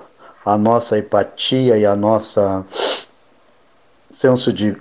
[0.45, 2.65] a nossa empatia e a nossa
[4.11, 4.75] senso de,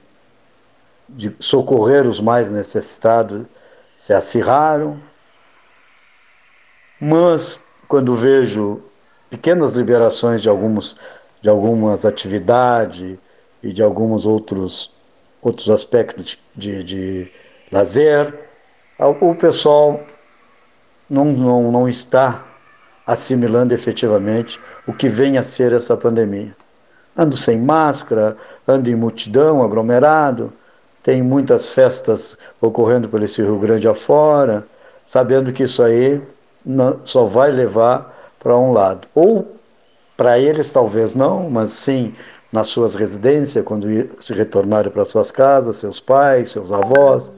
[1.09, 3.45] de socorrer os mais necessitados
[3.95, 4.97] se acirraram,
[6.99, 8.81] mas quando vejo
[9.29, 10.95] pequenas liberações de, alguns,
[11.41, 13.17] de algumas atividades
[13.61, 14.91] e de alguns outros,
[15.41, 17.31] outros aspectos de, de
[17.71, 18.33] lazer,
[18.99, 19.99] o pessoal
[21.09, 22.45] não, não, não está
[23.05, 26.55] assimilando efetivamente o que vem a ser essa pandemia.
[27.15, 28.37] Ando sem máscara,
[28.67, 30.51] ando em multidão, aglomerado,
[31.01, 34.67] tem muitas festas ocorrendo por esse Rio Grande afora,
[35.05, 36.21] sabendo que isso aí
[37.05, 39.07] só vai levar para um lado.
[39.15, 39.47] Ou
[40.15, 42.13] para eles talvez não, mas sim
[42.51, 43.87] nas suas residências, quando
[44.19, 47.31] se retornarem para suas casas, seus pais, seus avós,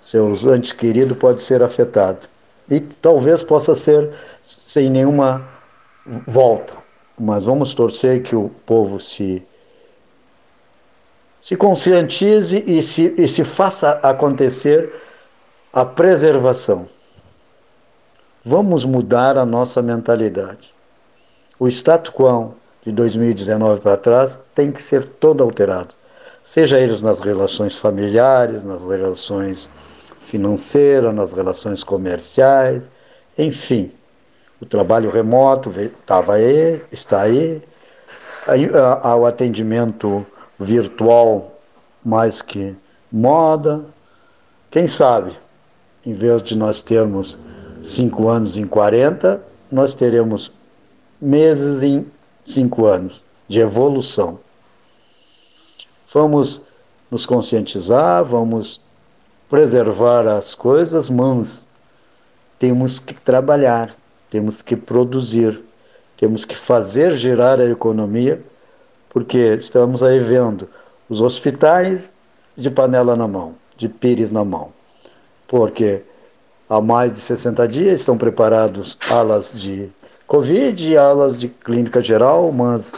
[0.00, 2.26] seus antes queridos pode ser afetado.
[2.68, 4.12] E talvez possa ser
[4.42, 5.46] sem nenhuma
[6.26, 6.74] volta.
[7.18, 9.42] Mas vamos torcer que o povo se
[11.42, 14.92] se conscientize e se, e se faça acontecer
[15.72, 16.86] a preservação.
[18.42, 20.72] Vamos mudar a nossa mentalidade.
[21.58, 25.90] O status quo de 2019 para trás tem que ser todo alterado,
[26.42, 29.68] seja eles nas relações familiares, nas relações
[30.20, 32.88] financeiras, nas relações comerciais,
[33.36, 33.92] enfim.
[34.58, 37.62] O trabalho remoto estava aí, está aí,
[38.48, 38.66] aí
[39.18, 40.24] o atendimento
[40.58, 41.60] virtual
[42.02, 42.74] mais que
[43.12, 43.84] moda.
[44.70, 45.38] Quem sabe,
[46.06, 47.38] em vez de nós termos
[47.82, 50.52] cinco anos em 40, nós teremos
[51.20, 52.06] meses em
[52.44, 54.38] cinco anos de evolução.
[56.12, 56.60] Vamos
[57.10, 58.80] nos conscientizar, vamos
[59.48, 61.66] preservar as coisas, mas
[62.58, 63.94] temos que trabalhar,
[64.28, 65.62] temos que produzir,
[66.16, 68.42] temos que fazer girar a economia,
[69.08, 70.68] porque estamos aí vendo
[71.08, 72.12] os hospitais
[72.56, 74.72] de panela na mão, de pires na mão.
[75.48, 76.02] Porque
[76.70, 79.88] há mais de 60 dias, estão preparados alas de
[80.28, 82.94] Covid e alas de clínica geral, mas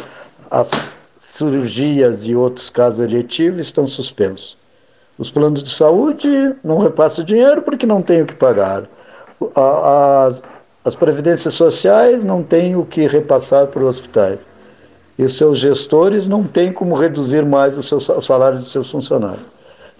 [0.51, 0.71] as
[1.17, 4.59] cirurgias e outros casos eletivos estão suspensos.
[5.19, 8.85] Os planos de saúde não repassam dinheiro porque não tem o que pagar.
[9.55, 10.43] As,
[10.85, 14.39] as previdências sociais não têm o que repassar para os hospitais.
[15.19, 18.91] E os seus gestores não têm como reduzir mais o, seu, o salário de seus
[18.91, 19.47] funcionários.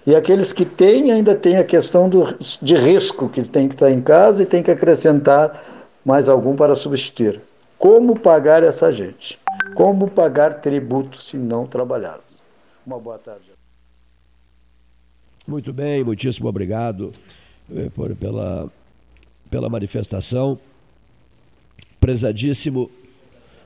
[0.05, 3.89] E aqueles que têm ainda têm a questão do, de risco, que tem que estar
[3.89, 5.63] em casa e tem que acrescentar
[6.03, 7.41] mais algum para substituir.
[7.77, 9.39] Como pagar essa gente?
[9.75, 12.23] Como pagar tributo se não trabalharmos?
[12.85, 13.53] Uma boa tarde.
[15.47, 17.11] Muito bem, muitíssimo obrigado
[17.73, 18.69] eh, por, pela,
[19.49, 20.59] pela manifestação.
[21.99, 22.89] Prezadíssimo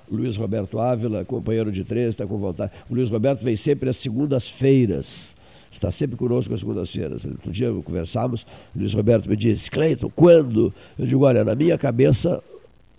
[0.09, 2.71] Luiz Roberto Ávila, companheiro de três, está com vontade.
[2.89, 5.36] O Luiz Roberto vem sempre às segundas-feiras
[5.77, 7.25] está sempre conosco às segundas-feiras.
[7.25, 8.45] Outro dia conversamos,
[8.75, 10.73] o Luiz Roberto me disse, Cleiton, quando?
[10.97, 12.41] Eu digo, olha, na minha cabeça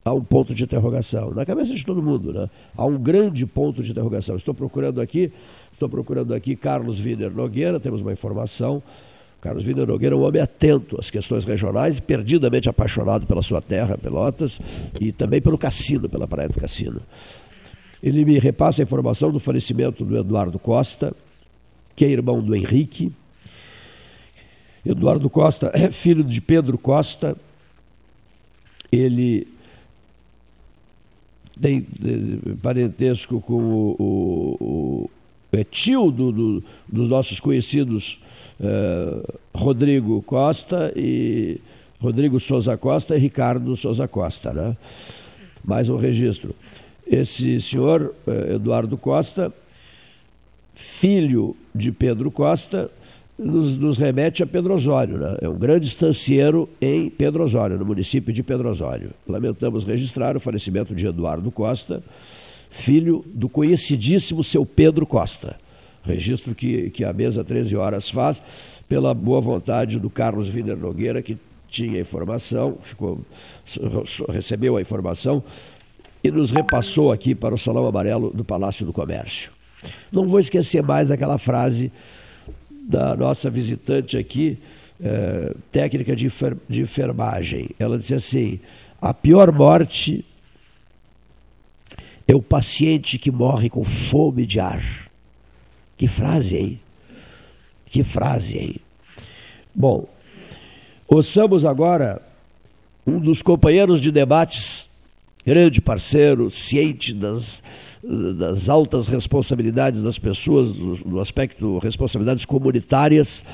[0.04, 1.32] há um ponto de interrogação.
[1.32, 2.48] Na cabeça de todo mundo, né?
[2.76, 4.36] Há um grande ponto de interrogação.
[4.36, 5.30] Estou procurando aqui,
[5.72, 8.82] estou procurando aqui Carlos Wiener Nogueira, temos uma informação.
[9.40, 13.96] Carlos Wiener Nogueira é um homem atento às questões regionais perdidamente apaixonado pela sua terra,
[13.96, 14.60] Pelotas,
[15.00, 17.00] e também pelo cassino, pela Praia do Cassino.
[18.02, 21.14] Ele me repassa a informação do falecimento do Eduardo Costa,
[21.98, 23.10] que é irmão do Henrique.
[24.86, 27.36] Eduardo Costa é filho de Pedro Costa.
[28.92, 29.48] Ele
[31.60, 31.84] tem
[32.62, 35.10] parentesco com o, o, o
[35.50, 38.20] é tio do, do, dos nossos conhecidos
[38.60, 41.60] uh, Rodrigo Costa e
[42.00, 44.76] Rodrigo Souza Costa e Ricardo Souza Costa, né?
[45.64, 46.54] Mais um registro.
[47.04, 49.52] Esse senhor, uh, Eduardo Costa,
[50.78, 52.90] filho de Pedro Costa,
[53.38, 55.16] nos, nos, remete a Pedro Osório.
[55.16, 55.38] Né?
[55.42, 59.10] É um grande estancieiro em Pedro Osório, no município de Pedro Osório.
[59.26, 62.02] Lamentamos registrar o falecimento de Eduardo Costa,
[62.68, 65.56] filho do conhecidíssimo seu Pedro Costa.
[66.02, 68.42] Registro que, que a mesa 13 horas faz,
[68.88, 71.36] pela boa vontade do Carlos Wiener Nogueira, que
[71.68, 73.20] tinha informação, ficou,
[74.30, 75.42] recebeu a informação
[76.24, 79.57] e nos repassou aqui para o Salão Amarelo do Palácio do Comércio.
[80.10, 81.92] Não vou esquecer mais aquela frase
[82.70, 84.58] da nossa visitante aqui,
[85.00, 87.70] é, técnica de, enfer de enfermagem.
[87.78, 88.60] Ela disse assim:
[89.00, 90.24] a pior morte
[92.26, 94.82] é o paciente que morre com fome de ar.
[95.96, 96.80] Que frase, hein?
[97.86, 98.76] Que frase, hein?
[99.74, 100.08] Bom,
[101.06, 102.22] ouçamos agora
[103.06, 104.90] um dos companheiros de debates,
[105.44, 107.62] grande parceiro, ciente das
[108.08, 113.44] das altas responsabilidades das pessoas, no aspecto responsabilidades comunitárias,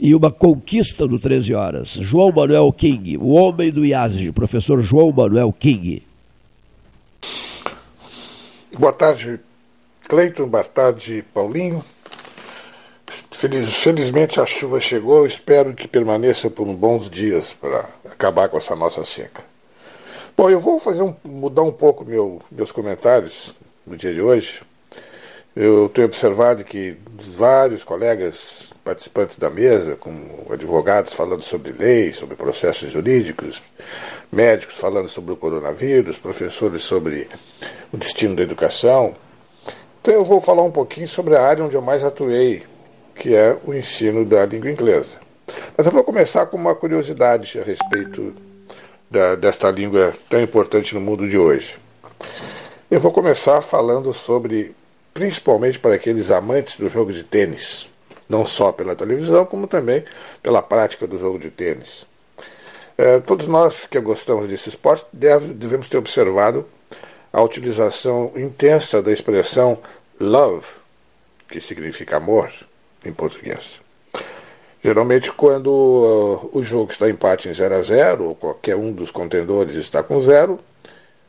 [0.00, 1.88] e uma conquista do 13 Horas.
[2.00, 6.02] João Manuel King, o homem do IASG, professor João Manuel King.
[8.76, 9.38] Boa tarde,
[10.08, 11.84] Cleiton, boa tarde, Paulinho.
[13.30, 18.58] Feliz, felizmente a chuva chegou, espero que permaneça por uns bons dias para acabar com
[18.58, 19.44] essa nossa seca.
[20.36, 23.54] Bom, eu vou fazer um, mudar um pouco meu, meus comentários
[23.86, 24.60] no dia de hoje,
[25.54, 26.96] eu tenho observado que
[27.36, 33.60] vários colegas participantes da mesa, como advogados falando sobre leis, sobre processos jurídicos,
[34.30, 37.28] médicos falando sobre o coronavírus, professores sobre
[37.92, 39.14] o destino da educação.
[40.00, 42.62] Então eu vou falar um pouquinho sobre a área onde eu mais atuei,
[43.14, 45.18] que é o ensino da língua inglesa.
[45.76, 48.34] Mas eu vou começar com uma curiosidade a respeito
[49.10, 51.76] da, desta língua tão importante no mundo de hoje.
[52.90, 54.74] Eu vou começar falando sobre,
[55.14, 57.88] principalmente para aqueles amantes do jogo de tênis,
[58.28, 60.02] não só pela televisão, como também
[60.42, 62.04] pela prática do jogo de tênis.
[62.98, 66.66] É, todos nós que gostamos desse esporte deve, devemos ter observado
[67.32, 69.78] a utilização intensa da expressão
[70.18, 70.66] love,
[71.48, 72.52] que significa amor
[73.04, 73.80] em português.
[74.82, 79.12] Geralmente, quando uh, o jogo está empate em 0 a 0, ou qualquer um dos
[79.12, 80.58] contendores está com zero,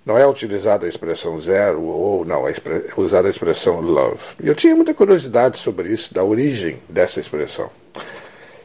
[0.05, 2.53] não é utilizada a expressão zero ou não, é
[2.97, 4.19] usada a expressão love.
[4.41, 7.69] E eu tinha muita curiosidade sobre isso, da origem dessa expressão.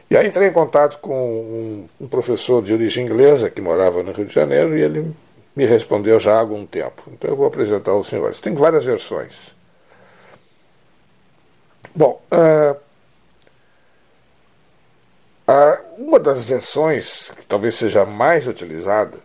[0.09, 4.25] E aí entrei em contato com um, professor de origem inglesa que morava no Rio
[4.25, 5.13] de Janeiro e ele
[5.55, 7.03] me respondeu já há algum tempo.
[7.07, 8.39] Então eu vou apresentar aos senhores.
[8.39, 9.53] Tem várias versões.
[11.93, 12.77] Bom, uh,
[15.51, 19.17] uh, uma das versões que talvez seja mais utilizada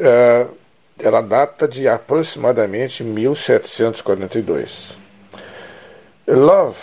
[0.00, 0.57] uh,
[0.98, 4.98] ela data de aproximadamente 1742.
[6.26, 6.78] Love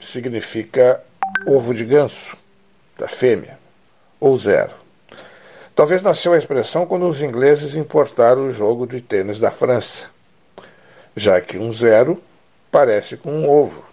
[0.00, 1.00] significa
[1.46, 2.36] ovo de ganso,
[2.98, 3.58] da fêmea,
[4.18, 4.72] ou zero.
[5.74, 10.06] Talvez nasceu a expressão quando os ingleses importaram o jogo de tênis da França,
[11.16, 12.22] já que um zero
[12.70, 13.84] parece com um ovo.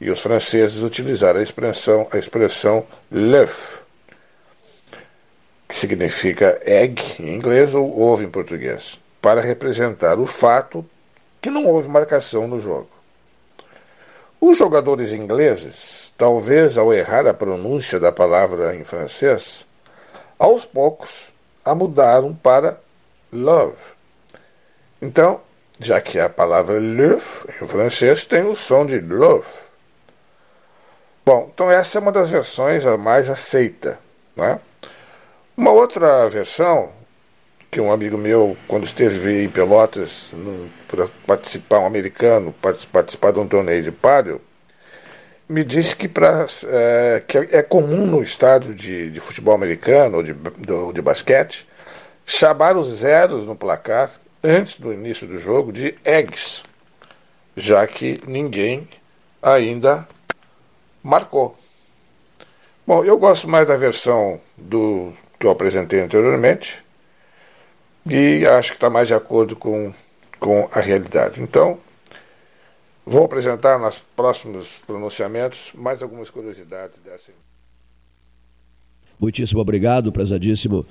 [0.00, 3.81] E os franceses utilizaram a expressão, a expressão l'œuf,
[5.72, 10.84] que significa egg em inglês ou ovo em português, para representar o fato
[11.40, 12.90] que não houve marcação no jogo.
[14.38, 19.64] Os jogadores ingleses, talvez ao errar a pronúncia da palavra em francês,
[20.38, 21.08] aos poucos
[21.64, 22.78] a mudaram para
[23.32, 23.78] love.
[25.00, 25.40] Então,
[25.80, 27.24] já que a palavra love
[27.62, 29.48] em francês tem o som de love.
[31.24, 33.98] Bom, então essa é uma das versões a mais aceita.
[34.36, 34.60] Né?
[35.56, 36.90] Uma outra versão,
[37.70, 40.30] que um amigo meu, quando esteve em Pelotas,
[40.88, 42.54] para participar, um americano,
[42.90, 44.40] participar de um torneio de pádel,
[45.48, 50.22] me disse que, pra, é, que é comum no estádio de, de futebol americano ou
[50.22, 51.66] de, do, de basquete
[52.24, 54.10] chamar os zeros no placar
[54.42, 56.62] antes do início do jogo de eggs,
[57.54, 58.88] já que ninguém
[59.42, 60.08] ainda
[61.02, 61.58] marcou.
[62.86, 65.12] Bom, eu gosto mais da versão do
[65.42, 66.76] que eu apresentei anteriormente
[68.08, 69.92] e acho que está mais de acordo com,
[70.38, 71.42] com a realidade.
[71.42, 71.80] Então,
[73.04, 77.32] vou apresentar nos próximos pronunciamentos mais algumas curiosidades dessa.
[79.18, 80.86] Muitíssimo obrigado, prezadíssimo,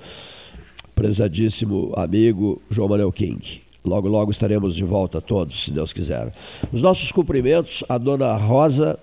[0.94, 3.62] prezadíssimo amigo João Manuel King.
[3.82, 6.30] Logo, logo estaremos de volta todos, se Deus quiser.
[6.70, 8.98] Os nossos cumprimentos à dona Rosa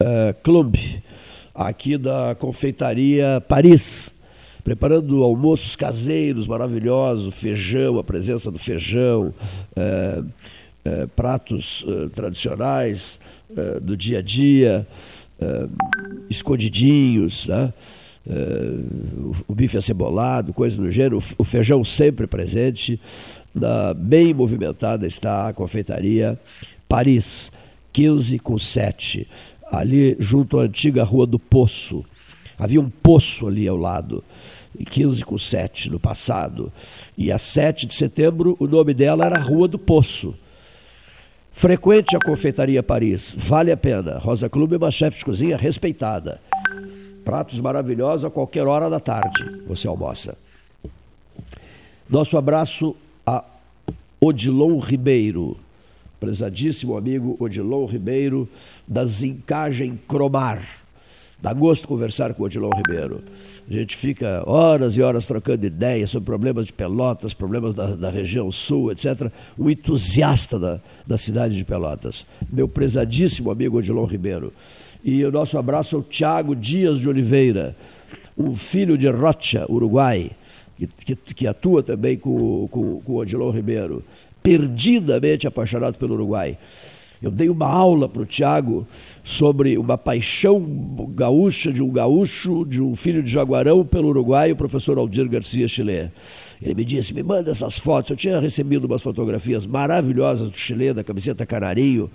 [0.00, 0.76] uh, Klumb,
[1.54, 4.15] aqui da confeitaria Paris,
[4.66, 9.32] preparando almoços caseiros maravilhosos, feijão, a presença do feijão,
[9.76, 10.22] é,
[10.84, 13.20] é, pratos é, tradicionais
[13.80, 14.84] do dia a dia,
[16.28, 17.72] escondidinhos, né?
[18.28, 23.00] o, o, bife acebolado, coisa do gênero, o, o feijão sempre presente.
[23.54, 26.36] Na, bem movimentada está a confeitaria
[26.88, 27.52] Paris,
[27.92, 29.28] 15 com 7,
[29.70, 32.04] ali junto à antiga Rua do Poço.
[32.58, 34.24] Havia um poço ali ao lado.
[34.84, 36.72] 15 com 7 no passado.
[37.16, 40.34] E a 7 de setembro, o nome dela era Rua do Poço.
[41.52, 44.18] Frequente a Confeitaria Paris, vale a pena.
[44.18, 46.38] Rosa Clube é uma chefe de cozinha respeitada.
[47.24, 50.36] Pratos maravilhosos a qualquer hora da tarde você almoça.
[52.08, 52.94] Nosso abraço
[53.26, 53.42] a
[54.20, 55.56] Odilon Ribeiro,
[56.20, 58.48] prezadíssimo amigo Odilon Ribeiro,
[58.86, 60.62] da Zincagem Cromar.
[61.40, 63.22] Dá gosto conversar com Odilon Ribeiro.
[63.68, 68.10] A gente fica horas e horas trocando ideias sobre problemas de Pelotas, problemas da, da
[68.10, 69.30] região sul, etc.
[69.58, 72.24] Um entusiasta da, da cidade de Pelotas.
[72.52, 74.52] Meu prezadíssimo amigo Odilon Ribeiro.
[75.02, 77.76] E o nosso abraço ao Tiago Dias de Oliveira,
[78.38, 80.30] um filho de Rocha, Uruguai,
[80.76, 84.02] que, que, que atua também com, com, com o Odilon Ribeiro,
[84.42, 86.56] perdidamente apaixonado pelo Uruguai.
[87.20, 88.86] Eu dei uma aula para o Tiago
[89.26, 90.64] sobre uma paixão
[91.10, 95.66] gaúcha de um gaúcho, de um filho de Jaguarão pelo Uruguai, o professor Aldir Garcia
[95.66, 96.12] Chile.
[96.62, 98.10] Ele me disse: me manda essas fotos.
[98.10, 102.08] Eu tinha recebido umas fotografias maravilhosas do Chile, da camiseta Canarinho.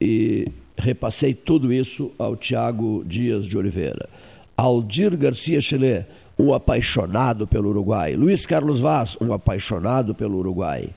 [0.00, 0.46] E
[0.78, 4.08] repassei tudo isso ao Tiago Dias de Oliveira.
[4.56, 6.06] Aldir Garcia Chile,
[6.38, 8.14] um apaixonado pelo Uruguai.
[8.14, 10.90] Luiz Carlos Vaz, um apaixonado pelo Uruguai.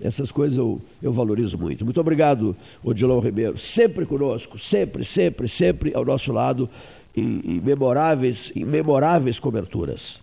[0.00, 1.84] Essas coisas eu, eu valorizo muito.
[1.84, 2.54] Muito obrigado,
[2.84, 3.56] Odilon Ribeiro.
[3.56, 6.68] Sempre conosco, sempre, sempre, sempre ao nosso lado,
[7.16, 10.20] em, em memoráveis, em memoráveis coberturas.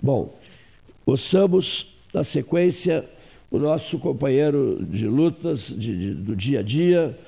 [0.00, 0.34] Bom,
[1.04, 3.04] ouçamos na sequência
[3.50, 7.18] o nosso companheiro de lutas de, de, do dia a dia,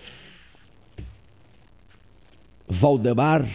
[2.66, 3.46] Valdemar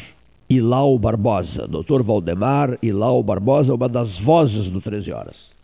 [0.47, 1.67] Ilau Barbosa.
[1.67, 5.56] Doutor Valdemar Ilau Barbosa, uma das vozes do 13 Horas.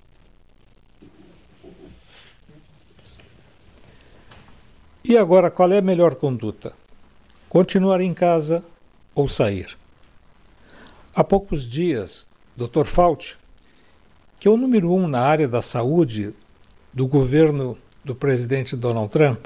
[5.06, 6.72] E agora, qual é a melhor conduta?
[7.50, 8.64] Continuar em casa
[9.14, 9.78] ou sair?
[11.14, 12.26] Há poucos dias,
[12.56, 12.86] Dr.
[12.86, 13.36] Fauci,
[14.40, 16.34] que é o número um na área da saúde
[16.94, 19.46] do governo do presidente Donald Trump,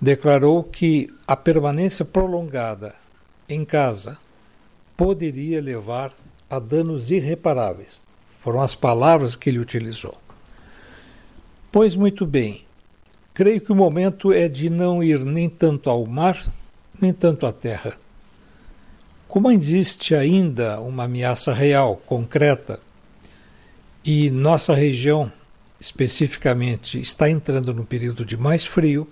[0.00, 2.94] declarou que a permanência prolongada
[3.48, 4.16] em casa
[4.96, 6.12] poderia levar
[6.48, 8.00] a danos irreparáveis.
[8.40, 10.16] Foram as palavras que ele utilizou.
[11.72, 12.63] Pois muito bem,
[13.34, 16.40] Creio que o momento é de não ir nem tanto ao mar,
[17.00, 17.98] nem tanto à terra.
[19.26, 22.78] Como existe ainda uma ameaça real, concreta,
[24.04, 25.32] e nossa região,
[25.80, 29.10] especificamente, está entrando no período de mais frio,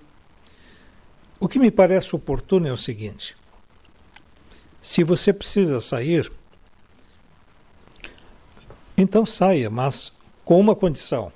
[1.37, 3.35] o que me parece oportuno é o seguinte:
[4.81, 6.31] se você precisa sair,
[8.97, 10.13] então saia, mas
[10.45, 11.29] com uma condição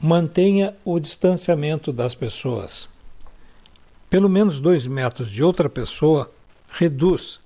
[0.00, 2.88] mantenha o distanciamento das pessoas.
[4.08, 6.30] pelo menos dois metros de outra pessoa
[6.68, 7.40] reduz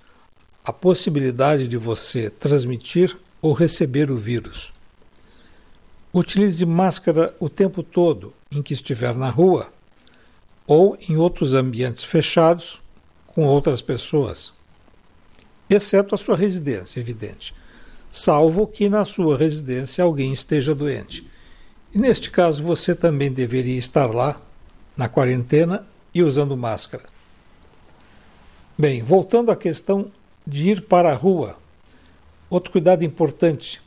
[0.64, 4.72] a possibilidade de você transmitir ou receber o vírus.
[6.12, 9.72] Utilize máscara o tempo todo em que estiver na rua
[10.66, 12.80] ou em outros ambientes fechados
[13.26, 14.52] com outras pessoas,
[15.68, 17.54] exceto a sua residência, evidente,
[18.10, 21.29] salvo que na sua residência alguém esteja doente.
[21.92, 24.40] E neste caso você também deveria estar lá,
[24.96, 27.04] na quarentena e usando máscara.
[28.78, 30.10] Bem, voltando à questão
[30.46, 31.58] de ir para a rua,
[32.48, 33.80] outro cuidado importante: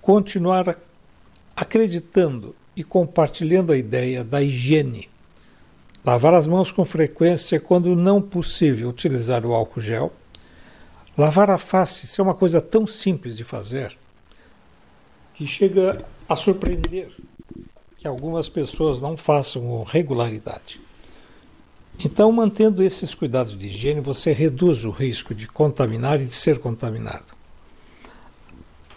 [0.00, 0.78] continuar
[1.54, 5.08] acreditando e compartilhando a ideia da higiene.
[6.04, 10.12] Lavar as mãos com frequência quando não possível utilizar o álcool gel.
[11.18, 13.96] Lavar a face, isso é uma coisa tão simples de fazer
[15.34, 17.10] que chega a surpreender
[17.96, 20.80] que algumas pessoas não façam com regularidade.
[21.98, 26.58] Então, mantendo esses cuidados de higiene, você reduz o risco de contaminar e de ser
[26.58, 27.34] contaminado.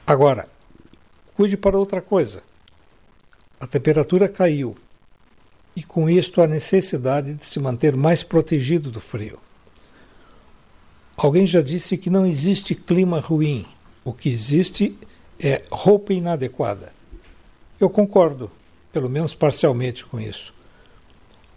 [0.05, 0.49] Agora,
[1.35, 2.43] cuide para outra coisa.
[3.59, 4.75] A temperatura caiu
[5.75, 9.39] e, com isto, a necessidade de se manter mais protegido do frio.
[11.15, 13.65] Alguém já disse que não existe clima ruim,
[14.03, 14.97] o que existe
[15.39, 16.98] é roupa inadequada.
[17.79, 18.51] Eu concordo,
[18.91, 20.53] pelo menos parcialmente, com isso.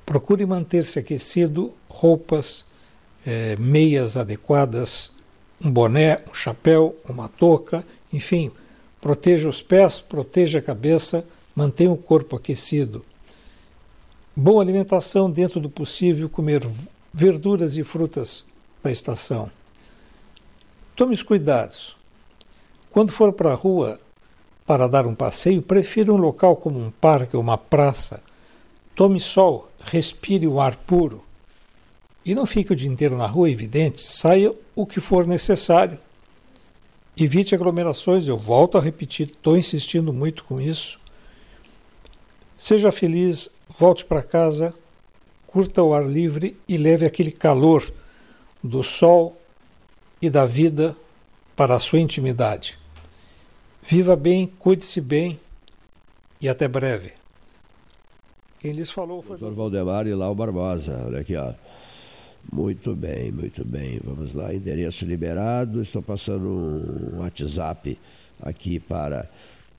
[0.06, 2.64] Procure manter-se aquecido, roupas,
[3.26, 5.10] é, meias adequadas,
[5.60, 8.52] um boné, um chapéu, uma touca, enfim,
[9.00, 11.24] proteja os pés, proteja a cabeça,
[11.56, 13.04] mantenha o corpo aquecido.
[14.34, 16.66] Boa alimentação dentro do possível, comer
[17.12, 18.44] verduras e frutas
[18.82, 19.50] da estação.
[20.94, 21.96] Tome os cuidados.
[22.90, 24.00] Quando for para a rua
[24.66, 28.22] para dar um passeio, prefira um local como um parque ou uma praça.
[28.94, 31.22] Tome sol, respire o ar puro.
[32.24, 35.98] E não fique o dia inteiro na rua, evidente, saia o que for necessário.
[37.16, 40.98] Evite aglomerações, eu volto a repetir, estou insistindo muito com isso.
[42.56, 44.72] Seja feliz, volte para casa,
[45.46, 47.92] curta o ar livre e leve aquele calor
[48.62, 49.36] do sol
[50.20, 50.96] e da vida
[51.56, 52.78] para a sua intimidade.
[53.88, 55.38] Viva bem, cuide-se bem
[56.40, 57.12] e até breve.
[58.60, 59.36] Quem lhes falou foi.
[59.36, 61.04] Doutor Valdemar e Lau Barbosa.
[61.06, 61.52] Olha aqui, ó.
[62.50, 64.00] Muito bem, muito bem.
[64.02, 65.82] Vamos lá, endereço liberado.
[65.82, 67.98] Estou passando um WhatsApp
[68.40, 69.28] aqui para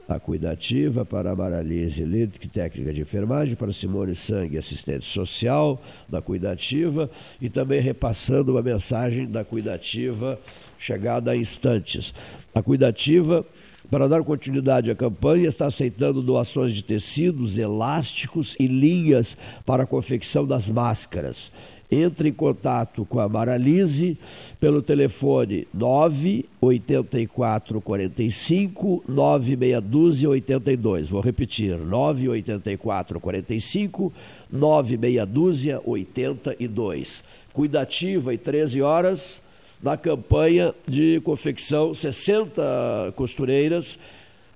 [0.07, 6.21] a cuidativa, para a Maralise Lidk, técnica de enfermagem, para Simone Sangue, assistente social da
[6.21, 7.09] cuidativa,
[7.39, 10.37] e também repassando uma mensagem da cuidativa
[10.77, 12.13] chegada a instantes.
[12.53, 13.45] A cuidativa
[13.93, 19.37] para dar continuidade à campanha, está aceitando doações de tecidos, elásticos e linhas
[19.67, 21.51] para a confecção das máscaras.
[21.91, 24.17] Entre em contato com a Maralise
[24.59, 31.09] pelo telefone 984 45 9612 82.
[31.11, 34.11] Vou repetir: 984 45
[34.51, 37.23] 9612 82.
[37.53, 39.52] Cuidativa e 13 horas
[39.83, 43.99] na campanha de confecção, 60 costureiras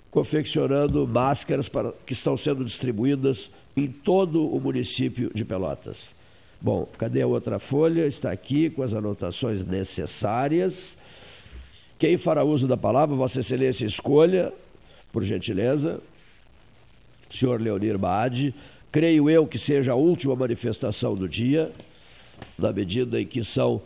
[0.09, 6.15] confeccionando máscaras para, que estão sendo distribuídas em todo o município de Pelotas.
[6.61, 8.07] Bom, cadê a outra folha?
[8.07, 10.97] Está aqui com as anotações necessárias.
[11.99, 14.53] Quem fará uso da palavra, Vossa Excelência, escolha,
[15.11, 15.99] por gentileza.
[17.29, 18.55] Senhor Leonir Baade,
[18.91, 21.69] creio eu que seja a última manifestação do dia,
[22.57, 23.81] na medida em que são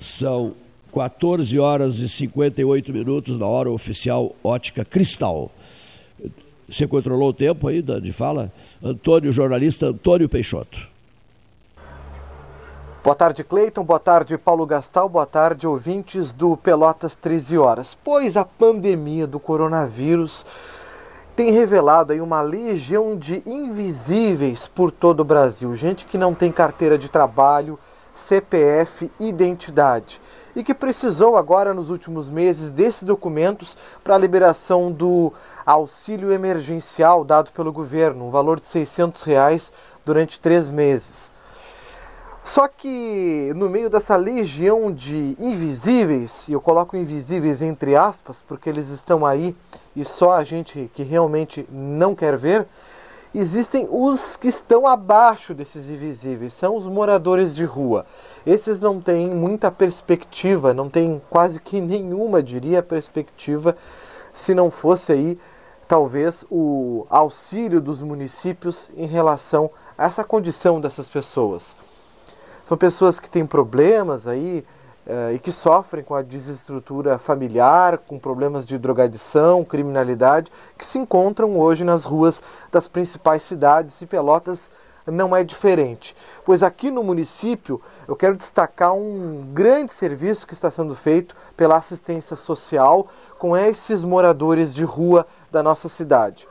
[0.00, 0.54] são
[0.92, 5.50] 14 horas e 58 minutos na hora oficial ótica cristal.
[6.68, 8.50] Você controlou o tempo aí de fala?
[8.82, 10.88] Antônio, jornalista Antônio Peixoto.
[13.04, 13.84] Boa tarde, Cleiton.
[13.84, 15.08] Boa tarde, Paulo Gastal.
[15.08, 17.96] Boa tarde, ouvintes do Pelotas 13 Horas.
[18.02, 20.46] Pois a pandemia do coronavírus
[21.36, 25.74] tem revelado aí uma legião de invisíveis por todo o Brasil.
[25.76, 27.78] Gente que não tem carteira de trabalho,
[28.20, 30.20] CPF, identidade.
[30.54, 35.32] E que precisou agora nos últimos meses desses documentos para a liberação do
[35.64, 39.72] auxílio emergencial dado pelo governo, um valor de 600 reais
[40.04, 41.32] durante três meses.
[42.44, 48.68] Só que no meio dessa legião de invisíveis, e eu coloco invisíveis entre aspas, porque
[48.68, 49.54] eles estão aí
[49.94, 52.66] e só a gente que realmente não quer ver,
[53.38, 58.06] existem os que estão abaixo desses invisíveis, são os moradores de rua.
[58.44, 63.76] Esses não têm muita perspectiva, não têm quase que nenhuma, diria, perspectiva,
[64.32, 65.38] se não fosse aí
[65.86, 71.76] talvez o auxílio dos municípios em relação a essa condição dessas pessoas.
[72.62, 74.64] São pessoas que têm problemas aí
[75.32, 81.58] e que sofrem com a desestrutura familiar, com problemas de drogadição, criminalidade, que se encontram
[81.58, 84.70] hoje nas ruas das principais cidades e Pelotas
[85.06, 86.14] não é diferente.
[86.44, 91.76] Pois aqui no município eu quero destacar um grande serviço que está sendo feito pela
[91.76, 93.08] assistência social
[93.38, 96.46] com esses moradores de rua da nossa cidade.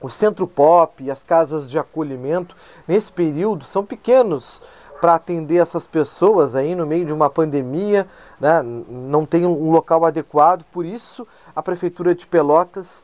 [0.00, 2.56] O Centro Pop e as casas de acolhimento,
[2.88, 4.62] nesse período, são pequenos
[5.00, 8.06] para atender essas pessoas aí no meio de uma pandemia,
[8.38, 8.62] né?
[8.62, 13.02] não tem um local adequado, por isso a Prefeitura de Pelotas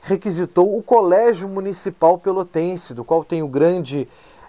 [0.00, 4.08] requisitou o Colégio Municipal Pelotense, do qual tenho grande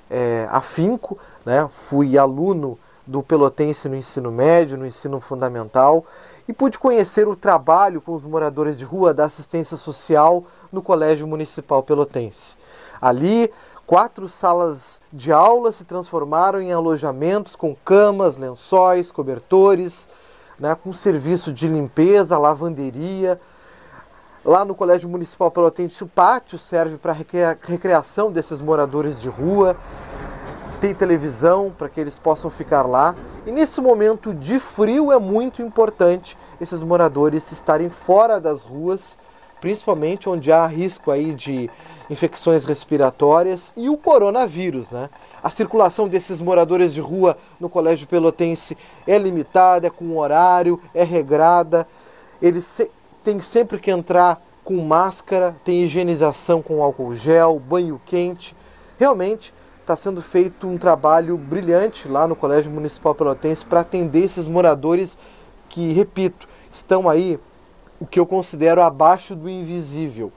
[0.10, 1.68] é, afinco, né?
[1.70, 6.06] fui aluno do Pelotense no ensino médio, no ensino fundamental,
[6.48, 11.28] e pude conhecer o trabalho com os moradores de rua da assistência social no Colégio
[11.28, 12.56] Municipal Pelotense.
[13.02, 13.52] Ali,
[13.86, 20.10] quatro salas de aula se transformaram em alojamentos com camas, lençóis, cobertores,
[20.60, 23.40] né, com serviço de limpeza, lavanderia.
[24.44, 29.76] Lá no Colégio Municipal Pelotense, o pátio serve para recreação desses moradores de rua
[30.86, 33.16] tem televisão para que eles possam ficar lá.
[33.46, 39.18] E nesse momento de frio é muito importante esses moradores estarem fora das ruas,
[39.60, 41.70] principalmente onde há risco aí de
[42.10, 45.10] infecções respiratórias e o coronavírus, né?
[45.44, 51.04] A circulação desses moradores de rua no Colégio Pelotense é limitada, é com horário, é
[51.04, 51.88] regrada.
[52.42, 52.82] Eles
[53.24, 58.56] têm sempre que entrar com máscara, tem higienização com álcool gel, banho quente.
[58.98, 64.48] Realmente está sendo feito um trabalho brilhante lá no Colégio Municipal Pelotense para atender esses
[64.48, 65.16] moradores
[65.70, 67.40] que, repito, estão aí
[68.00, 70.32] o que eu considero abaixo do invisível.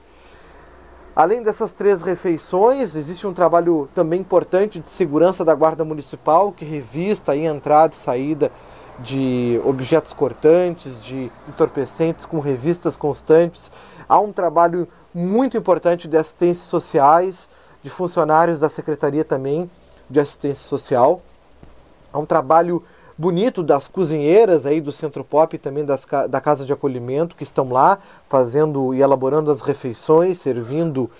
[1.19, 6.63] Além dessas três refeições, existe um trabalho também importante de segurança da Guarda Municipal, que
[6.63, 8.49] revista a entrada e saída
[8.99, 13.69] de objetos cortantes, de entorpecentes com revistas constantes.
[14.07, 17.49] Há um trabalho muito importante de assistências sociais,
[17.83, 19.69] de funcionários da Secretaria também
[20.09, 21.21] de Assistência Social.
[22.13, 22.81] Há um trabalho
[23.19, 27.43] bonito das cozinheiras aí do Centro Pop e também das, da Casa de Acolhimento que
[27.43, 31.11] estão lá fazendo e elaborando as refeições, servindo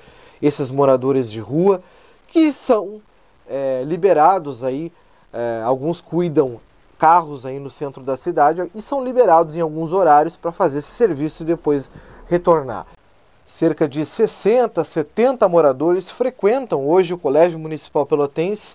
[0.42, 1.84] esses moradores de rua
[2.30, 3.02] que são
[3.50, 4.94] é, liberados aí,
[5.34, 6.62] é, alguns cuidam
[6.98, 10.92] carros aí no centro da cidade e são liberados em alguns horários para fazer esse
[10.92, 11.92] serviço e depois
[12.30, 12.88] retornar.
[13.46, 18.74] Cerca de 60, 70 moradores frequentam hoje o Colégio Municipal Pelotense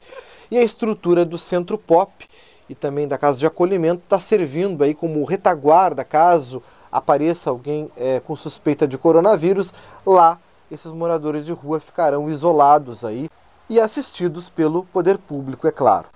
[0.50, 2.12] e a estrutura do Centro Pop
[2.68, 8.20] e também da Casa de Acolhimento está servindo aí como retaguarda caso apareça alguém é,
[8.20, 9.74] com suspeita de coronavírus.
[10.06, 10.38] Lá,
[10.70, 13.28] esses moradores de rua ficarão isolados aí
[13.68, 16.06] e assistidos pelo poder público, é claro.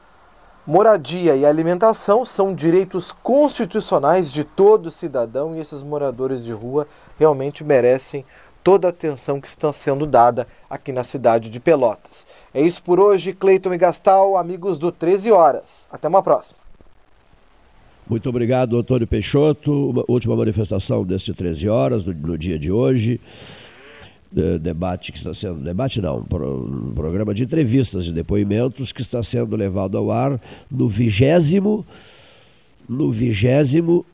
[0.67, 6.87] Moradia e alimentação são direitos constitucionais de todo cidadão e esses moradores de rua
[7.19, 8.25] realmente merecem
[8.63, 12.27] toda a atenção que está sendo dada aqui na cidade de Pelotas.
[12.53, 15.87] É isso por hoje, Cleiton e Gastal, amigos do 13 Horas.
[15.91, 16.59] Até uma próxima.
[18.09, 20.05] Muito obrigado, Antônio Peixoto.
[20.09, 23.21] Última manifestação deste 13 Horas, no, no dia de hoje.
[24.33, 25.61] De, debate que está sendo.
[25.61, 30.89] Debate não, pro, programa de entrevistas e depoimentos que está sendo levado ao ar no
[30.89, 31.85] vigésimo.
[32.89, 34.07] No vigésimo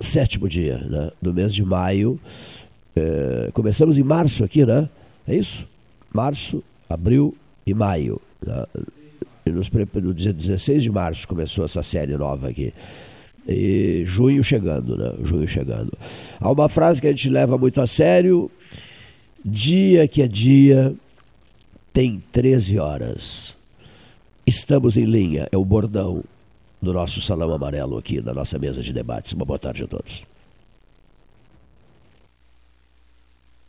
[0.00, 2.18] sétimo dia né, do mês de maio
[2.96, 4.88] é, começamos em março aqui, né?
[5.26, 5.66] É isso?
[6.12, 8.20] Março, abril e maio.
[8.44, 8.66] Né?
[9.46, 12.72] E nos, no dia 16 de março começou essa série nova aqui.
[13.48, 15.12] E junho chegando, né?
[15.24, 15.92] Junho chegando.
[16.38, 18.50] Há uma frase que a gente leva muito a sério:
[19.44, 20.94] dia que é dia
[21.92, 23.56] tem 13 horas.
[24.46, 26.24] Estamos em linha, é o bordão
[26.80, 29.32] do nosso salão amarelo aqui na nossa mesa de debates.
[29.32, 30.29] Uma boa tarde a todos.